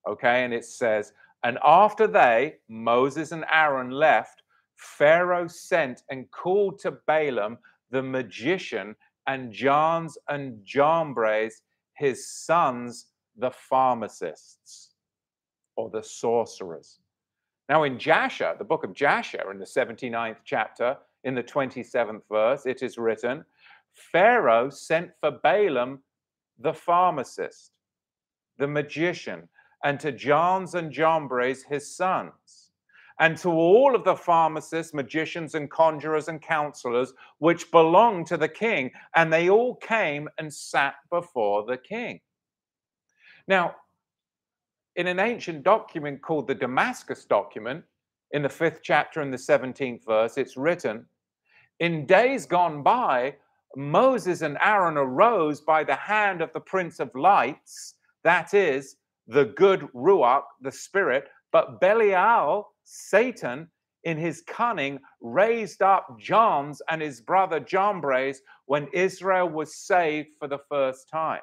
Okay, 0.07 0.45
and 0.45 0.53
it 0.53 0.65
says, 0.65 1.13
and 1.43 1.59
after 1.65 2.07
they, 2.07 2.57
Moses 2.69 3.33
and 3.33 3.45
Aaron, 3.53 3.91
left, 3.91 4.43
Pharaoh 4.77 5.49
sent 5.49 6.03
and 6.11 6.31
called 6.31 6.79
to 6.81 6.93
Balaam 7.07 7.59
the 7.91 8.03
magician 8.03 8.95
and 9.27 9.53
Jannes 9.53 10.19
and 10.29 10.61
Jambres, 10.65 11.63
his 11.95 12.29
sons, 12.29 13.07
the 13.37 13.51
pharmacists 13.51 14.95
or 15.77 15.91
the 15.91 16.03
sorcerers. 16.03 16.99
Now, 17.69 17.83
in 17.83 17.99
Jasher, 17.99 18.55
the 18.59 18.65
book 18.65 18.85
of 18.85 18.95
Jasher, 18.95 19.51
in 19.51 19.59
the 19.59 19.65
79th 19.65 20.37
chapter, 20.45 20.97
in 21.25 21.35
the 21.35 21.43
27th 21.43 22.23
verse, 22.31 22.67
it 22.67 22.83
is 22.83 22.99
written 22.99 23.45
Pharaoh 23.95 24.71
sent 24.71 25.11
for 25.21 25.33
Balaam 25.33 26.01
the 26.59 26.73
pharmacist, 26.73 27.73
the 28.59 28.69
magician, 28.69 29.49
and 29.85 29.99
to 30.01 30.13
Jannes 30.13 30.75
and 30.75 30.93
Jambres, 30.93 31.65
his 31.65 31.97
sons, 31.97 32.71
and 33.19 33.37
to 33.39 33.51
all 33.51 33.95
of 33.95 34.05
the 34.05 34.15
pharmacists, 34.15 34.95
magicians, 34.95 35.55
and 35.55 35.71
conjurers 35.71 36.29
and 36.29 36.41
counselors 36.41 37.13
which 37.39 37.71
belonged 37.71 38.27
to 38.27 38.37
the 38.37 38.49
king. 38.49 38.91
And 39.15 39.33
they 39.33 39.49
all 39.49 39.75
came 39.77 40.29
and 40.39 40.53
sat 40.53 40.95
before 41.11 41.65
the 41.65 41.79
king. 41.79 42.21
Now, 43.49 43.77
in 44.97 45.07
an 45.07 45.19
ancient 45.19 45.63
document 45.63 46.23
called 46.23 46.47
the 46.47 46.55
Damascus 46.55 47.25
document, 47.25 47.85
in 48.33 48.43
the 48.43 48.49
fifth 48.49 48.81
chapter 48.83 49.21
and 49.21 49.33
the 49.33 49.39
17th 49.39 50.05
verse, 50.05 50.37
it's 50.37 50.57
written 50.57 51.07
In 51.81 52.07
days 52.07 52.47
gone 52.47 52.83
by, 52.83 53.37
Moses 53.77 54.43
and 54.43 54.57
Aaron 54.61 54.97
arose 54.97 55.61
by 55.61 55.85
the 55.85 55.95
hand 55.95 56.41
of 56.41 56.53
the 56.53 56.61
Prince 56.61 56.99
of 56.99 57.15
Lights, 57.15 57.95
that 58.25 58.55
is, 58.55 58.97
the 59.29 59.45
good 59.45 59.81
Ruach, 59.95 60.45
the 60.63 60.73
Spirit, 60.73 61.29
but 61.53 61.81
Belial, 61.81 62.65
Satan, 62.85 63.69
in 64.05 64.17
his 64.17 64.43
cunning, 64.47 64.99
raised 65.21 65.83
up 65.83 66.19
Jannes 66.19 66.81
and 66.89 67.03
his 67.03 67.21
brother 67.21 67.61
Jambres 67.61 68.41
when 68.67 68.89
Israel 68.93 69.49
was 69.49 69.75
saved 69.75 70.29
for 70.39 70.49
the 70.49 70.61
first 70.71 71.09
time. 71.09 71.41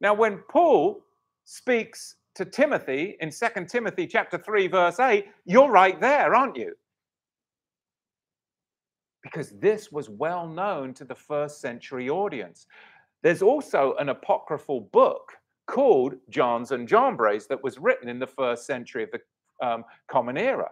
Now, 0.00 0.14
when 0.14 0.38
Paul 0.50 1.02
speaks 1.44 2.16
to 2.38 2.44
Timothy 2.44 3.16
in 3.20 3.30
2 3.30 3.64
Timothy 3.66 4.06
chapter 4.06 4.38
3, 4.38 4.68
verse 4.68 5.00
8, 5.00 5.26
you're 5.44 5.70
right 5.70 6.00
there, 6.00 6.36
aren't 6.36 6.56
you? 6.56 6.72
Because 9.24 9.50
this 9.58 9.90
was 9.90 10.08
well 10.08 10.46
known 10.46 10.94
to 10.94 11.04
the 11.04 11.16
first 11.16 11.60
century 11.60 12.08
audience. 12.08 12.66
There's 13.22 13.42
also 13.42 13.96
an 13.98 14.10
apocryphal 14.10 14.82
book 14.92 15.32
called 15.66 16.14
Jannes 16.30 16.70
and 16.70 16.88
Jambres 16.88 17.48
that 17.48 17.62
was 17.62 17.78
written 17.78 18.08
in 18.08 18.20
the 18.20 18.26
first 18.28 18.66
century 18.66 19.02
of 19.02 19.10
the 19.10 19.66
um, 19.66 19.84
common 20.06 20.36
era. 20.36 20.70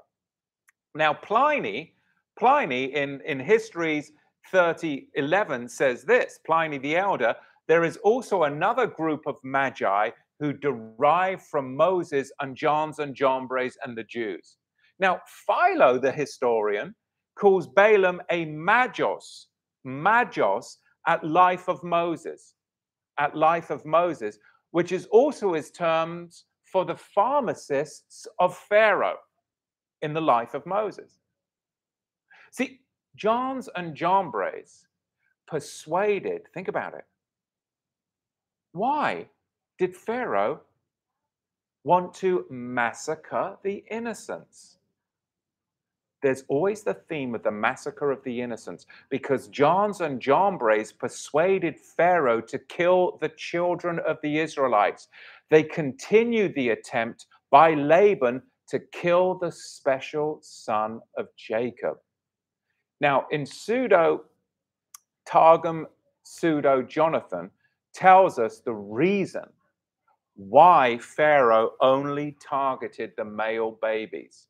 Now, 0.95 1.15
Pliny, 1.15 1.95
Pliny 2.39 2.95
in, 2.95 3.21
in 3.23 3.41
Histories 3.41 4.13
3011 4.53 5.69
says 5.69 6.05
this 6.05 6.39
Pliny 6.47 6.79
the 6.79 6.97
Elder, 6.97 7.35
there 7.67 7.83
is 7.83 7.97
also 7.99 8.45
another 8.45 8.87
group 8.87 9.27
of 9.27 9.35
magi 9.43 10.11
who 10.39 10.53
derive 10.53 11.43
from 11.43 11.77
Moses 11.77 12.31
and 12.41 12.57
Jannes 12.57 12.99
and 12.99 13.15
Jambres 13.15 13.77
and 13.85 13.97
the 13.97 14.05
Jews. 14.05 14.57
Now, 14.99 15.21
Philo, 15.47 15.99
the 15.99 16.13
historian, 16.13 16.95
calls 17.37 17.67
Balaam 17.67 18.21
a 18.31 18.47
magos, 18.47 19.47
magos 19.87 20.77
at 21.07 21.25
life 21.25 21.69
of 21.69 21.83
Moses, 21.83 22.55
at 23.19 23.37
life 23.37 23.71
of 23.71 23.85
Moses, 23.85 24.39
which 24.71 24.93
is 24.93 25.07
also 25.07 25.55
his 25.55 25.71
terms 25.71 26.45
for 26.65 26.85
the 26.85 26.97
pharmacists 26.97 28.27
of 28.41 28.57
Pharaoh 28.57 29.19
in 30.03 30.13
the 30.13 30.21
life 30.21 30.55
of 30.55 30.67
Moses. 30.67 31.19
See, 32.51 32.81
Jannes 33.17 33.69
and 33.77 33.95
Jambres 33.95 34.87
persuaded, 35.47 36.43
think 36.53 36.69
about 36.69 36.95
it. 36.95 37.05
Why 38.73 39.29
did 39.79 39.97
Pharaoh 39.97 40.61
want 41.85 42.15
to 42.15 42.47
massacre 42.51 43.57
the 43.63 43.85
innocents? 43.91 44.79
There's 46.23 46.45
always 46.49 46.83
the 46.83 46.95
theme 46.95 47.35
of 47.35 47.43
the 47.43 47.51
massacre 47.51 48.11
of 48.11 48.23
the 48.25 48.41
innocents 48.41 48.87
because 49.11 49.49
Jannes 49.49 50.01
and 50.01 50.21
Jambres 50.21 50.93
persuaded 50.93 51.79
Pharaoh 51.79 52.41
to 52.41 52.59
kill 52.59 53.19
the 53.21 53.29
children 53.29 54.01
of 54.01 54.19
the 54.23 54.39
Israelites. 54.39 55.09
They 55.51 55.63
continued 55.63 56.55
the 56.55 56.71
attempt 56.71 57.27
by 57.51 57.75
Laban 57.75 58.43
to 58.69 58.81
kill 58.81 59.35
the 59.35 59.53
special 59.53 60.39
son 60.43 61.01
of 61.17 61.29
Jacob. 61.37 61.99
Now, 63.01 63.27
in 63.31 63.47
pseudo 63.47 64.25
Targum 65.27 65.87
pseudo 66.23 66.83
Jonathan 66.83 67.51
tells 67.93 68.39
us 68.39 68.61
the 68.61 68.75
reason 68.75 69.45
why 70.37 70.99
Pharaoh 70.99 71.73
only 71.81 72.37
targeted 72.41 73.13
the 73.17 73.25
male 73.25 73.79
babies. 73.83 74.49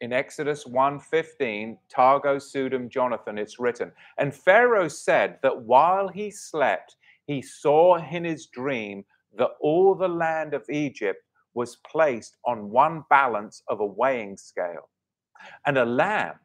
In 0.00 0.12
Exodus 0.12 0.64
1:15, 0.66 1.78
Targum 1.88 2.40
pseudo 2.40 2.78
Jonathan, 2.88 3.38
it's 3.38 3.58
written, 3.58 3.92
and 4.18 4.34
Pharaoh 4.34 4.88
said 4.88 5.38
that 5.42 5.62
while 5.62 6.08
he 6.08 6.30
slept, 6.30 6.96
he 7.26 7.40
saw 7.42 7.96
in 7.96 8.24
his 8.24 8.46
dream 8.46 9.04
that 9.34 9.52
all 9.60 9.94
the 9.94 10.08
land 10.08 10.54
of 10.54 10.64
Egypt 10.70 11.22
was 11.54 11.76
placed 11.76 12.36
on 12.44 12.70
one 12.70 13.04
balance 13.10 13.62
of 13.68 13.80
a 13.80 13.86
weighing 13.86 14.36
scale, 14.36 14.90
and 15.66 15.78
a 15.78 15.84
lamb, 15.84 16.38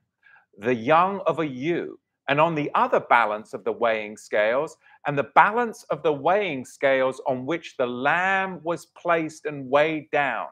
the 0.58 0.76
young 0.76 1.22
of 1.22 1.40
a 1.40 1.48
ewe, 1.48 2.00
and 2.32 2.40
on 2.40 2.56
the 2.56 2.72
other 2.76 3.02
balance 3.02 3.54
of 3.54 3.66
the 3.66 3.74
weighing 3.74 4.16
scales, 4.16 4.78
and 5.06 5.18
the 5.18 5.32
balance 5.36 5.84
of 5.90 6.02
the 6.02 6.14
weighing 6.14 6.64
scales 6.64 7.22
on 7.28 7.46
which 7.46 7.76
the 7.76 7.86
lamb 7.86 8.62
was 8.64 8.86
placed 8.86 9.46
and 9.46 9.70
weighed 9.70 10.10
down. 10.12 10.48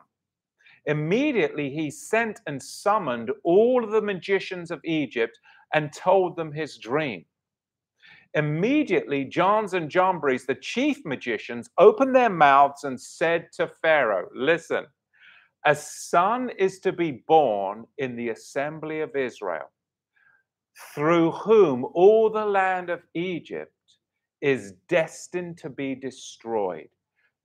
Immediately 0.87 1.69
he 1.69 1.89
sent 1.89 2.41
and 2.47 2.61
summoned 2.61 3.31
all 3.45 3.87
the 3.87 4.01
magicians 4.01 4.71
of 4.71 4.81
Egypt 4.83 5.39
and 5.73 5.93
told 5.93 6.35
them 6.35 6.51
his 6.51 6.77
dream. 6.77 7.23
Immediately, 8.33 9.23
Jannes 9.23 9.73
and 9.73 9.89
Jambres, 9.89 10.45
the 10.45 10.55
chief 10.55 11.05
magicians, 11.05 11.69
opened 11.77 12.13
their 12.13 12.29
mouths 12.29 12.83
and 12.83 12.99
said 12.99 13.53
to 13.53 13.71
Pharaoh, 13.81 14.27
Listen, 14.35 14.85
a 15.65 15.73
son 15.75 16.51
is 16.59 16.79
to 16.81 16.91
be 16.91 17.23
born 17.25 17.87
in 17.99 18.17
the 18.17 18.31
assembly 18.31 18.99
of 18.99 19.15
Israel, 19.15 19.71
through 20.93 21.31
whom 21.31 21.85
all 21.93 22.29
the 22.29 22.45
land 22.45 22.89
of 22.89 23.01
Egypt 23.13 23.73
is 24.41 24.73
destined 24.87 25.57
to 25.57 25.69
be 25.69 25.95
destroyed. 25.95 26.89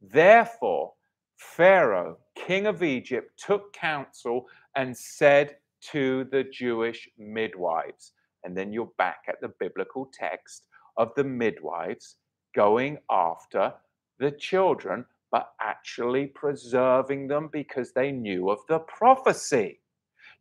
Therefore, 0.00 0.92
Pharaoh, 1.36 2.18
king 2.34 2.66
of 2.66 2.82
Egypt, 2.82 3.30
took 3.36 3.72
counsel 3.72 4.46
and 4.76 4.96
said 4.96 5.56
to 5.92 6.24
the 6.30 6.44
Jewish 6.44 7.08
midwives, 7.18 8.12
and 8.44 8.56
then 8.56 8.72
you're 8.72 8.92
back 8.98 9.24
at 9.28 9.40
the 9.40 9.52
biblical 9.60 10.10
text 10.12 10.66
of 10.96 11.12
the 11.16 11.24
midwives 11.24 12.16
going 12.54 12.98
after 13.10 13.74
the 14.18 14.30
children, 14.30 15.04
but 15.32 15.52
actually 15.60 16.26
preserving 16.28 17.26
them 17.26 17.48
because 17.52 17.92
they 17.92 18.12
knew 18.12 18.48
of 18.48 18.60
the 18.68 18.78
prophecy. 18.78 19.80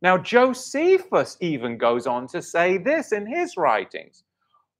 Now, 0.03 0.17
Josephus 0.17 1.37
even 1.39 1.77
goes 1.77 2.07
on 2.07 2.27
to 2.27 2.41
say 2.41 2.77
this 2.77 3.13
in 3.13 3.25
his 3.25 3.55
writings. 3.55 4.25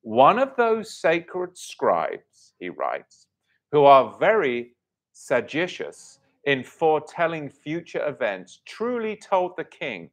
One 0.02 0.38
of 0.38 0.54
those 0.58 1.00
sacred 1.00 1.58
scribes, 1.58 2.54
he 2.60 2.68
writes, 2.68 3.28
who 3.72 3.86
are 3.86 4.18
very 4.20 4.76
sagacious 5.14 6.20
in 6.44 6.62
foretelling 6.62 7.50
future 7.50 8.06
events, 8.06 8.60
truly 8.66 9.16
told 9.16 9.56
the 9.56 9.64
king 9.64 10.10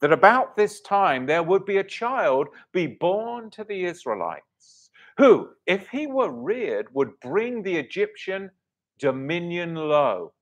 that 0.00 0.12
about 0.12 0.56
this 0.56 0.80
time 0.80 1.24
there 1.24 1.44
would 1.44 1.64
be 1.64 1.76
a 1.76 1.84
child 1.84 2.48
be 2.72 2.88
born 2.88 3.50
to 3.50 3.62
the 3.62 3.84
Israelites 3.84 4.90
who, 5.18 5.50
if 5.66 5.88
he 5.88 6.08
were 6.08 6.30
reared, 6.32 6.86
would 6.94 7.18
bring 7.20 7.62
the 7.62 7.76
Egyptian 7.76 8.50
dominion 8.98 9.76
low. 9.76 10.32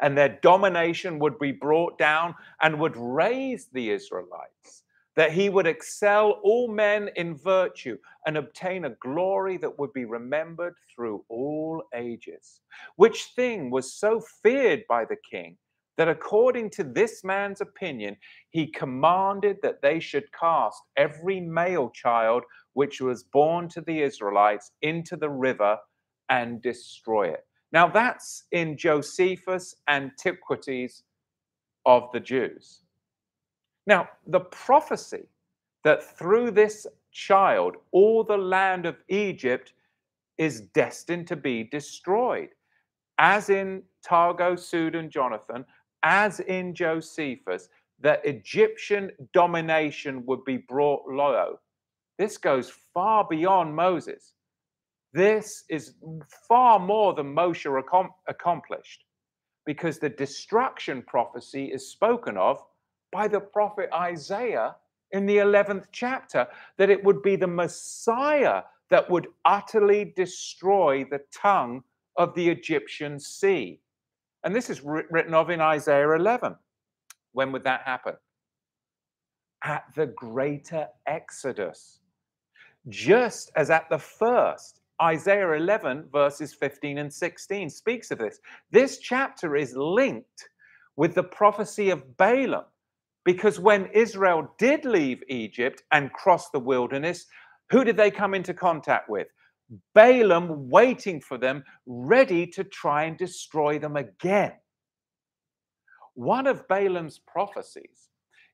And 0.00 0.16
their 0.16 0.38
domination 0.42 1.18
would 1.18 1.38
be 1.38 1.52
brought 1.52 1.98
down 1.98 2.34
and 2.60 2.80
would 2.80 2.96
raise 2.96 3.68
the 3.72 3.90
Israelites, 3.90 4.82
that 5.16 5.32
he 5.32 5.48
would 5.48 5.66
excel 5.66 6.40
all 6.42 6.68
men 6.68 7.10
in 7.16 7.36
virtue 7.36 7.98
and 8.26 8.36
obtain 8.36 8.84
a 8.84 8.96
glory 9.00 9.56
that 9.58 9.78
would 9.78 9.92
be 9.92 10.04
remembered 10.04 10.74
through 10.94 11.24
all 11.28 11.82
ages. 11.94 12.60
Which 12.96 13.24
thing 13.36 13.70
was 13.70 13.94
so 13.94 14.22
feared 14.42 14.82
by 14.88 15.04
the 15.04 15.16
king 15.30 15.56
that 15.98 16.08
according 16.08 16.70
to 16.70 16.84
this 16.84 17.22
man's 17.22 17.60
opinion, 17.60 18.16
he 18.50 18.66
commanded 18.66 19.58
that 19.62 19.82
they 19.82 20.00
should 20.00 20.24
cast 20.32 20.80
every 20.96 21.40
male 21.40 21.90
child 21.90 22.42
which 22.72 23.00
was 23.00 23.24
born 23.24 23.68
to 23.68 23.80
the 23.82 24.00
Israelites 24.02 24.70
into 24.80 25.16
the 25.16 25.28
river 25.28 25.76
and 26.28 26.62
destroy 26.62 27.28
it. 27.28 27.44
Now, 27.72 27.88
that's 27.88 28.44
in 28.52 28.76
Josephus' 28.76 29.76
Antiquities 29.88 31.02
of 31.86 32.10
the 32.12 32.20
Jews. 32.20 32.80
Now, 33.86 34.08
the 34.26 34.40
prophecy 34.40 35.24
that 35.84 36.16
through 36.16 36.52
this 36.52 36.86
child 37.10 37.76
all 37.90 38.24
the 38.24 38.36
land 38.36 38.86
of 38.86 38.96
Egypt 39.08 39.72
is 40.38 40.60
destined 40.60 41.26
to 41.28 41.36
be 41.36 41.64
destroyed, 41.64 42.50
as 43.18 43.50
in 43.50 43.82
Targo, 44.04 44.56
Sud, 44.56 44.94
and 44.94 45.10
Jonathan, 45.10 45.64
as 46.02 46.40
in 46.40 46.74
Josephus, 46.74 47.68
that 48.00 48.24
Egyptian 48.24 49.10
domination 49.32 50.24
would 50.26 50.44
be 50.44 50.56
brought 50.56 51.02
low 51.08 51.58
this 52.18 52.38
goes 52.38 52.70
far 52.94 53.26
beyond 53.28 53.74
Moses. 53.74 54.34
This 55.12 55.64
is 55.68 55.94
far 56.48 56.78
more 56.78 57.12
than 57.14 57.34
Moshe 57.34 57.66
accomplished 58.28 59.04
because 59.66 59.98
the 59.98 60.08
destruction 60.08 61.02
prophecy 61.02 61.66
is 61.66 61.88
spoken 61.88 62.36
of 62.36 62.62
by 63.12 63.28
the 63.28 63.40
prophet 63.40 63.90
Isaiah 63.92 64.76
in 65.12 65.26
the 65.26 65.36
11th 65.36 65.86
chapter 65.92 66.46
that 66.78 66.90
it 66.90 67.04
would 67.04 67.22
be 67.22 67.36
the 67.36 67.46
Messiah 67.46 68.62
that 68.90 69.08
would 69.10 69.28
utterly 69.44 70.12
destroy 70.16 71.04
the 71.04 71.20
tongue 71.32 71.82
of 72.16 72.34
the 72.34 72.48
Egyptian 72.48 73.18
sea. 73.20 73.80
And 74.44 74.54
this 74.54 74.70
is 74.70 74.82
written 74.82 75.34
of 75.34 75.50
in 75.50 75.60
Isaiah 75.60 76.12
11. 76.12 76.56
When 77.32 77.52
would 77.52 77.64
that 77.64 77.82
happen? 77.82 78.14
At 79.62 79.84
the 79.94 80.06
greater 80.06 80.88
Exodus 81.06 82.00
just 82.88 83.52
as 83.54 83.70
at 83.70 83.88
the 83.88 83.98
first. 83.98 84.81
Isaiah 85.02 85.54
11, 85.54 86.10
verses 86.12 86.54
15 86.54 86.98
and 86.98 87.12
16 87.12 87.70
speaks 87.70 88.12
of 88.12 88.18
this. 88.18 88.38
This 88.70 88.98
chapter 88.98 89.56
is 89.56 89.74
linked 89.74 90.48
with 90.96 91.14
the 91.14 91.24
prophecy 91.24 91.90
of 91.90 92.16
Balaam, 92.16 92.66
because 93.24 93.58
when 93.58 93.86
Israel 93.86 94.48
did 94.58 94.84
leave 94.84 95.22
Egypt 95.28 95.82
and 95.90 96.12
cross 96.12 96.50
the 96.50 96.60
wilderness, 96.60 97.26
who 97.70 97.82
did 97.82 97.96
they 97.96 98.10
come 98.10 98.32
into 98.32 98.54
contact 98.54 99.10
with? 99.10 99.26
Balaam 99.94 100.68
waiting 100.68 101.20
for 101.20 101.38
them, 101.38 101.64
ready 101.86 102.46
to 102.46 102.62
try 102.62 103.04
and 103.04 103.16
destroy 103.16 103.78
them 103.78 103.96
again. 103.96 104.52
One 106.14 106.46
of 106.46 106.68
Balaam's 106.68 107.18
prophecies 107.18 108.10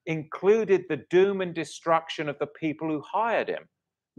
included 0.07 0.85
the 0.89 1.05
doom 1.11 1.41
and 1.43 1.53
destruction 1.55 2.29
of 2.29 2.39
the 2.39 2.47
people 2.47 2.89
who 2.89 3.03
hired 3.03 3.49
him. 3.49 3.69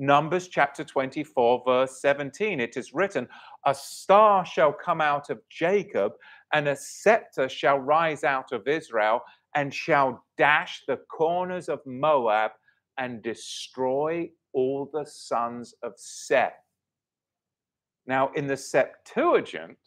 Numbers 0.01 0.47
chapter 0.47 0.85
24, 0.85 1.63
verse 1.65 1.99
17, 1.99 2.61
it 2.61 2.77
is 2.77 2.93
written, 2.93 3.27
A 3.65 3.75
star 3.75 4.45
shall 4.45 4.71
come 4.71 5.01
out 5.01 5.29
of 5.29 5.41
Jacob, 5.49 6.13
and 6.53 6.69
a 6.69 6.75
scepter 6.77 7.49
shall 7.49 7.79
rise 7.79 8.23
out 8.23 8.53
of 8.53 8.65
Israel 8.65 9.19
and 9.55 9.73
shall 9.73 10.23
dash 10.37 10.83
the 10.87 11.01
corners 11.11 11.67
of 11.67 11.81
Moab 11.85 12.51
and 12.97 13.21
destroy 13.21 14.29
all 14.53 14.89
the 14.93 15.05
sons 15.05 15.75
of 15.83 15.91
Seth. 15.97 16.53
Now, 18.07 18.31
in 18.37 18.47
the 18.47 18.55
Septuagint, 18.55 19.77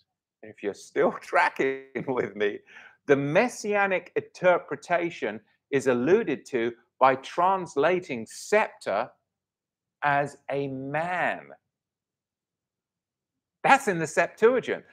if 0.42 0.62
you're 0.62 0.74
still 0.74 1.12
tracking 1.22 1.84
with 2.06 2.36
me, 2.36 2.58
the 3.06 3.16
messianic 3.16 4.12
interpretation 4.14 5.40
is 5.70 5.86
alluded 5.86 6.44
to 6.50 6.72
by 7.00 7.14
translating 7.16 8.26
scepter 8.26 9.08
as 10.02 10.36
a 10.50 10.68
man. 10.68 11.48
That's 13.62 13.88
in 13.88 13.98
the 13.98 14.06
Septuagint. 14.06 14.84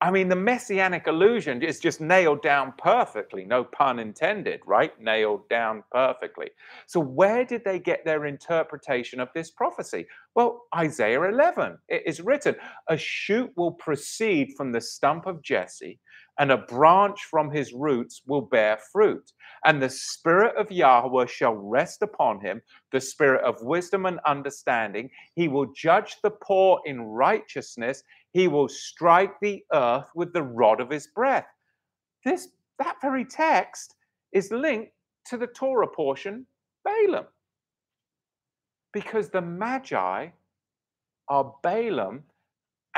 I 0.00 0.12
mean, 0.12 0.28
the 0.28 0.36
messianic 0.36 1.08
illusion 1.08 1.60
is 1.60 1.80
just 1.80 2.00
nailed 2.00 2.40
down 2.40 2.72
perfectly, 2.78 3.44
no 3.44 3.64
pun 3.64 3.98
intended, 3.98 4.60
right? 4.64 4.92
Nailed 5.00 5.48
down 5.48 5.82
perfectly. 5.90 6.50
So, 6.86 7.00
where 7.00 7.44
did 7.44 7.64
they 7.64 7.80
get 7.80 8.04
their 8.04 8.26
interpretation 8.26 9.18
of 9.18 9.28
this 9.34 9.50
prophecy? 9.50 10.06
Well, 10.36 10.66
Isaiah 10.76 11.24
11, 11.24 11.78
it 11.88 12.04
is 12.06 12.20
written, 12.20 12.54
A 12.88 12.96
shoot 12.96 13.50
will 13.56 13.72
proceed 13.72 14.54
from 14.56 14.70
the 14.70 14.80
stump 14.80 15.26
of 15.26 15.42
Jesse, 15.42 15.98
and 16.38 16.52
a 16.52 16.58
branch 16.58 17.24
from 17.24 17.50
his 17.50 17.72
roots 17.72 18.22
will 18.26 18.40
bear 18.40 18.78
fruit. 18.92 19.32
And 19.64 19.82
the 19.82 19.90
spirit 19.90 20.56
of 20.56 20.70
Yahweh 20.70 21.26
shall 21.26 21.54
rest 21.54 22.02
upon 22.02 22.40
him, 22.40 22.62
the 22.92 23.00
spirit 23.00 23.42
of 23.44 23.62
wisdom 23.62 24.06
and 24.06 24.20
understanding. 24.24 25.10
He 25.34 25.48
will 25.48 25.72
judge 25.72 26.16
the 26.22 26.30
poor 26.30 26.80
in 26.84 27.00
righteousness. 27.02 28.02
He 28.32 28.46
will 28.46 28.68
strike 28.68 29.38
the 29.40 29.64
earth 29.72 30.08
with 30.14 30.32
the 30.32 30.42
rod 30.42 30.80
of 30.80 30.90
his 30.90 31.08
breath. 31.08 31.46
This 32.24 32.48
that 32.78 32.96
very 33.02 33.24
text 33.24 33.96
is 34.32 34.52
linked 34.52 34.92
to 35.26 35.36
the 35.36 35.48
Torah 35.48 35.88
portion, 35.88 36.46
Balaam. 36.84 37.26
Because 38.92 39.28
the 39.28 39.40
Magi 39.40 40.28
are 41.28 41.54
Balaam 41.62 42.22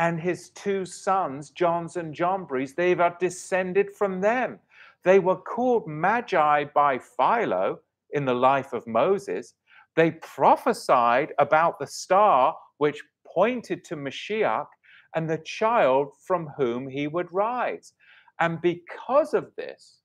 and 0.01 0.19
his 0.19 0.49
two 0.51 0.87
sons, 0.87 1.51
Jannes 1.51 1.97
and 1.97 2.15
Jambres, 2.15 2.73
they 2.75 2.95
are 2.95 3.15
descended 3.21 3.95
from 3.95 4.23
them. 4.23 4.59
They 5.05 5.19
were 5.19 5.37
called 5.37 5.87
Magi 5.87 6.65
by 6.75 6.99
Philo 6.99 7.81
in 8.13 8.25
the 8.25 8.35
life 8.35 8.73
of 8.73 8.87
Moses. 8.87 9.53
They 9.97 10.13
prophesied 10.13 11.35
about 11.39 11.79
the 11.79 11.87
star 11.87 12.57
which 12.79 13.03
pointed 13.27 13.85
to 13.85 13.97
Mashiach 13.97 14.69
and 15.15 15.29
the 15.29 15.43
child 15.45 16.13
from 16.27 16.49
whom 16.57 16.89
he 16.89 17.07
would 17.07 17.31
rise. 17.31 17.93
And 18.41 18.59
because 18.63 19.35
of 19.35 19.55
this, 19.57 19.99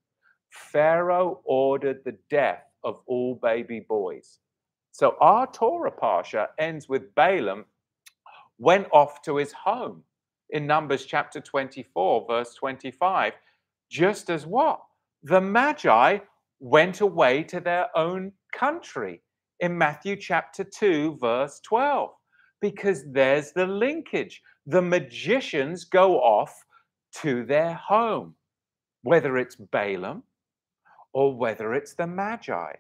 Pharaoh 0.50 1.40
ordered 1.46 2.02
the 2.04 2.18
death 2.30 2.66
of 2.84 3.00
all 3.08 3.40
baby 3.42 3.80
boys. 3.80 4.40
So 4.92 5.16
our 5.22 5.48
Torah 5.48 5.92
Parsha 5.92 6.48
ends 6.60 6.90
with 6.90 7.16
Balaam 7.16 7.64
went 8.58 8.88
off 8.92 9.22
to 9.24 9.38
his 9.38 9.52
home 9.52 10.04
in 10.50 10.68
Numbers 10.68 11.06
chapter 11.06 11.40
24, 11.40 12.26
verse 12.28 12.54
25, 12.56 13.34
just 13.90 14.30
as 14.30 14.46
what? 14.46 14.82
The 15.24 15.42
Magi 15.42 16.20
went 16.60 17.02
away 17.02 17.44
to 17.44 17.60
their 17.60 17.88
own 17.98 18.32
country 18.54 19.22
in 19.60 19.78
Matthew 19.78 20.16
chapter 20.16 20.64
2, 20.64 21.18
verse 21.20 21.60
12, 21.64 22.10
because 22.62 23.04
there's 23.12 23.52
the 23.52 23.66
linkage. 23.66 24.42
The 24.66 24.82
magicians 24.82 25.86
go 25.86 26.20
off 26.20 26.66
to 27.22 27.46
their 27.46 27.74
home, 27.74 28.36
whether 29.04 29.38
it's 29.38 29.56
Balaam 29.56 30.24
or 31.14 31.36
whether 31.36 31.74
it's 31.74 31.94
the 31.94 32.08
Magi. 32.08 32.74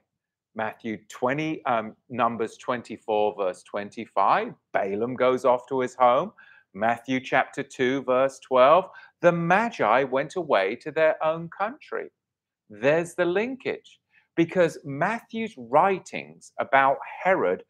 Matthew 0.55 0.97
20, 1.09 1.65
um, 1.65 1.95
Numbers 2.09 2.57
24, 2.57 3.35
verse 3.37 3.63
25. 3.63 4.53
Balaam 4.73 5.15
goes 5.15 5.43
off 5.45 5.67
to 5.67 5.81
his 5.81 5.95
home. 5.95 6.31
Matthew 6.73 7.19
chapter 7.19 7.61
2, 7.63 8.03
verse 8.03 8.39
12. 8.39 8.85
The 9.21 9.31
Magi 9.31 10.03
went 10.03 10.35
away 10.35 10.75
to 10.77 10.91
their 10.91 11.21
own 11.23 11.49
country. 11.49 12.09
There's 12.69 13.15
the 13.15 13.25
linkage 13.25 13.99
because 14.35 14.77
Matthew's 14.83 15.55
writings 15.57 16.51
about 16.59 16.97
Herod 17.23 17.63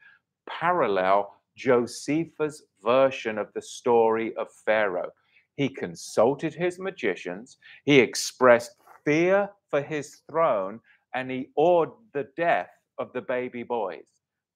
parallel 0.47 1.33
Josephus' 1.55 2.63
version 2.83 3.38
of 3.38 3.51
the 3.53 3.61
story 3.61 4.36
of 4.36 4.47
Pharaoh. 4.65 5.11
He 5.55 5.69
consulted 5.69 6.53
his 6.53 6.79
magicians, 6.79 7.57
he 7.86 7.99
expressed 7.99 8.75
fear 9.05 9.49
for 9.69 9.81
his 9.81 10.21
throne, 10.29 10.81
and 11.16 11.32
he 11.32 11.47
ordered 11.55 11.95
the 12.13 12.28
death 12.38 12.70
of 12.99 13.11
the 13.13 13.22
baby 13.22 13.63
boys. 13.63 14.05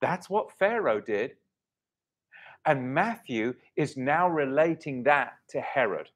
That's 0.02 0.30
what 0.30 0.52
Pharaoh 0.60 1.02
did. 1.02 1.32
And 2.66 2.94
Matthew 2.94 3.54
is 3.78 3.98
now 3.98 4.30
relating 4.30 5.02
that 5.04 5.34
to 5.50 5.62
Herod 5.62 6.10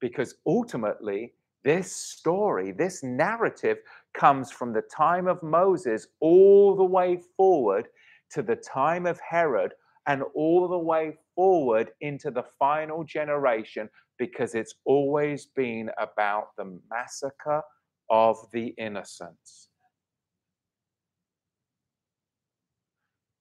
because 0.00 0.34
ultimately, 0.46 1.32
this 1.64 1.92
story, 1.94 2.72
this 2.72 3.02
narrative 3.02 3.78
comes 4.14 4.50
from 4.50 4.72
the 4.72 4.82
time 4.82 5.26
of 5.26 5.42
Moses 5.42 6.08
all 6.20 6.76
the 6.76 6.84
way 6.84 7.20
forward 7.36 7.88
to 8.32 8.42
the 8.42 8.56
time 8.56 9.06
of 9.06 9.20
Herod 9.20 9.72
and 10.06 10.22
all 10.34 10.68
the 10.68 10.78
way 10.78 11.16
forward 11.34 11.92
into 12.00 12.30
the 12.30 12.44
final 12.58 13.04
generation 13.04 13.88
because 14.18 14.54
it's 14.54 14.74
always 14.84 15.46
been 15.46 15.88
about 15.98 16.48
the 16.56 16.78
massacre 16.90 17.62
of 18.10 18.38
the 18.52 18.68
innocents. 18.78 19.68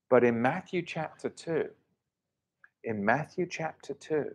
But 0.10 0.24
in 0.24 0.42
Matthew 0.42 0.82
chapter 0.82 1.30
2, 1.30 1.70
in 2.84 3.06
Matthew 3.06 3.46
chapter 3.50 3.94
2, 3.94 4.26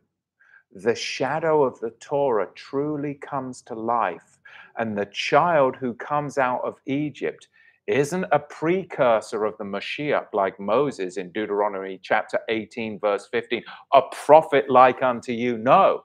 the 0.72 0.94
shadow 0.94 1.64
of 1.64 1.78
the 1.80 1.90
Torah 2.00 2.48
truly 2.54 3.14
comes 3.14 3.62
to 3.62 3.74
life. 3.74 4.38
And 4.78 4.96
the 4.96 5.06
child 5.06 5.76
who 5.76 5.94
comes 5.94 6.38
out 6.38 6.62
of 6.64 6.80
Egypt 6.86 7.48
isn't 7.86 8.26
a 8.32 8.38
precursor 8.38 9.44
of 9.44 9.56
the 9.58 9.64
Mashiach 9.64 10.26
like 10.32 10.58
Moses 10.58 11.18
in 11.18 11.30
Deuteronomy 11.30 12.00
chapter 12.02 12.40
18, 12.48 12.98
verse 12.98 13.28
15, 13.30 13.62
a 13.94 14.02
prophet 14.12 14.68
like 14.68 15.02
unto 15.02 15.32
you. 15.32 15.56
No, 15.56 16.04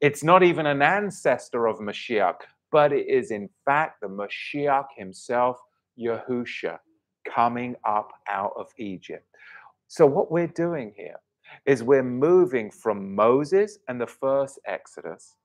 it's 0.00 0.22
not 0.22 0.42
even 0.42 0.66
an 0.66 0.80
ancestor 0.80 1.66
of 1.66 1.78
Mashiach, 1.78 2.36
but 2.70 2.92
it 2.92 3.06
is 3.08 3.30
in 3.30 3.48
fact 3.64 4.00
the 4.00 4.08
Mashiach 4.08 4.86
himself, 4.96 5.58
Yahusha, 5.98 6.78
coming 7.26 7.76
up 7.84 8.12
out 8.28 8.52
of 8.56 8.68
Egypt. 8.78 9.24
So, 9.88 10.06
what 10.06 10.30
we're 10.30 10.46
doing 10.46 10.92
here 10.96 11.16
is 11.66 11.82
we're 11.82 12.02
moving 12.02 12.70
from 12.70 13.14
Moses 13.14 13.78
and 13.88 14.00
the 14.00 14.06
first 14.06 14.58
Exodus 14.66 15.36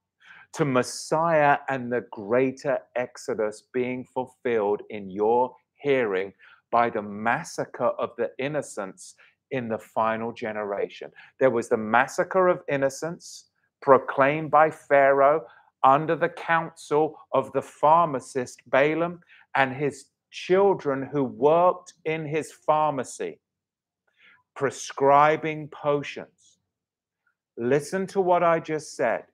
to 0.54 0.66
Messiah 0.66 1.58
and 1.70 1.92
the 1.92 2.06
greater 2.12 2.78
Exodus 2.96 3.64
being 3.74 4.04
fulfilled 4.04 4.82
in 4.90 5.10
your 5.10 5.56
hearing 5.76 6.34
by 6.72 6.90
the 6.90 7.02
massacre 7.02 7.92
of 8.00 8.12
the 8.18 8.32
innocents 8.38 9.16
in 9.52 9.68
the 9.68 9.78
final 9.78 10.32
generation. 10.32 11.12
There 11.40 11.50
was 11.50 11.70
the 11.70 11.78
massacre 11.78 12.48
of 12.48 12.62
innocents 12.70 13.46
proclaimed 13.82 14.52
by 14.52 14.70
Pharaoh 14.72 15.44
under 15.84 16.16
the 16.16 16.30
counsel 16.30 17.20
of 17.34 17.52
the 17.54 17.62
pharmacist 17.62 18.62
Balaam 18.70 19.20
and 19.56 19.74
his 19.74 20.06
children 20.32 21.04
who 21.12 21.24
worked 21.24 21.94
in 22.06 22.26
his 22.26 22.52
pharmacy, 22.52 23.40
prescribing 24.56 25.68
potions. 25.70 26.58
Listen 27.58 28.08
to 28.08 28.22
what 28.22 28.44
I 28.44 28.60
just 28.60 28.96
said. 28.96 29.26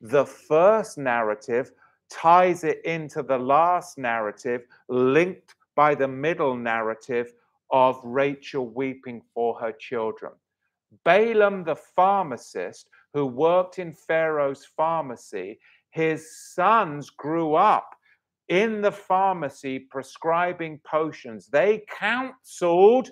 The 0.00 0.24
first 0.24 0.98
narrative 0.98 1.70
ties 2.10 2.64
it 2.64 2.84
into 2.84 3.22
the 3.22 3.38
last 3.38 3.98
narrative, 3.98 4.62
linked 4.88 5.54
by 5.76 5.94
the 5.94 6.08
middle 6.08 6.56
narrative 6.56 7.32
of 7.70 8.00
Rachel 8.02 8.66
weeping 8.66 9.22
for 9.32 9.54
her 9.60 9.72
children. 9.72 10.32
Balaam, 11.04 11.62
the 11.62 11.76
pharmacist 11.76 12.88
who 13.14 13.26
worked 13.26 13.78
in 13.78 13.92
Pharaoh's 13.94 14.64
pharmacy, 14.76 15.58
his 15.90 16.36
sons 16.54 17.10
grew 17.10 17.54
up 17.54 17.96
in 18.48 18.82
the 18.82 18.92
pharmacy 18.92 19.78
prescribing 19.78 20.80
potions. 20.84 21.48
They 21.48 21.84
counseled 21.98 23.10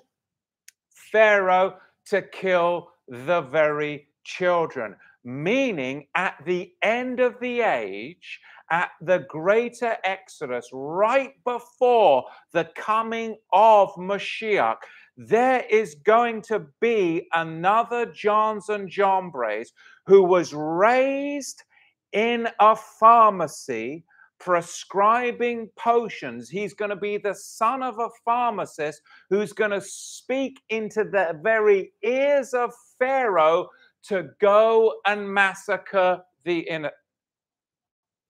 Pharaoh 1.12 1.76
to 2.06 2.22
kill 2.22 2.90
the 3.08 3.42
very 3.42 4.08
children, 4.24 4.96
meaning 5.24 6.06
at 6.14 6.36
the 6.44 6.72
end 6.82 7.20
of 7.20 7.38
the 7.40 7.60
age, 7.60 8.40
at 8.70 8.90
the 9.00 9.20
greater 9.28 9.96
Exodus, 10.04 10.68
right 10.72 11.32
before 11.44 12.24
the 12.52 12.68
coming 12.76 13.36
of 13.52 13.94
Mashiach, 13.94 14.76
there 15.18 15.64
is 15.68 15.96
going 15.96 16.40
to 16.42 16.64
be 16.80 17.26
another 17.34 18.06
Jannes 18.06 18.68
and 18.68 18.88
Jambres 18.88 19.72
who 20.06 20.22
was 20.22 20.54
raised 20.54 21.64
in 22.12 22.48
a 22.60 22.76
pharmacy 22.76 24.04
prescribing 24.38 25.68
potions. 25.76 26.48
He's 26.48 26.72
going 26.72 26.90
to 26.90 26.96
be 26.96 27.16
the 27.16 27.34
son 27.34 27.82
of 27.82 27.98
a 27.98 28.08
pharmacist 28.24 29.02
who's 29.28 29.52
going 29.52 29.72
to 29.72 29.80
speak 29.80 30.60
into 30.70 31.02
the 31.02 31.36
very 31.42 31.92
ears 32.04 32.54
of 32.54 32.72
Pharaoh 33.00 33.68
to 34.04 34.28
go 34.40 34.94
and 35.04 35.28
massacre 35.28 36.20
the 36.44 36.60
inner. 36.60 36.92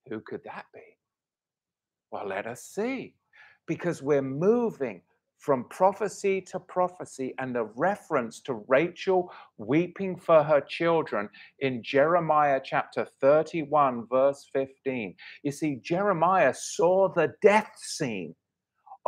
Who 0.09 0.20
could 0.20 0.43
that 0.45 0.64
be? 0.72 0.80
Well, 2.11 2.26
let 2.26 2.47
us 2.47 2.62
see. 2.62 3.14
Because 3.66 4.03
we're 4.03 4.22
moving 4.22 5.03
from 5.39 5.64
prophecy 5.70 6.41
to 6.41 6.59
prophecy 6.59 7.34
and 7.39 7.55
the 7.55 7.64
reference 7.76 8.41
to 8.41 8.55
Rachel 8.68 9.32
weeping 9.57 10.16
for 10.16 10.43
her 10.43 10.61
children 10.61 11.28
in 11.61 11.82
Jeremiah 11.82 12.61
chapter 12.62 13.07
31, 13.20 14.07
verse 14.11 14.49
15. 14.53 15.14
You 15.43 15.53
see, 15.53 15.76
Jeremiah 15.76 16.55
saw 16.55 17.09
the 17.09 17.32
death 17.41 17.72
scene 17.76 18.34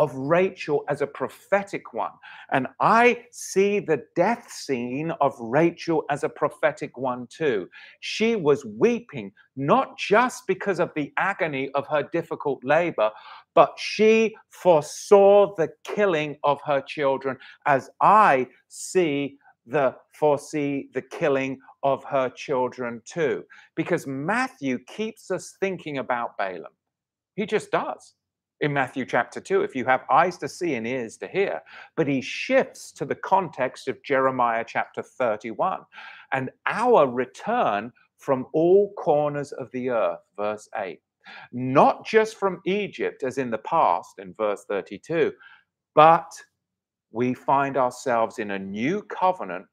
of 0.01 0.15
Rachel 0.15 0.83
as 0.89 1.03
a 1.03 1.07
prophetic 1.07 1.93
one. 1.93 2.13
And 2.53 2.67
I 2.81 3.27
see 3.31 3.81
the 3.81 4.03
death 4.17 4.51
scene 4.51 5.11
of 5.21 5.35
Rachel 5.39 6.05
as 6.09 6.25
a 6.25 6.29
prophetic 6.29 6.97
one 6.97 7.27
too. 7.29 7.69
She 8.01 8.35
was 8.35 8.65
weeping 8.65 9.31
not 9.57 9.99
just 9.99 10.47
because 10.47 10.81
of 10.81 10.91
the 10.97 11.13
agony 11.19 11.69
of 11.75 11.87
her 11.89 12.09
difficult 12.15 12.65
labor, 12.65 13.11
but 13.55 13.75
she 13.77 14.35
foresaw 14.49 15.55
the 15.57 15.69
killing 15.85 16.39
of 16.45 16.59
her 16.65 16.81
children 16.81 17.37
as 17.67 17.91
I 18.01 18.49
see 18.69 19.37
the 19.67 19.95
foresee 20.15 20.89
the 20.95 21.03
killing 21.03 21.59
of 21.83 22.03
her 22.05 22.31
children 22.31 23.03
too. 23.05 23.45
Because 23.77 24.07
Matthew 24.07 24.79
keeps 24.87 25.31
us 25.31 25.57
thinking 25.61 25.99
about 25.99 26.39
Balaam. 26.39 26.73
He 27.35 27.45
just 27.45 27.71
does 27.71 28.15
in 28.61 28.73
Matthew 28.73 29.05
chapter 29.07 29.41
2, 29.41 29.63
if 29.63 29.75
you 29.75 29.85
have 29.87 30.05
eyes 30.11 30.37
to 30.39 30.49
see 30.49 30.75
and 30.75 30.87
ears 30.87 31.17
to 31.19 31.27
hear. 31.29 31.63
But 31.97 32.07
he 32.07 32.21
shifts 32.21 32.93
to 32.93 33.05
the 33.05 33.15
context 33.15 33.89
of 33.89 34.03
Jeremiah 34.03 34.65
chapter 34.67 35.03
31 35.03 35.81
and 36.33 36.51
our 36.67 37.09
return 37.09 37.93
from 38.19 38.47
all 38.53 38.93
corners 38.95 39.53
of 39.53 39.71
the 39.73 39.91
earth, 39.91 40.21
verse 40.37 40.69
8. 40.77 41.01
Not 41.53 42.07
just 42.07 42.37
from 42.37 42.61
Egypt, 42.67 43.23
as 43.23 43.39
in 43.39 43.51
the 43.51 43.59
past, 43.59 44.19
in 44.19 44.35
verse 44.35 44.65
32, 44.69 45.33
but 45.95 46.31
we 47.13 47.35
find 47.35 47.77
ourselves 47.77 48.39
in 48.39 48.53
a 48.53 48.59
new 48.59 49.03
covenant 49.03 49.67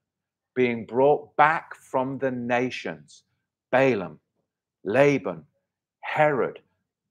being 0.56 0.86
brought 0.86 1.36
back 1.36 1.76
from 1.76 2.18
the 2.18 2.32
nations. 2.32 3.24
Balaam, 3.72 4.20
Laban, 4.84 5.44
Herod, 6.02 6.60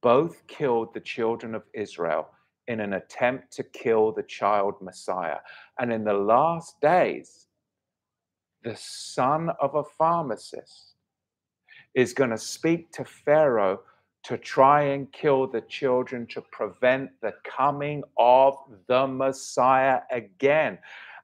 both 0.07 0.46
killed 0.46 0.94
the 0.94 1.00
children 1.00 1.52
of 1.52 1.64
Israel 1.74 2.28
in 2.68 2.78
an 2.78 2.92
attempt 2.92 3.50
to 3.50 3.64
kill 3.64 4.12
the 4.12 4.22
child 4.22 4.74
Messiah. 4.80 5.38
And 5.80 5.92
in 5.92 6.04
the 6.04 6.14
last 6.14 6.80
days, 6.80 7.48
the 8.62 8.76
son 8.76 9.50
of 9.61 9.74
a 9.74 9.82
pharmacist 9.82 10.94
is 11.96 12.12
going 12.12 12.30
to 12.30 12.38
speak 12.38 12.92
to 12.92 13.04
Pharaoh 13.04 13.80
to 14.22 14.38
try 14.38 14.82
and 14.82 15.11
kill 15.11 15.48
the 15.48 15.62
children 15.62 16.24
to 16.28 16.40
prevent 16.52 17.11
the 17.20 17.34
coming 17.44 18.04
of 18.16 18.54
the 18.86 19.09
Messiah 19.09 20.02
again. 20.12 20.78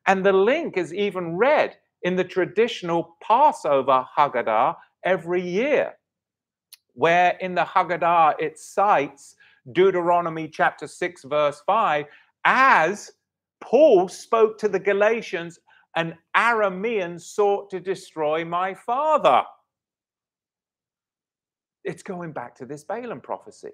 And 0.09 0.27
the 0.27 0.33
link 0.33 0.77
is 0.77 0.93
even 0.93 1.37
read 1.37 1.77
in 2.03 2.17
the 2.17 2.25
traditional 2.25 3.17
Passover 3.23 4.05
Haggadah 4.19 4.75
every 5.05 5.49
year 5.49 5.95
where 6.95 7.37
in 7.41 7.55
the 7.55 7.65
Haggadah 7.65 8.35
it 8.39 8.59
cites 8.59 9.37
Deuteronomy 9.73 10.49
chapter 10.49 10.87
6, 10.87 11.25
verse 11.25 11.63
5, 11.67 12.07
as 12.45 13.13
Paul 13.61 14.09
spoke 14.09 14.59
to 14.59 14.69
the 14.69 14.81
Galatians, 14.81 15.61
an 15.95 16.17
Aramean 16.37 17.21
sought 17.21 17.71
to 17.71 17.81
destroy 17.81 18.45
my 18.45 18.75
father. 18.75 19.43
It's 21.85 22.03
going 22.03 22.33
back 22.33 22.55
to 22.57 22.67
this 22.67 22.85
Balaam 22.85 23.21
prophecy. 23.21 23.73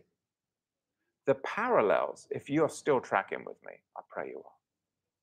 The 1.27 1.37
parallels, 1.37 2.27
if 2.31 2.49
you're 2.49 2.69
still 2.69 3.01
tracking 3.01 3.45
with 3.47 3.57
me, 3.65 3.73
I 3.97 4.01
pray 4.09 4.29
you 4.29 4.39
are 4.39 4.58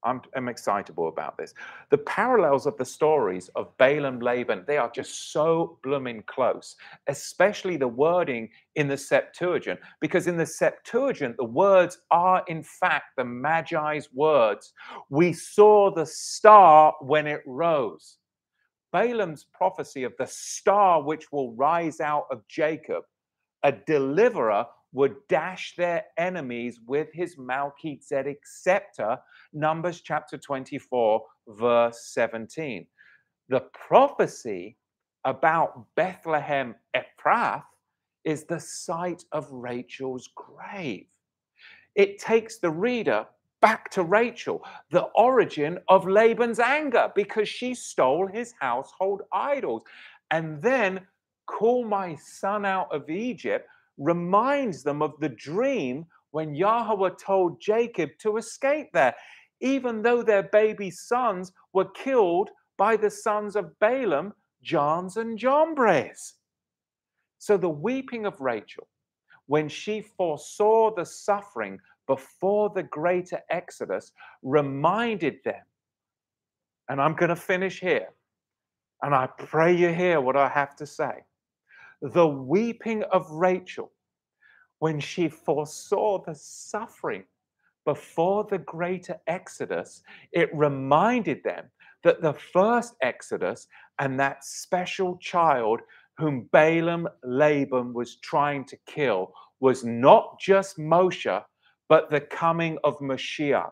I'm, 0.05 0.21
I'm 0.35 0.47
excitable 0.47 1.07
about 1.07 1.37
this. 1.37 1.53
The 1.89 1.97
parallels 1.97 2.65
of 2.65 2.77
the 2.77 2.85
stories 2.85 3.49
of 3.55 3.75
Balaam, 3.77 4.19
Laban, 4.19 4.63
they 4.67 4.77
are 4.77 4.91
just 4.91 5.33
so 5.33 5.79
blooming 5.83 6.23
close, 6.27 6.75
especially 7.07 7.75
the 7.75 7.87
wording 7.87 8.49
in 8.75 8.87
the 8.87 8.97
Septuagint, 8.97 9.79
because 9.99 10.27
in 10.27 10.37
the 10.37 10.45
Septuagint, 10.45 11.37
the 11.37 11.43
words 11.43 11.99
are 12.11 12.43
in 12.47 12.63
fact 12.63 13.15
the 13.17 13.25
Magi's 13.25 14.09
words. 14.13 14.73
We 15.09 15.33
saw 15.33 15.91
the 15.91 16.05
star 16.05 16.93
when 17.01 17.27
it 17.27 17.41
rose. 17.45 18.17
Balaam's 18.93 19.45
prophecy 19.53 20.03
of 20.03 20.13
the 20.17 20.27
star 20.27 21.01
which 21.01 21.31
will 21.31 21.53
rise 21.55 21.99
out 21.99 22.27
of 22.31 22.47
Jacob, 22.47 23.03
a 23.63 23.71
deliverer 23.71 24.65
would 24.95 25.15
dash 25.27 25.75
their 25.75 26.05
enemies 26.17 26.79
with 26.87 27.09
his 27.11 27.37
Melchizedek 27.37 28.39
scepter, 28.45 29.17
Numbers 29.51 29.99
chapter 29.99 30.37
24, 30.37 31.21
verse 31.49 31.99
17. 32.13 32.87
The 33.49 33.59
prophecy 33.73 34.77
about 35.25 35.85
Bethlehem 35.97 36.75
Ephrath 36.95 37.65
is 38.23 38.45
the 38.45 38.59
site 38.59 39.25
of 39.33 39.51
Rachel's 39.51 40.29
grave. 40.33 41.07
It 41.95 42.17
takes 42.17 42.59
the 42.59 42.71
reader 42.71 43.25
back 43.61 43.89
to 43.91 44.03
Rachel, 44.03 44.63
the 44.91 45.09
origin 45.15 45.77
of 45.89 46.07
Laban's 46.07 46.59
anger 46.59 47.11
because 47.15 47.49
she 47.49 47.75
stole 47.75 48.27
his 48.27 48.53
household 48.61 49.23
idols. 49.33 49.83
And 50.31 50.61
then 50.61 51.01
call 51.47 51.85
my 51.85 52.15
son 52.15 52.65
out 52.65 52.87
of 52.93 53.09
Egypt 53.09 53.67
reminds 53.97 54.83
them 54.83 55.01
of 55.01 55.13
the 55.19 55.29
dream 55.29 56.05
when 56.31 56.53
Yahweh 56.53 57.11
told 57.23 57.61
Jacob 57.61 58.09
to 58.19 58.37
escape 58.37 58.89
there, 58.93 59.15
even 59.61 60.01
though 60.01 60.21
their 60.21 60.43
baby 60.43 60.91
sons 60.91 61.51
were 61.73 61.89
killed 61.91 62.49
by 62.77 62.97
the 62.97 63.09
sons 63.09 63.55
of 63.55 63.77
Balaam, 63.79 64.33
Jannes 64.61 65.17
and 65.17 65.37
Jambres. 65.37 66.33
So 67.37 67.57
the 67.57 67.69
weeping 67.69 68.25
of 68.25 68.41
Rachel, 68.41 68.87
when 69.45 69.69
she 69.69 70.01
foresaw 70.01 70.93
the 70.93 71.05
suffering 71.05 71.79
before 72.07 72.69
the 72.69 72.83
greater 72.83 73.39
Exodus, 73.49 74.11
reminded 74.43 75.35
them. 75.45 75.63
And 76.89 77.01
I'm 77.01 77.15
going 77.15 77.29
to 77.29 77.35
finish 77.35 77.79
here. 77.79 78.09
And 79.01 79.13
I 79.13 79.27
pray 79.37 79.75
you 79.75 79.93
hear 79.93 80.19
what 80.19 80.35
I 80.35 80.49
have 80.49 80.75
to 80.77 80.85
say 80.85 81.23
the 82.01 82.27
weeping 82.27 83.03
of 83.11 83.29
Rachel 83.31 83.91
when 84.79 84.99
she 84.99 85.29
foresaw 85.29 86.23
the 86.23 86.35
suffering 86.35 87.23
before 87.85 88.45
the 88.49 88.57
greater 88.57 89.17
Exodus, 89.27 90.01
it 90.31 90.49
reminded 90.53 91.43
them 91.43 91.65
that 92.03 92.21
the 92.21 92.33
first 92.33 92.95
Exodus 93.01 93.67
and 93.99 94.19
that 94.19 94.43
special 94.43 95.17
child 95.17 95.81
whom 96.17 96.49
Balaam 96.51 97.07
Laban 97.23 97.93
was 97.93 98.17
trying 98.17 98.65
to 98.65 98.77
kill 98.85 99.33
was 99.59 99.83
not 99.83 100.39
just 100.39 100.77
Moshe, 100.77 101.43
but 101.87 102.09
the 102.09 102.21
coming 102.21 102.77
of 102.83 102.97
Mashiach 102.99 103.71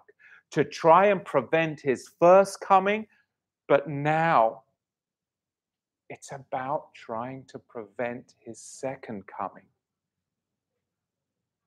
to 0.51 0.63
try 0.63 1.07
and 1.07 1.25
prevent 1.25 1.81
his 1.81 2.11
first 2.19 2.61
coming, 2.61 3.07
but 3.67 3.87
now 3.87 4.62
it's 6.13 6.31
about 6.31 6.93
trying 6.93 7.43
to 7.45 7.57
prevent 7.57 8.35
his 8.37 8.59
second 8.59 9.23
coming 9.25 9.63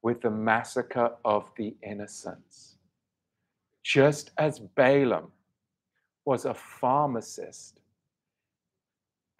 with 0.02 0.20
the 0.20 0.30
massacre 0.30 1.10
of 1.24 1.50
the 1.56 1.74
innocents. 1.82 2.76
Just 3.82 4.30
as 4.38 4.60
Balaam 4.60 5.32
was 6.24 6.44
a 6.44 6.54
pharmacist 6.54 7.80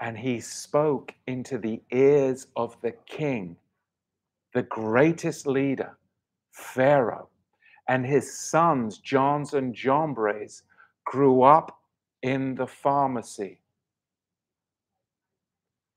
and 0.01 0.19
he 0.19 0.41
spoke 0.41 1.15
into 1.29 1.57
the 1.57 1.81
ears 1.93 2.49
of 2.57 2.77
the 2.83 2.95
king, 3.07 3.57
the 4.55 4.65
greatest 4.65 5.47
leader, 5.47 5.97
Pharaoh, 6.51 7.29
and 7.89 8.05
his 8.05 8.37
sons, 8.37 8.99
Jannes 8.99 9.55
and 9.55 9.73
Jambres, 9.73 10.65
grew 11.05 11.43
up 11.43 11.79
in 12.23 12.57
the 12.57 12.67
pharmacy 12.67 13.61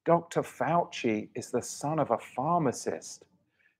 Dr. 0.09 0.41
Fauci 0.41 1.29
is 1.35 1.51
the 1.51 1.61
son 1.61 1.99
of 1.99 2.09
a 2.09 2.17
pharmacist, 2.17 3.25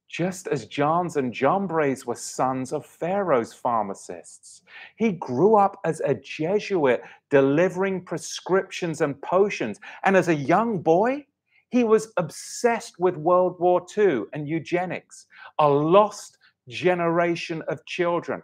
just 0.08 0.48
as 0.48 0.68
Jannes 0.68 1.16
and 1.16 1.34
Jambres 1.34 2.06
were 2.06 2.14
sons 2.14 2.72
of 2.72 2.86
Pharaoh's 2.86 3.52
pharmacists. 3.52 4.62
He 4.96 5.14
grew 5.14 5.56
up 5.56 5.80
as 5.86 6.02
a 6.02 6.14
Jesuit 6.14 7.02
delivering 7.32 8.06
prescriptions 8.06 9.02
and 9.02 9.20
potions. 9.24 9.80
And 10.04 10.16
as 10.16 10.28
a 10.28 10.36
young 10.36 10.84
boy, 10.84 11.26
He 11.70 11.84
was 11.84 12.12
obsessed 12.18 13.00
with 13.00 13.16
World 13.16 13.60
War 13.60 13.86
II 13.98 14.24
and 14.34 14.48
eugenics, 14.48 15.28
a 15.60 15.70
lost 15.70 16.38
generation 16.68 17.62
of 17.68 17.86
children. 17.86 18.42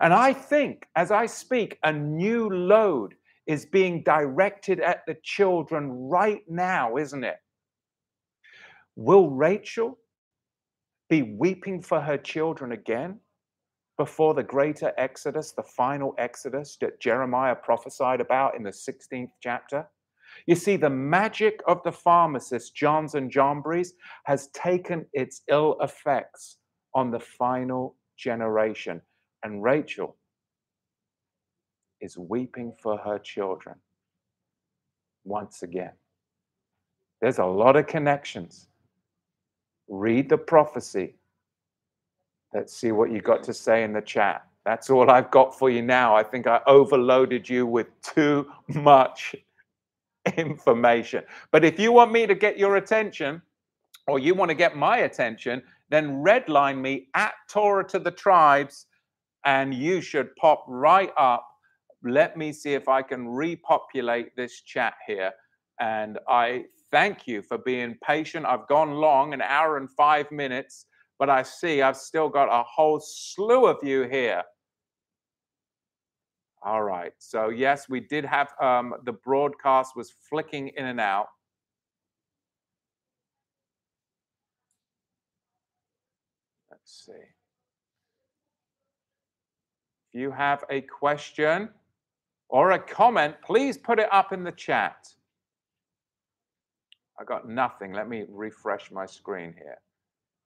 And 0.00 0.12
I 0.12 0.32
think 0.32 0.86
as 0.96 1.10
I 1.10 1.26
speak, 1.26 1.78
a 1.84 1.92
new 1.92 2.48
load 2.48 3.14
is 3.50 3.66
being 3.66 4.00
directed 4.04 4.78
at 4.78 5.04
the 5.08 5.16
children 5.24 5.90
right 5.90 6.42
now, 6.48 6.96
isn't 6.96 7.24
it? 7.24 7.34
Will 8.94 9.28
Rachel 9.28 9.98
be 11.08 11.22
weeping 11.22 11.82
for 11.82 12.00
her 12.00 12.16
children 12.16 12.70
again 12.70 13.18
before 13.98 14.34
the 14.34 14.44
greater 14.44 14.92
exodus, 14.96 15.50
the 15.50 15.64
final 15.64 16.14
exodus 16.16 16.76
that 16.80 17.00
Jeremiah 17.00 17.56
prophesied 17.56 18.20
about 18.20 18.54
in 18.54 18.62
the 18.62 18.70
16th 18.70 19.32
chapter? 19.42 19.84
You 20.46 20.54
see, 20.54 20.76
the 20.76 20.88
magic 20.88 21.60
of 21.66 21.82
the 21.82 21.90
pharmacist, 21.90 22.76
Jannes 22.76 23.16
and 23.16 23.32
Jambres, 23.32 23.94
has 24.26 24.46
taken 24.52 25.06
its 25.12 25.42
ill 25.50 25.76
effects 25.80 26.58
on 26.94 27.10
the 27.10 27.18
final 27.18 27.96
generation. 28.16 29.02
And 29.42 29.60
Rachel 29.60 30.16
is 32.00 32.16
weeping 32.18 32.72
for 32.82 32.96
her 32.98 33.18
children 33.18 33.76
once 35.24 35.62
again. 35.62 35.92
There's 37.20 37.38
a 37.38 37.44
lot 37.44 37.76
of 37.76 37.86
connections. 37.86 38.68
Read 39.88 40.28
the 40.28 40.38
prophecy. 40.38 41.14
Let's 42.54 42.74
see 42.74 42.92
what 42.92 43.10
you 43.10 43.20
got 43.20 43.42
to 43.44 43.54
say 43.54 43.84
in 43.84 43.92
the 43.92 44.00
chat. 44.00 44.46
That's 44.64 44.90
all 44.90 45.10
I've 45.10 45.30
got 45.30 45.58
for 45.58 45.70
you 45.70 45.82
now. 45.82 46.14
I 46.14 46.22
think 46.22 46.46
I 46.46 46.60
overloaded 46.66 47.48
you 47.48 47.66
with 47.66 47.88
too 48.02 48.50
much 48.68 49.34
information. 50.36 51.24
But 51.50 51.64
if 51.64 51.78
you 51.78 51.92
want 51.92 52.12
me 52.12 52.26
to 52.26 52.34
get 52.34 52.58
your 52.58 52.76
attention, 52.76 53.42
or 54.06 54.18
you 54.18 54.34
want 54.34 54.48
to 54.50 54.54
get 54.54 54.76
my 54.76 54.98
attention, 54.98 55.62
then 55.88 56.22
redline 56.22 56.80
me 56.80 57.08
at 57.14 57.32
Torah 57.48 57.86
to 57.88 57.98
the 57.98 58.10
tribes, 58.10 58.86
and 59.44 59.72
you 59.74 60.00
should 60.00 60.34
pop 60.36 60.64
right 60.68 61.12
up. 61.16 61.46
Let 62.02 62.36
me 62.36 62.52
see 62.52 62.74
if 62.74 62.88
I 62.88 63.02
can 63.02 63.28
repopulate 63.28 64.34
this 64.36 64.62
chat 64.62 64.94
here. 65.06 65.32
And 65.80 66.18
I 66.28 66.64
thank 66.90 67.26
you 67.26 67.42
for 67.42 67.58
being 67.58 67.96
patient. 68.06 68.46
I've 68.46 68.66
gone 68.68 68.92
long, 68.92 69.34
an 69.34 69.42
hour 69.42 69.76
and 69.76 69.90
five 69.90 70.30
minutes, 70.30 70.86
but 71.18 71.28
I 71.28 71.42
see 71.42 71.82
I've 71.82 71.96
still 71.96 72.28
got 72.28 72.48
a 72.48 72.62
whole 72.64 73.00
slew 73.00 73.66
of 73.66 73.78
you 73.82 74.02
here. 74.04 74.42
All 76.62 76.82
right. 76.82 77.12
So 77.18 77.48
yes, 77.48 77.88
we 77.88 78.00
did 78.00 78.24
have 78.24 78.52
um, 78.60 78.94
the 79.04 79.12
broadcast 79.12 79.96
was 79.96 80.12
flicking 80.28 80.68
in 80.68 80.86
and 80.86 81.00
out. 81.00 81.28
Let's 86.70 87.04
see. 87.06 87.12
If 90.12 90.20
you 90.20 90.30
have 90.32 90.64
a 90.70 90.82
question 90.82 91.70
or 92.50 92.72
a 92.72 92.78
comment, 92.78 93.36
please 93.44 93.78
put 93.78 93.98
it 93.98 94.12
up 94.12 94.32
in 94.32 94.44
the 94.44 94.52
chat. 94.52 95.08
I 97.18 97.24
got 97.24 97.48
nothing. 97.48 97.92
Let 97.92 98.08
me 98.08 98.24
refresh 98.28 98.90
my 98.90 99.06
screen 99.06 99.54
here. 99.56 99.78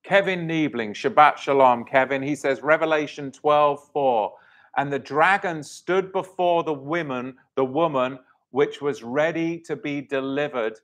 Kevin 0.05 0.47
Niebling, 0.47 0.93
Shabbat 0.93 1.39
Shalom, 1.39 1.85
Kevin. 1.85 2.23
He 2.23 2.37
says, 2.37 2.63
Revelation 2.63 3.33
12 3.33 3.89
4. 3.93 4.33
And 4.77 4.93
the 4.93 4.99
dragon 4.99 5.63
stood 5.63 6.13
before 6.13 6.63
the 6.63 6.75
woman, 6.75 7.37
the 7.55 7.65
woman 7.65 8.19
which 8.51 8.83
was 8.83 9.03
ready 9.03 9.59
to 9.61 9.77
be 9.77 10.01
delivered 10.03 10.79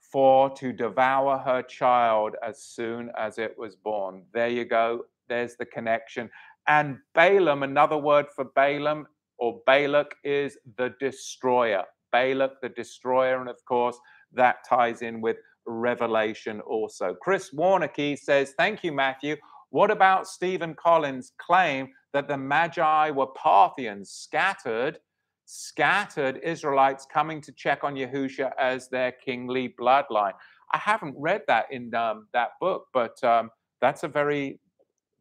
for 0.00 0.50
to 0.56 0.72
devour 0.72 1.38
her 1.38 1.62
child 1.62 2.34
as 2.46 2.60
soon 2.60 3.10
as 3.16 3.38
it 3.38 3.56
was 3.56 3.76
born. 3.76 4.24
There 4.32 4.48
you 4.48 4.64
go. 4.64 5.04
There's 5.28 5.56
the 5.56 5.66
connection. 5.66 6.28
And 6.66 6.98
Balaam, 7.14 7.62
another 7.62 7.96
word 7.96 8.26
for 8.34 8.44
Balaam 8.44 9.06
or 9.38 9.60
Balak, 9.66 10.14
is 10.24 10.58
the 10.76 10.94
destroyer. 11.00 11.84
Balak, 12.12 12.60
the 12.60 12.70
destroyer. 12.70 13.40
And 13.40 13.48
of 13.48 13.64
course, 13.64 13.98
that 14.32 14.56
ties 14.68 15.02
in 15.02 15.20
with 15.20 15.36
Revelation 15.66 16.60
also. 16.60 17.14
Chris 17.20 17.50
Warnocky 17.54 18.18
says, 18.18 18.54
Thank 18.56 18.82
you, 18.82 18.92
Matthew. 18.92 19.36
What 19.70 19.90
about 19.90 20.26
Stephen 20.26 20.74
Collins' 20.74 21.32
claim 21.38 21.88
that 22.12 22.28
the 22.28 22.38
Magi 22.38 23.10
were 23.10 23.26
Parthians, 23.26 24.10
scattered, 24.10 24.98
scattered 25.44 26.38
Israelites 26.42 27.06
coming 27.10 27.40
to 27.40 27.52
check 27.52 27.84
on 27.84 27.94
Yahusha 27.94 28.52
as 28.58 28.88
their 28.88 29.12
kingly 29.12 29.74
bloodline. 29.80 30.32
I 30.72 30.78
haven't 30.78 31.14
read 31.18 31.42
that 31.48 31.66
in 31.70 31.94
um, 31.94 32.28
that 32.34 32.50
book, 32.60 32.86
but 32.92 33.22
um, 33.24 33.50
that's 33.80 34.02
a 34.02 34.08
very, 34.08 34.60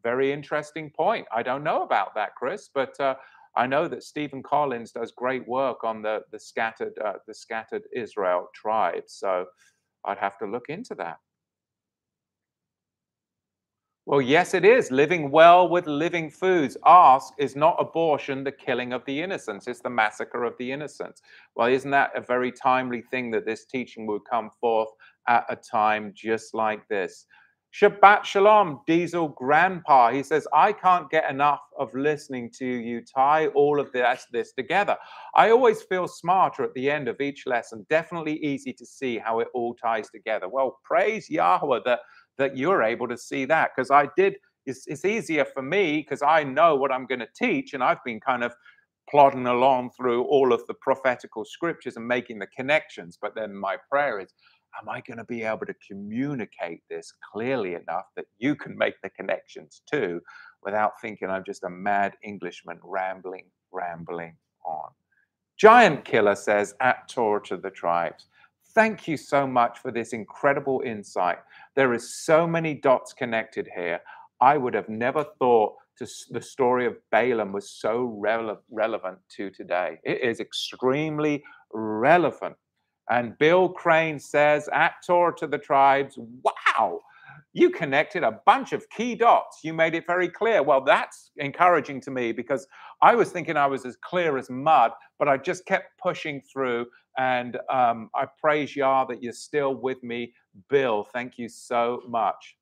very 0.04 0.32
interesting 0.32 0.92
point. 0.92 1.26
I 1.34 1.44
don't 1.44 1.64
know 1.64 1.84
about 1.84 2.14
that, 2.16 2.36
Chris, 2.36 2.70
but 2.74 3.00
uh, 3.00 3.16
I 3.58 3.68
know 3.68 3.88
that 3.88 4.04
Stephen 4.04 4.44
Collins 4.44 4.92
does 4.92 5.12
great 5.12 5.48
work 5.48 5.84
on 5.84 6.02
the 6.02 6.22
the 6.32 6.40
scattered 6.40 6.94
uh, 7.04 7.14
the 7.28 7.34
scattered 7.34 7.84
Israel 7.94 8.48
tribes. 8.56 9.14
So 9.14 9.46
I'd 10.06 10.20
have 10.20 10.38
to 10.40 10.46
look 10.46 10.70
into 10.70 10.96
that. 10.96 11.18
Well, 14.06 14.22
yes, 14.22 14.54
it 14.54 14.64
is. 14.64 14.90
Living 14.90 15.32
well 15.32 15.68
with 15.68 15.86
living 15.86 16.30
foods. 16.30 16.78
Ask, 16.86 17.34
is 17.38 17.58
not 17.58 17.76
abortion 17.78 18.46
the 18.46 18.54
killing 18.54 18.94
of 18.94 19.04
the 19.04 19.22
innocents? 19.22 19.68
It's 19.68 19.82
the 19.82 19.90
massacre 19.90 20.46
of 20.46 20.56
the 20.58 20.72
innocents. 20.72 21.22
Well, 21.56 21.68
isn't 21.68 21.92
that 21.92 22.12
a 22.16 22.22
very 22.22 22.54
timely 22.54 23.02
thing 23.02 23.32
that 23.32 23.46
this 23.46 23.66
teaching 23.66 24.08
would 24.08 24.22
come 24.24 24.50
forth 24.62 24.88
at 25.28 25.46
a 25.50 25.58
time 25.58 26.14
just 26.16 26.54
like 26.54 26.88
this? 26.88 27.26
Shabbat 27.74 28.24
Shalom, 28.24 28.82
Diesel 28.88 29.30
Grandpa. 29.30 30.12
He 30.12 30.24
says, 30.24 30.48
I 30.54 30.74
can't 30.74 31.10
get 31.10 31.30
enough 31.30 31.62
of 31.78 31.94
listening 31.94 32.50
to 32.58 32.66
you 32.66 33.02
tie 33.02 33.48
all 33.48 33.80
of 33.80 33.92
this, 33.92 34.26
this 34.32 34.54
together. 34.54 34.98
I 35.36 35.52
always 35.52 35.82
feel 35.84 36.08
smarter 36.08 36.64
at 36.64 36.74
the 36.74 36.90
end 36.90 37.08
of 37.08 37.22
each 37.22 37.46
lesson. 37.46 37.86
Definitely 37.90 38.38
easy 38.44 38.74
to 38.74 38.86
see 38.86 39.18
how 39.18 39.40
it 39.42 39.50
all 39.54 39.76
ties 39.76 40.10
together. 40.10 40.48
Well, 40.50 40.80
praise 40.84 41.30
Yahweh 41.30 41.82
that 41.86 42.00
that 42.38 42.56
you're 42.56 42.84
able 42.84 43.08
to 43.08 43.18
see 43.18 43.46
that 43.46 43.72
because 43.76 43.92
I 43.92 44.10
did. 44.16 44.36
It's, 44.66 44.86
it's 44.88 45.06
easier 45.06 45.46
for 45.46 45.62
me 45.62 46.00
because 46.00 46.22
I 46.22 46.44
know 46.44 46.76
what 46.76 46.92
I'm 46.92 47.06
going 47.06 47.20
to 47.20 47.28
teach, 47.36 47.74
and 47.74 47.84
I've 47.84 48.04
been 48.04 48.20
kind 48.20 48.44
of 48.44 48.54
plodding 49.10 49.48
along 49.48 49.92
through 49.98 50.24
all 50.26 50.54
of 50.54 50.62
the 50.68 50.74
prophetical 50.76 51.46
scriptures 51.46 51.96
and 51.96 52.08
making 52.08 52.40
the 52.40 52.48
connections. 52.48 53.18
But 53.22 53.34
then 53.36 53.56
my 53.56 53.78
prayer 53.90 54.20
is, 54.20 54.34
am 54.82 54.90
I 54.90 55.02
going 55.02 55.18
to 55.18 55.24
be 55.24 55.44
able 55.44 55.66
to 55.66 55.76
communicate 55.88 56.82
this 56.90 57.12
clearly 57.32 57.76
enough 57.76 58.06
that 58.16 58.26
you 58.38 58.56
can 58.56 58.78
make 58.78 58.96
the 59.02 59.10
connections 59.10 59.82
too 59.92 60.22
without 60.64 61.00
thinking 61.02 61.30
I'm 61.30 61.44
just 61.46 61.64
a 61.64 61.70
mad 61.70 62.14
Englishman 62.24 62.80
rambling, 62.84 63.46
rambling 63.72 64.36
on? 64.66 64.90
Giant 65.58 66.06
Killer 66.06 66.36
says 66.36 66.76
at 66.82 67.08
Torah 67.08 67.42
to 67.46 67.58
the 67.58 67.72
tribes, 67.72 68.28
thank 68.76 69.08
you 69.08 69.18
so 69.18 69.48
much 69.48 69.80
for 69.80 69.92
this 69.92 70.14
incredible 70.14 70.82
insight. 70.86 71.40
There 71.76 71.94
is 71.94 72.14
so 72.26 72.46
many 72.46 72.76
dots 72.76 73.14
connected 73.14 73.68
here. 73.76 74.00
I 74.40 74.58
would 74.58 74.76
have 74.76 74.90
never 74.90 75.26
thought 75.40 75.74
the 76.00 76.42
story 76.42 76.86
of 76.86 76.96
Balaam 77.12 77.52
was 77.52 77.72
so 77.72 78.16
rele- 78.24 78.60
relevant 78.70 79.18
to 79.36 79.50
today. 79.50 79.98
It 80.04 80.22
is 80.22 80.40
extremely 80.40 81.44
relevant. 81.74 82.56
And 83.10 83.38
Bill 83.38 83.70
Crane 83.70 84.20
says 84.20 84.70
at 84.74 84.96
Torah 85.06 85.36
to 85.38 85.48
the 85.48 85.58
tribes, 85.58 86.18
wow, 86.18 87.00
you 87.54 87.70
connected 87.70 88.24
a 88.24 88.40
bunch 88.46 88.74
of 88.74 88.90
key 88.90 89.16
dots. 89.16 89.60
You 89.64 89.74
made 89.74 89.96
it 89.96 90.06
very 90.06 90.28
clear. 90.28 90.62
Well, 90.62 90.82
that's 90.82 91.32
encouraging 91.38 92.02
to 92.02 92.12
me 92.12 92.32
because 92.32 92.68
I 93.02 93.16
was 93.16 93.32
thinking 93.32 93.56
I 93.56 93.68
was 93.68 93.86
as 93.86 93.96
clear 93.96 94.38
as 94.38 94.50
mud, 94.50 94.92
but 95.20 95.28
I 95.28 95.38
just 95.38 95.66
kept 95.66 95.98
pushing 95.98 96.42
through. 96.42 96.88
And 97.18 97.58
um, 97.70 98.10
I 98.14 98.26
praise 98.40 98.76
Yah 98.76 99.06
that 99.06 99.24
you're 99.24 99.34
still 99.34 99.74
with 99.74 100.04
me 100.04 100.34
Bill, 100.70 101.04
thank 101.14 101.38
you 101.38 101.50
so 101.50 102.02
much. 102.08 102.58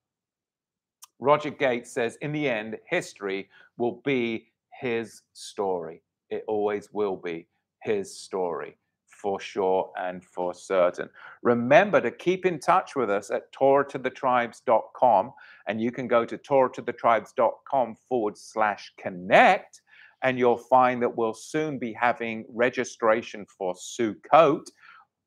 Roger 1.20 1.50
Gates 1.50 1.92
says, 1.92 2.18
in 2.22 2.34
the 2.34 2.50
end, 2.50 2.78
history 2.90 3.50
will 3.78 4.02
be 4.04 4.48
his 4.80 5.22
story. 5.34 6.02
It 6.30 6.44
always 6.48 6.90
will 6.92 7.16
be 7.16 7.48
his 7.82 8.18
story 8.18 8.78
for 9.26 9.40
sure 9.40 9.92
and 9.98 10.24
for 10.24 10.54
certain. 10.54 11.10
Remember 11.42 12.00
to 12.00 12.12
keep 12.12 12.46
in 12.46 12.60
touch 12.60 12.96
with 12.96 13.10
us 13.10 13.32
at 13.32 13.52
torahtothetribes.com 13.54 15.32
and 15.68 15.82
you 15.82 15.92
can 15.92 16.08
go 16.08 16.26
to 16.26 16.38
torahtothetribes.com 16.38 17.96
forward 18.08 18.38
slash 18.38 18.94
connect 19.00 19.82
and 20.22 20.38
you'll 20.38 20.60
find 20.60 21.02
that 21.02 21.18
we'll 21.18 21.34
soon 21.34 21.80
be 21.80 21.92
having 21.92 22.46
registration 22.54 23.48
for 23.48 23.74
Sukkot 23.74 24.68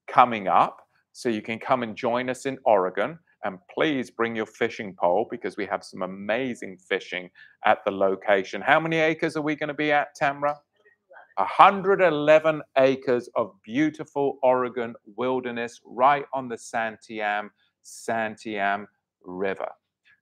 coming 0.06 0.46
up. 0.46 0.78
So 1.12 1.28
you 1.28 1.42
can 1.42 1.58
come 1.58 1.82
and 1.82 1.96
join 1.96 2.30
us 2.30 2.46
in 2.46 2.56
Oregon. 2.64 3.18
And 3.42 3.58
please 3.68 4.12
bring 4.12 4.36
your 4.36 4.46
fishing 4.46 4.94
pole 4.94 5.26
because 5.28 5.56
we 5.56 5.66
have 5.66 5.82
some 5.82 6.02
amazing 6.02 6.76
fishing 6.88 7.30
at 7.64 7.84
the 7.84 7.90
location. 7.90 8.60
How 8.60 8.78
many 8.78 8.98
acres 8.98 9.36
are 9.36 9.42
we 9.42 9.56
going 9.56 9.68
to 9.68 9.74
be 9.74 9.90
at, 9.90 10.16
Tamra? 10.16 10.54
111 11.38 12.62
acres 12.78 13.28
of 13.36 13.52
beautiful 13.62 14.38
Oregon 14.42 14.94
wilderness 15.16 15.80
right 15.84 16.24
on 16.32 16.48
the 16.48 16.56
Santiam, 16.56 17.50
Santiam 17.84 18.86
River. 19.22 19.68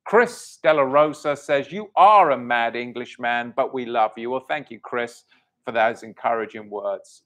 Chris 0.05 0.59
Della 0.63 0.85
Rosa 0.85 1.35
says, 1.35 1.73
You 1.73 1.91
are 1.97 2.33
a 2.33 2.39
mad 2.39 2.77
Englishman, 2.77 3.55
but 3.57 3.73
we 3.73 3.87
love 3.87 4.13
you. 4.17 4.31
Well, 4.31 4.45
thank 4.47 4.71
you, 4.71 4.79
Chris, 4.79 5.25
for 5.65 5.73
those 5.73 6.03
encouraging 6.03 6.69
words. 6.69 7.23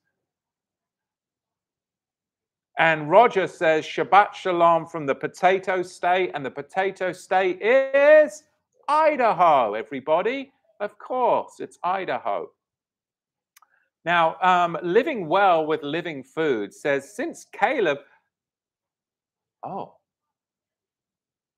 And 2.79 3.11
Roger 3.11 3.49
says, 3.49 3.85
Shabbat 3.85 4.35
Shalom 4.35 4.87
from 4.87 5.05
the 5.05 5.15
potato 5.15 5.83
state. 5.83 6.31
And 6.33 6.47
the 6.47 6.51
potato 6.51 7.13
state 7.13 7.61
is 7.61 8.45
Idaho, 8.89 9.75
everybody. 9.75 10.53
Of 10.79 10.97
course, 10.97 11.57
it's 11.59 11.79
Idaho. 11.83 12.49
Now, 14.05 14.37
um, 14.41 14.79
Living 14.83 15.29
Well 15.29 15.67
with 15.67 15.83
Living 15.83 16.25
Food 16.25 16.73
says, 16.73 17.15
since 17.15 17.47
Caleb, 17.53 17.99
oh, 19.65 19.97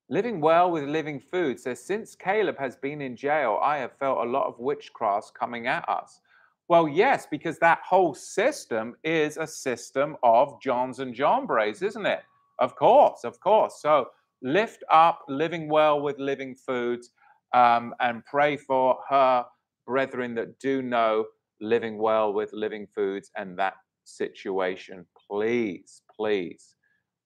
Living 0.09 0.41
Well 0.41 0.69
with 0.69 0.83
Living 0.83 1.19
Food 1.19 1.59
says, 1.59 1.83
since 1.83 2.15
Caleb 2.15 2.57
has 2.59 2.75
been 2.75 3.01
in 3.01 3.15
jail, 3.15 3.59
I 3.63 3.77
have 3.77 3.97
felt 3.97 4.19
a 4.25 4.29
lot 4.29 4.47
of 4.47 4.59
witchcraft 4.59 5.33
coming 5.33 5.67
at 5.67 5.87
us. 5.87 6.19
Well, 6.67 6.87
yes, 6.87 7.25
because 7.29 7.59
that 7.59 7.79
whole 7.85 8.13
system 8.13 8.95
is 9.03 9.37
a 9.37 9.47
system 9.47 10.17
of 10.23 10.61
Jannes 10.61 10.99
and 10.99 11.15
Jambres, 11.15 11.81
isn't 11.81 12.05
it? 12.05 12.21
Of 12.59 12.75
course, 12.75 13.23
of 13.23 13.39
course. 13.39 13.81
So 13.81 14.07
lift 14.41 14.83
up 14.91 15.23
Living 15.29 15.69
Well 15.69 16.01
with 16.01 16.19
Living 16.19 16.55
Foods 16.55 17.11
um, 17.53 17.93
and 18.01 18.25
pray 18.25 18.57
for 18.57 18.99
her 19.09 19.45
brethren 19.85 20.35
that 20.35 20.59
do 20.59 20.81
know 20.81 21.25
living 21.63 21.97
well 21.97 22.33
with 22.33 22.53
living 22.53 22.87
foods 22.93 23.31
and 23.37 23.57
that 23.57 23.73
situation. 24.03 25.05
Please, 25.29 26.01
please. 26.15 26.75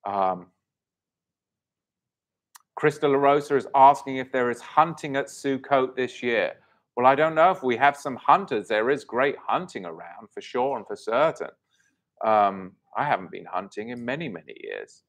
Um, 0.05 0.47
Crystal 2.75 3.11
LaRosa 3.11 3.57
is 3.57 3.67
asking 3.75 4.17
if 4.17 4.31
there 4.31 4.51
is 4.51 4.61
hunting 4.61 5.15
at 5.15 5.25
Sukkot 5.25 5.95
this 5.95 6.21
year. 6.21 6.53
Well, 6.95 7.07
I 7.07 7.15
don't 7.15 7.35
know 7.35 7.51
if 7.51 7.63
we 7.63 7.75
have 7.77 7.97
some 7.97 8.15
hunters. 8.15 8.67
There 8.67 8.89
is 8.89 9.03
great 9.03 9.35
hunting 9.47 9.85
around 9.85 10.29
for 10.31 10.41
sure 10.41 10.77
and 10.77 10.85
for 10.85 10.95
certain. 10.95 11.49
Um, 12.25 12.73
I 12.95 13.03
haven't 13.03 13.31
been 13.31 13.45
hunting 13.45 13.89
in 13.89 14.05
many, 14.05 14.29
many 14.29 14.53
years. 14.63 15.03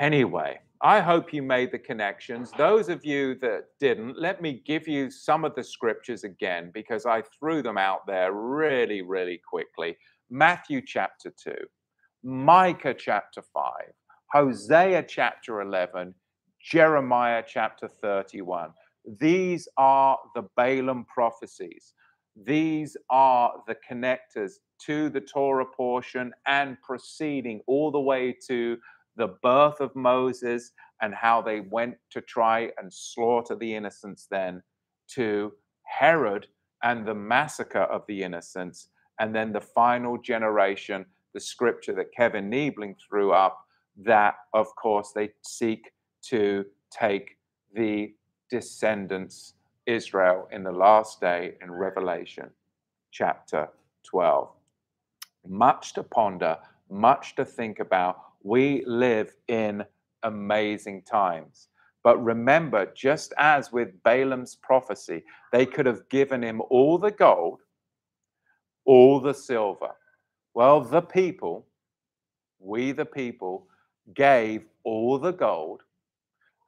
Anyway, 0.00 0.58
I 0.82 1.00
hope 1.00 1.32
you 1.32 1.40
made 1.40 1.70
the 1.70 1.78
connections. 1.78 2.50
Those 2.58 2.88
of 2.88 3.04
you 3.04 3.36
that 3.36 3.66
didn't, 3.78 4.20
let 4.20 4.42
me 4.42 4.60
give 4.66 4.88
you 4.88 5.08
some 5.08 5.44
of 5.44 5.54
the 5.54 5.62
scriptures 5.62 6.24
again 6.24 6.72
because 6.74 7.06
I 7.06 7.22
threw 7.38 7.62
them 7.62 7.78
out 7.78 8.04
there 8.06 8.32
really, 8.32 9.02
really 9.02 9.40
quickly. 9.48 9.96
Matthew 10.30 10.82
chapter 10.84 11.32
2, 11.42 11.54
Micah 12.24 12.94
chapter 12.94 13.40
5, 13.40 13.72
Hosea 14.32 15.04
chapter 15.04 15.60
11, 15.60 16.12
Jeremiah 16.60 17.44
chapter 17.46 17.86
31. 17.86 18.70
These 19.20 19.68
are 19.76 20.18
the 20.34 20.42
Balaam 20.56 21.04
prophecies. 21.04 21.94
These 22.36 22.96
are 23.10 23.52
the 23.68 23.76
connectors 23.88 24.54
to 24.86 25.08
the 25.08 25.20
Torah 25.20 25.66
portion 25.66 26.32
and 26.46 26.76
proceeding 26.82 27.60
all 27.68 27.92
the 27.92 28.00
way 28.00 28.36
to 28.48 28.76
the 29.16 29.36
birth 29.42 29.80
of 29.80 29.94
Moses 29.94 30.72
and 31.00 31.14
how 31.14 31.42
they 31.42 31.60
went 31.60 31.96
to 32.10 32.20
try 32.20 32.70
and 32.78 32.92
slaughter 32.92 33.54
the 33.54 33.74
innocents 33.74 34.26
then 34.30 34.62
to 35.14 35.52
Herod 35.82 36.46
and 36.82 37.06
the 37.06 37.14
massacre 37.14 37.82
of 37.82 38.02
the 38.08 38.22
innocents. 38.22 38.88
And 39.20 39.34
then 39.34 39.52
the 39.52 39.60
final 39.60 40.18
generation, 40.18 41.06
the 41.32 41.40
scripture 41.40 41.94
that 41.94 42.12
Kevin 42.16 42.50
Niebling 42.50 42.96
threw 43.08 43.32
up, 43.32 43.58
that 44.04 44.34
of 44.52 44.66
course 44.76 45.12
they 45.14 45.30
seek 45.42 45.92
to 46.28 46.64
take 46.90 47.36
the 47.74 48.14
descendants 48.50 49.54
Israel 49.86 50.48
in 50.50 50.62
the 50.64 50.72
last 50.72 51.20
day 51.20 51.54
in 51.62 51.70
Revelation 51.70 52.50
chapter 53.12 53.68
12. 54.04 54.48
Much 55.46 55.92
to 55.94 56.02
ponder, 56.02 56.56
much 56.90 57.34
to 57.36 57.44
think 57.44 57.78
about 57.78 58.16
we 58.44 58.84
live 58.86 59.34
in 59.48 59.84
amazing 60.22 61.02
times. 61.02 61.68
But 62.04 62.22
remember, 62.22 62.92
just 62.94 63.32
as 63.38 63.72
with 63.72 64.02
Balaam's 64.02 64.54
prophecy, 64.54 65.24
they 65.50 65.64
could 65.64 65.86
have 65.86 66.08
given 66.10 66.44
him 66.44 66.60
all 66.68 66.98
the 66.98 67.10
gold, 67.10 67.60
all 68.84 69.18
the 69.18 69.32
silver. 69.32 69.92
Well, 70.52 70.82
the 70.82 71.00
people, 71.00 71.66
we 72.60 72.92
the 72.92 73.06
people, 73.06 73.66
gave 74.12 74.66
all 74.84 75.18
the 75.18 75.32
gold 75.32 75.80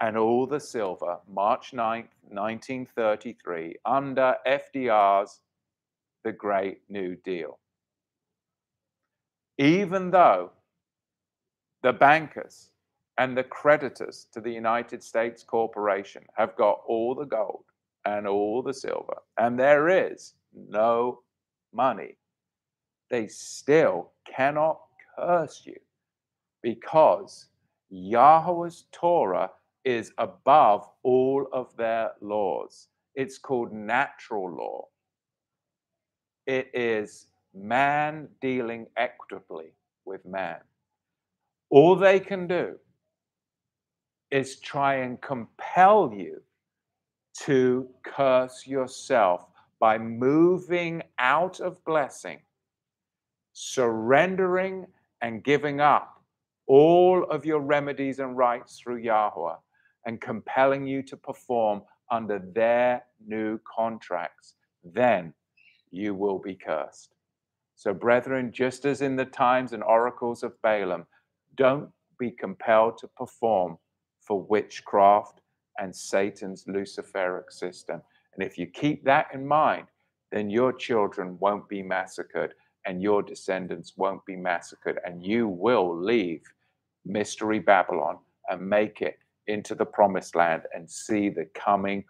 and 0.00 0.16
all 0.16 0.46
the 0.46 0.60
silver 0.60 1.18
March 1.28 1.72
9th, 1.72 2.08
1933, 2.30 3.76
under 3.84 4.34
FDR's 4.46 5.40
The 6.24 6.32
Great 6.32 6.78
New 6.88 7.16
Deal. 7.16 7.58
Even 9.58 10.10
though 10.10 10.50
the 11.86 11.92
bankers 11.92 12.70
and 13.16 13.36
the 13.36 13.44
creditors 13.44 14.26
to 14.32 14.40
the 14.40 14.50
United 14.50 15.00
States 15.00 15.44
corporation 15.44 16.20
have 16.36 16.56
got 16.56 16.80
all 16.84 17.14
the 17.14 17.24
gold 17.24 17.62
and 18.04 18.26
all 18.26 18.60
the 18.60 18.74
silver, 18.74 19.18
and 19.38 19.56
there 19.56 19.88
is 19.88 20.34
no 20.52 21.20
money. 21.72 22.16
They 23.08 23.28
still 23.28 24.10
cannot 24.24 24.80
curse 25.16 25.62
you 25.64 25.76
because 26.60 27.46
Yahweh's 27.88 28.86
Torah 28.90 29.52
is 29.84 30.10
above 30.18 30.88
all 31.04 31.46
of 31.52 31.76
their 31.76 32.10
laws. 32.20 32.88
It's 33.14 33.38
called 33.38 33.72
natural 33.72 34.50
law. 34.50 34.88
It 36.48 36.68
is 36.74 37.28
man 37.54 38.26
dealing 38.40 38.88
equitably 38.96 39.74
with 40.04 40.26
man. 40.26 40.58
All 41.70 41.96
they 41.96 42.20
can 42.20 42.46
do 42.46 42.76
is 44.30 44.60
try 44.60 44.96
and 44.96 45.20
compel 45.20 46.12
you 46.12 46.42
to 47.44 47.88
curse 48.04 48.66
yourself 48.66 49.46
by 49.78 49.98
moving 49.98 51.02
out 51.18 51.60
of 51.60 51.84
blessing, 51.84 52.38
surrendering 53.52 54.86
and 55.20 55.44
giving 55.44 55.80
up 55.80 56.22
all 56.66 57.24
of 57.24 57.44
your 57.44 57.60
remedies 57.60 58.18
and 58.18 58.36
rights 58.36 58.78
through 58.78 58.96
Yahweh, 58.96 59.54
and 60.06 60.20
compelling 60.20 60.86
you 60.86 61.02
to 61.02 61.16
perform 61.16 61.82
under 62.10 62.38
their 62.38 63.02
new 63.26 63.58
contracts. 63.58 64.54
Then 64.84 65.32
you 65.90 66.14
will 66.14 66.38
be 66.38 66.54
cursed. 66.54 67.14
So, 67.74 67.92
brethren, 67.92 68.52
just 68.52 68.84
as 68.86 69.02
in 69.02 69.16
the 69.16 69.24
times 69.24 69.72
and 69.72 69.82
oracles 69.82 70.42
of 70.42 70.60
Balaam, 70.62 71.06
don't 71.56 71.90
be 72.18 72.30
compelled 72.30 72.98
to 72.98 73.08
perform 73.08 73.78
for 74.20 74.42
witchcraft 74.42 75.40
and 75.78 75.94
Satan's 75.94 76.64
Luciferic 76.64 77.50
system. 77.50 78.00
And 78.34 78.44
if 78.44 78.58
you 78.58 78.66
keep 78.66 79.04
that 79.04 79.28
in 79.32 79.46
mind, 79.46 79.86
then 80.32 80.50
your 80.50 80.72
children 80.72 81.36
won't 81.40 81.68
be 81.68 81.82
massacred 81.82 82.54
and 82.86 83.02
your 83.02 83.22
descendants 83.22 83.94
won't 83.96 84.24
be 84.24 84.36
massacred, 84.36 84.98
and 85.04 85.24
you 85.24 85.48
will 85.48 85.96
leave 86.00 86.42
Mystery 87.04 87.58
Babylon 87.58 88.18
and 88.48 88.60
make 88.60 89.02
it 89.02 89.18
into 89.48 89.74
the 89.74 89.84
promised 89.84 90.36
land 90.36 90.62
and 90.72 90.88
see 90.88 91.28
the 91.28 91.46
coming 91.52 92.04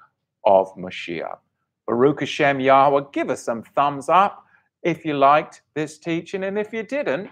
of 0.45 0.75
Mashiach. 0.77 1.39
Baruch 1.87 2.21
Hashem 2.21 2.61
Yahweh, 2.61 3.05
give 3.13 3.31
us 3.31 3.43
some 3.43 3.63
thumbs 3.63 4.09
up 4.09 4.45
if 4.83 5.05
you 5.05 5.15
liked 5.15 5.63
this 5.75 5.99
teaching, 5.99 6.45
and 6.45 6.59
if 6.59 6.73
you 6.73 6.83
didn't, 6.83 7.31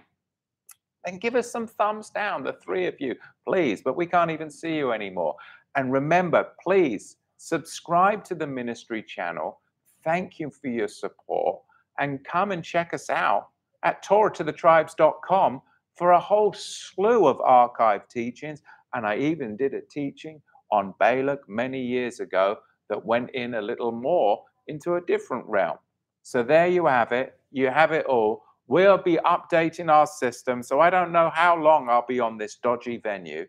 then 1.05 1.18
give 1.18 1.35
us 1.35 1.51
some 1.51 1.66
thumbs 1.66 2.10
down, 2.10 2.43
the 2.43 2.55
three 2.64 2.86
of 2.86 3.01
you, 3.01 3.14
please. 3.47 3.82
But 3.82 3.97
we 3.97 4.06
can't 4.06 4.31
even 4.31 4.51
see 4.51 4.76
you 4.76 4.93
anymore. 4.93 5.36
And 5.76 5.93
remember, 5.93 6.48
please 6.62 7.16
subscribe 7.36 8.24
to 8.24 8.35
the 8.35 8.47
ministry 8.47 9.02
channel. 9.02 9.60
Thank 10.02 10.39
you 10.39 10.51
for 10.51 10.68
your 10.68 10.89
support. 10.89 11.60
And 11.98 12.24
come 12.24 12.52
and 12.52 12.64
check 12.64 12.94
us 12.94 13.10
out 13.10 13.48
at 13.82 14.05
TorahToTheTribes.com 14.05 15.62
for 15.97 16.12
a 16.12 16.20
whole 16.20 16.52
slew 16.52 17.26
of 17.26 17.40
archive 17.40 18.09
teachings. 18.09 18.62
And 18.94 19.06
I 19.06 19.16
even 19.16 19.56
did 19.56 19.74
a 19.74 19.81
teaching 19.81 20.40
on 20.70 20.94
Balak 20.98 21.48
many 21.48 21.81
years 21.81 22.20
ago 22.20 22.59
that 22.89 23.05
went 23.05 23.31
in 23.31 23.55
a 23.55 23.62
little 23.62 23.93
more 23.93 24.43
into 24.66 24.94
a 24.94 25.01
different 25.01 25.47
realm. 25.47 25.78
So 26.22 26.43
there 26.43 26.66
you 26.66 26.86
have 26.86 27.12
it. 27.12 27.39
You 27.52 27.68
have 27.68 27.93
it 27.93 28.06
all. 28.06 28.43
We'll 28.66 28.98
be 28.98 29.18
updating 29.24 29.90
our 29.90 30.06
system. 30.06 30.62
So 30.62 30.80
I 30.80 30.90
don't 30.90 31.12
know 31.12 31.30
how 31.34 31.56
long 31.56 31.88
I'll 31.88 32.06
be 32.06 32.20
on 32.20 32.38
this 32.38 32.56
dodgy 32.56 32.96
venue 32.96 33.46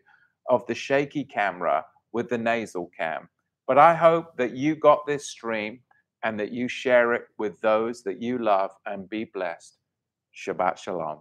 of 0.48 0.66
the 0.66 0.74
shaky 0.74 1.24
camera 1.24 1.84
with 2.12 2.28
the 2.28 2.38
nasal 2.38 2.90
cam. 2.96 3.28
But 3.66 3.78
I 3.78 3.94
hope 3.94 4.36
that 4.36 4.52
you 4.52 4.76
got 4.76 5.06
this 5.06 5.30
stream, 5.30 5.80
and 6.22 6.40
that 6.40 6.50
you 6.50 6.66
share 6.66 7.14
it 7.14 7.26
with 7.38 7.60
those 7.60 8.02
that 8.02 8.20
you 8.20 8.38
love 8.38 8.72
and 8.86 9.08
be 9.08 9.24
blessed. 9.24 9.78
Shabbat 10.34 10.76
Shalom. 10.76 11.20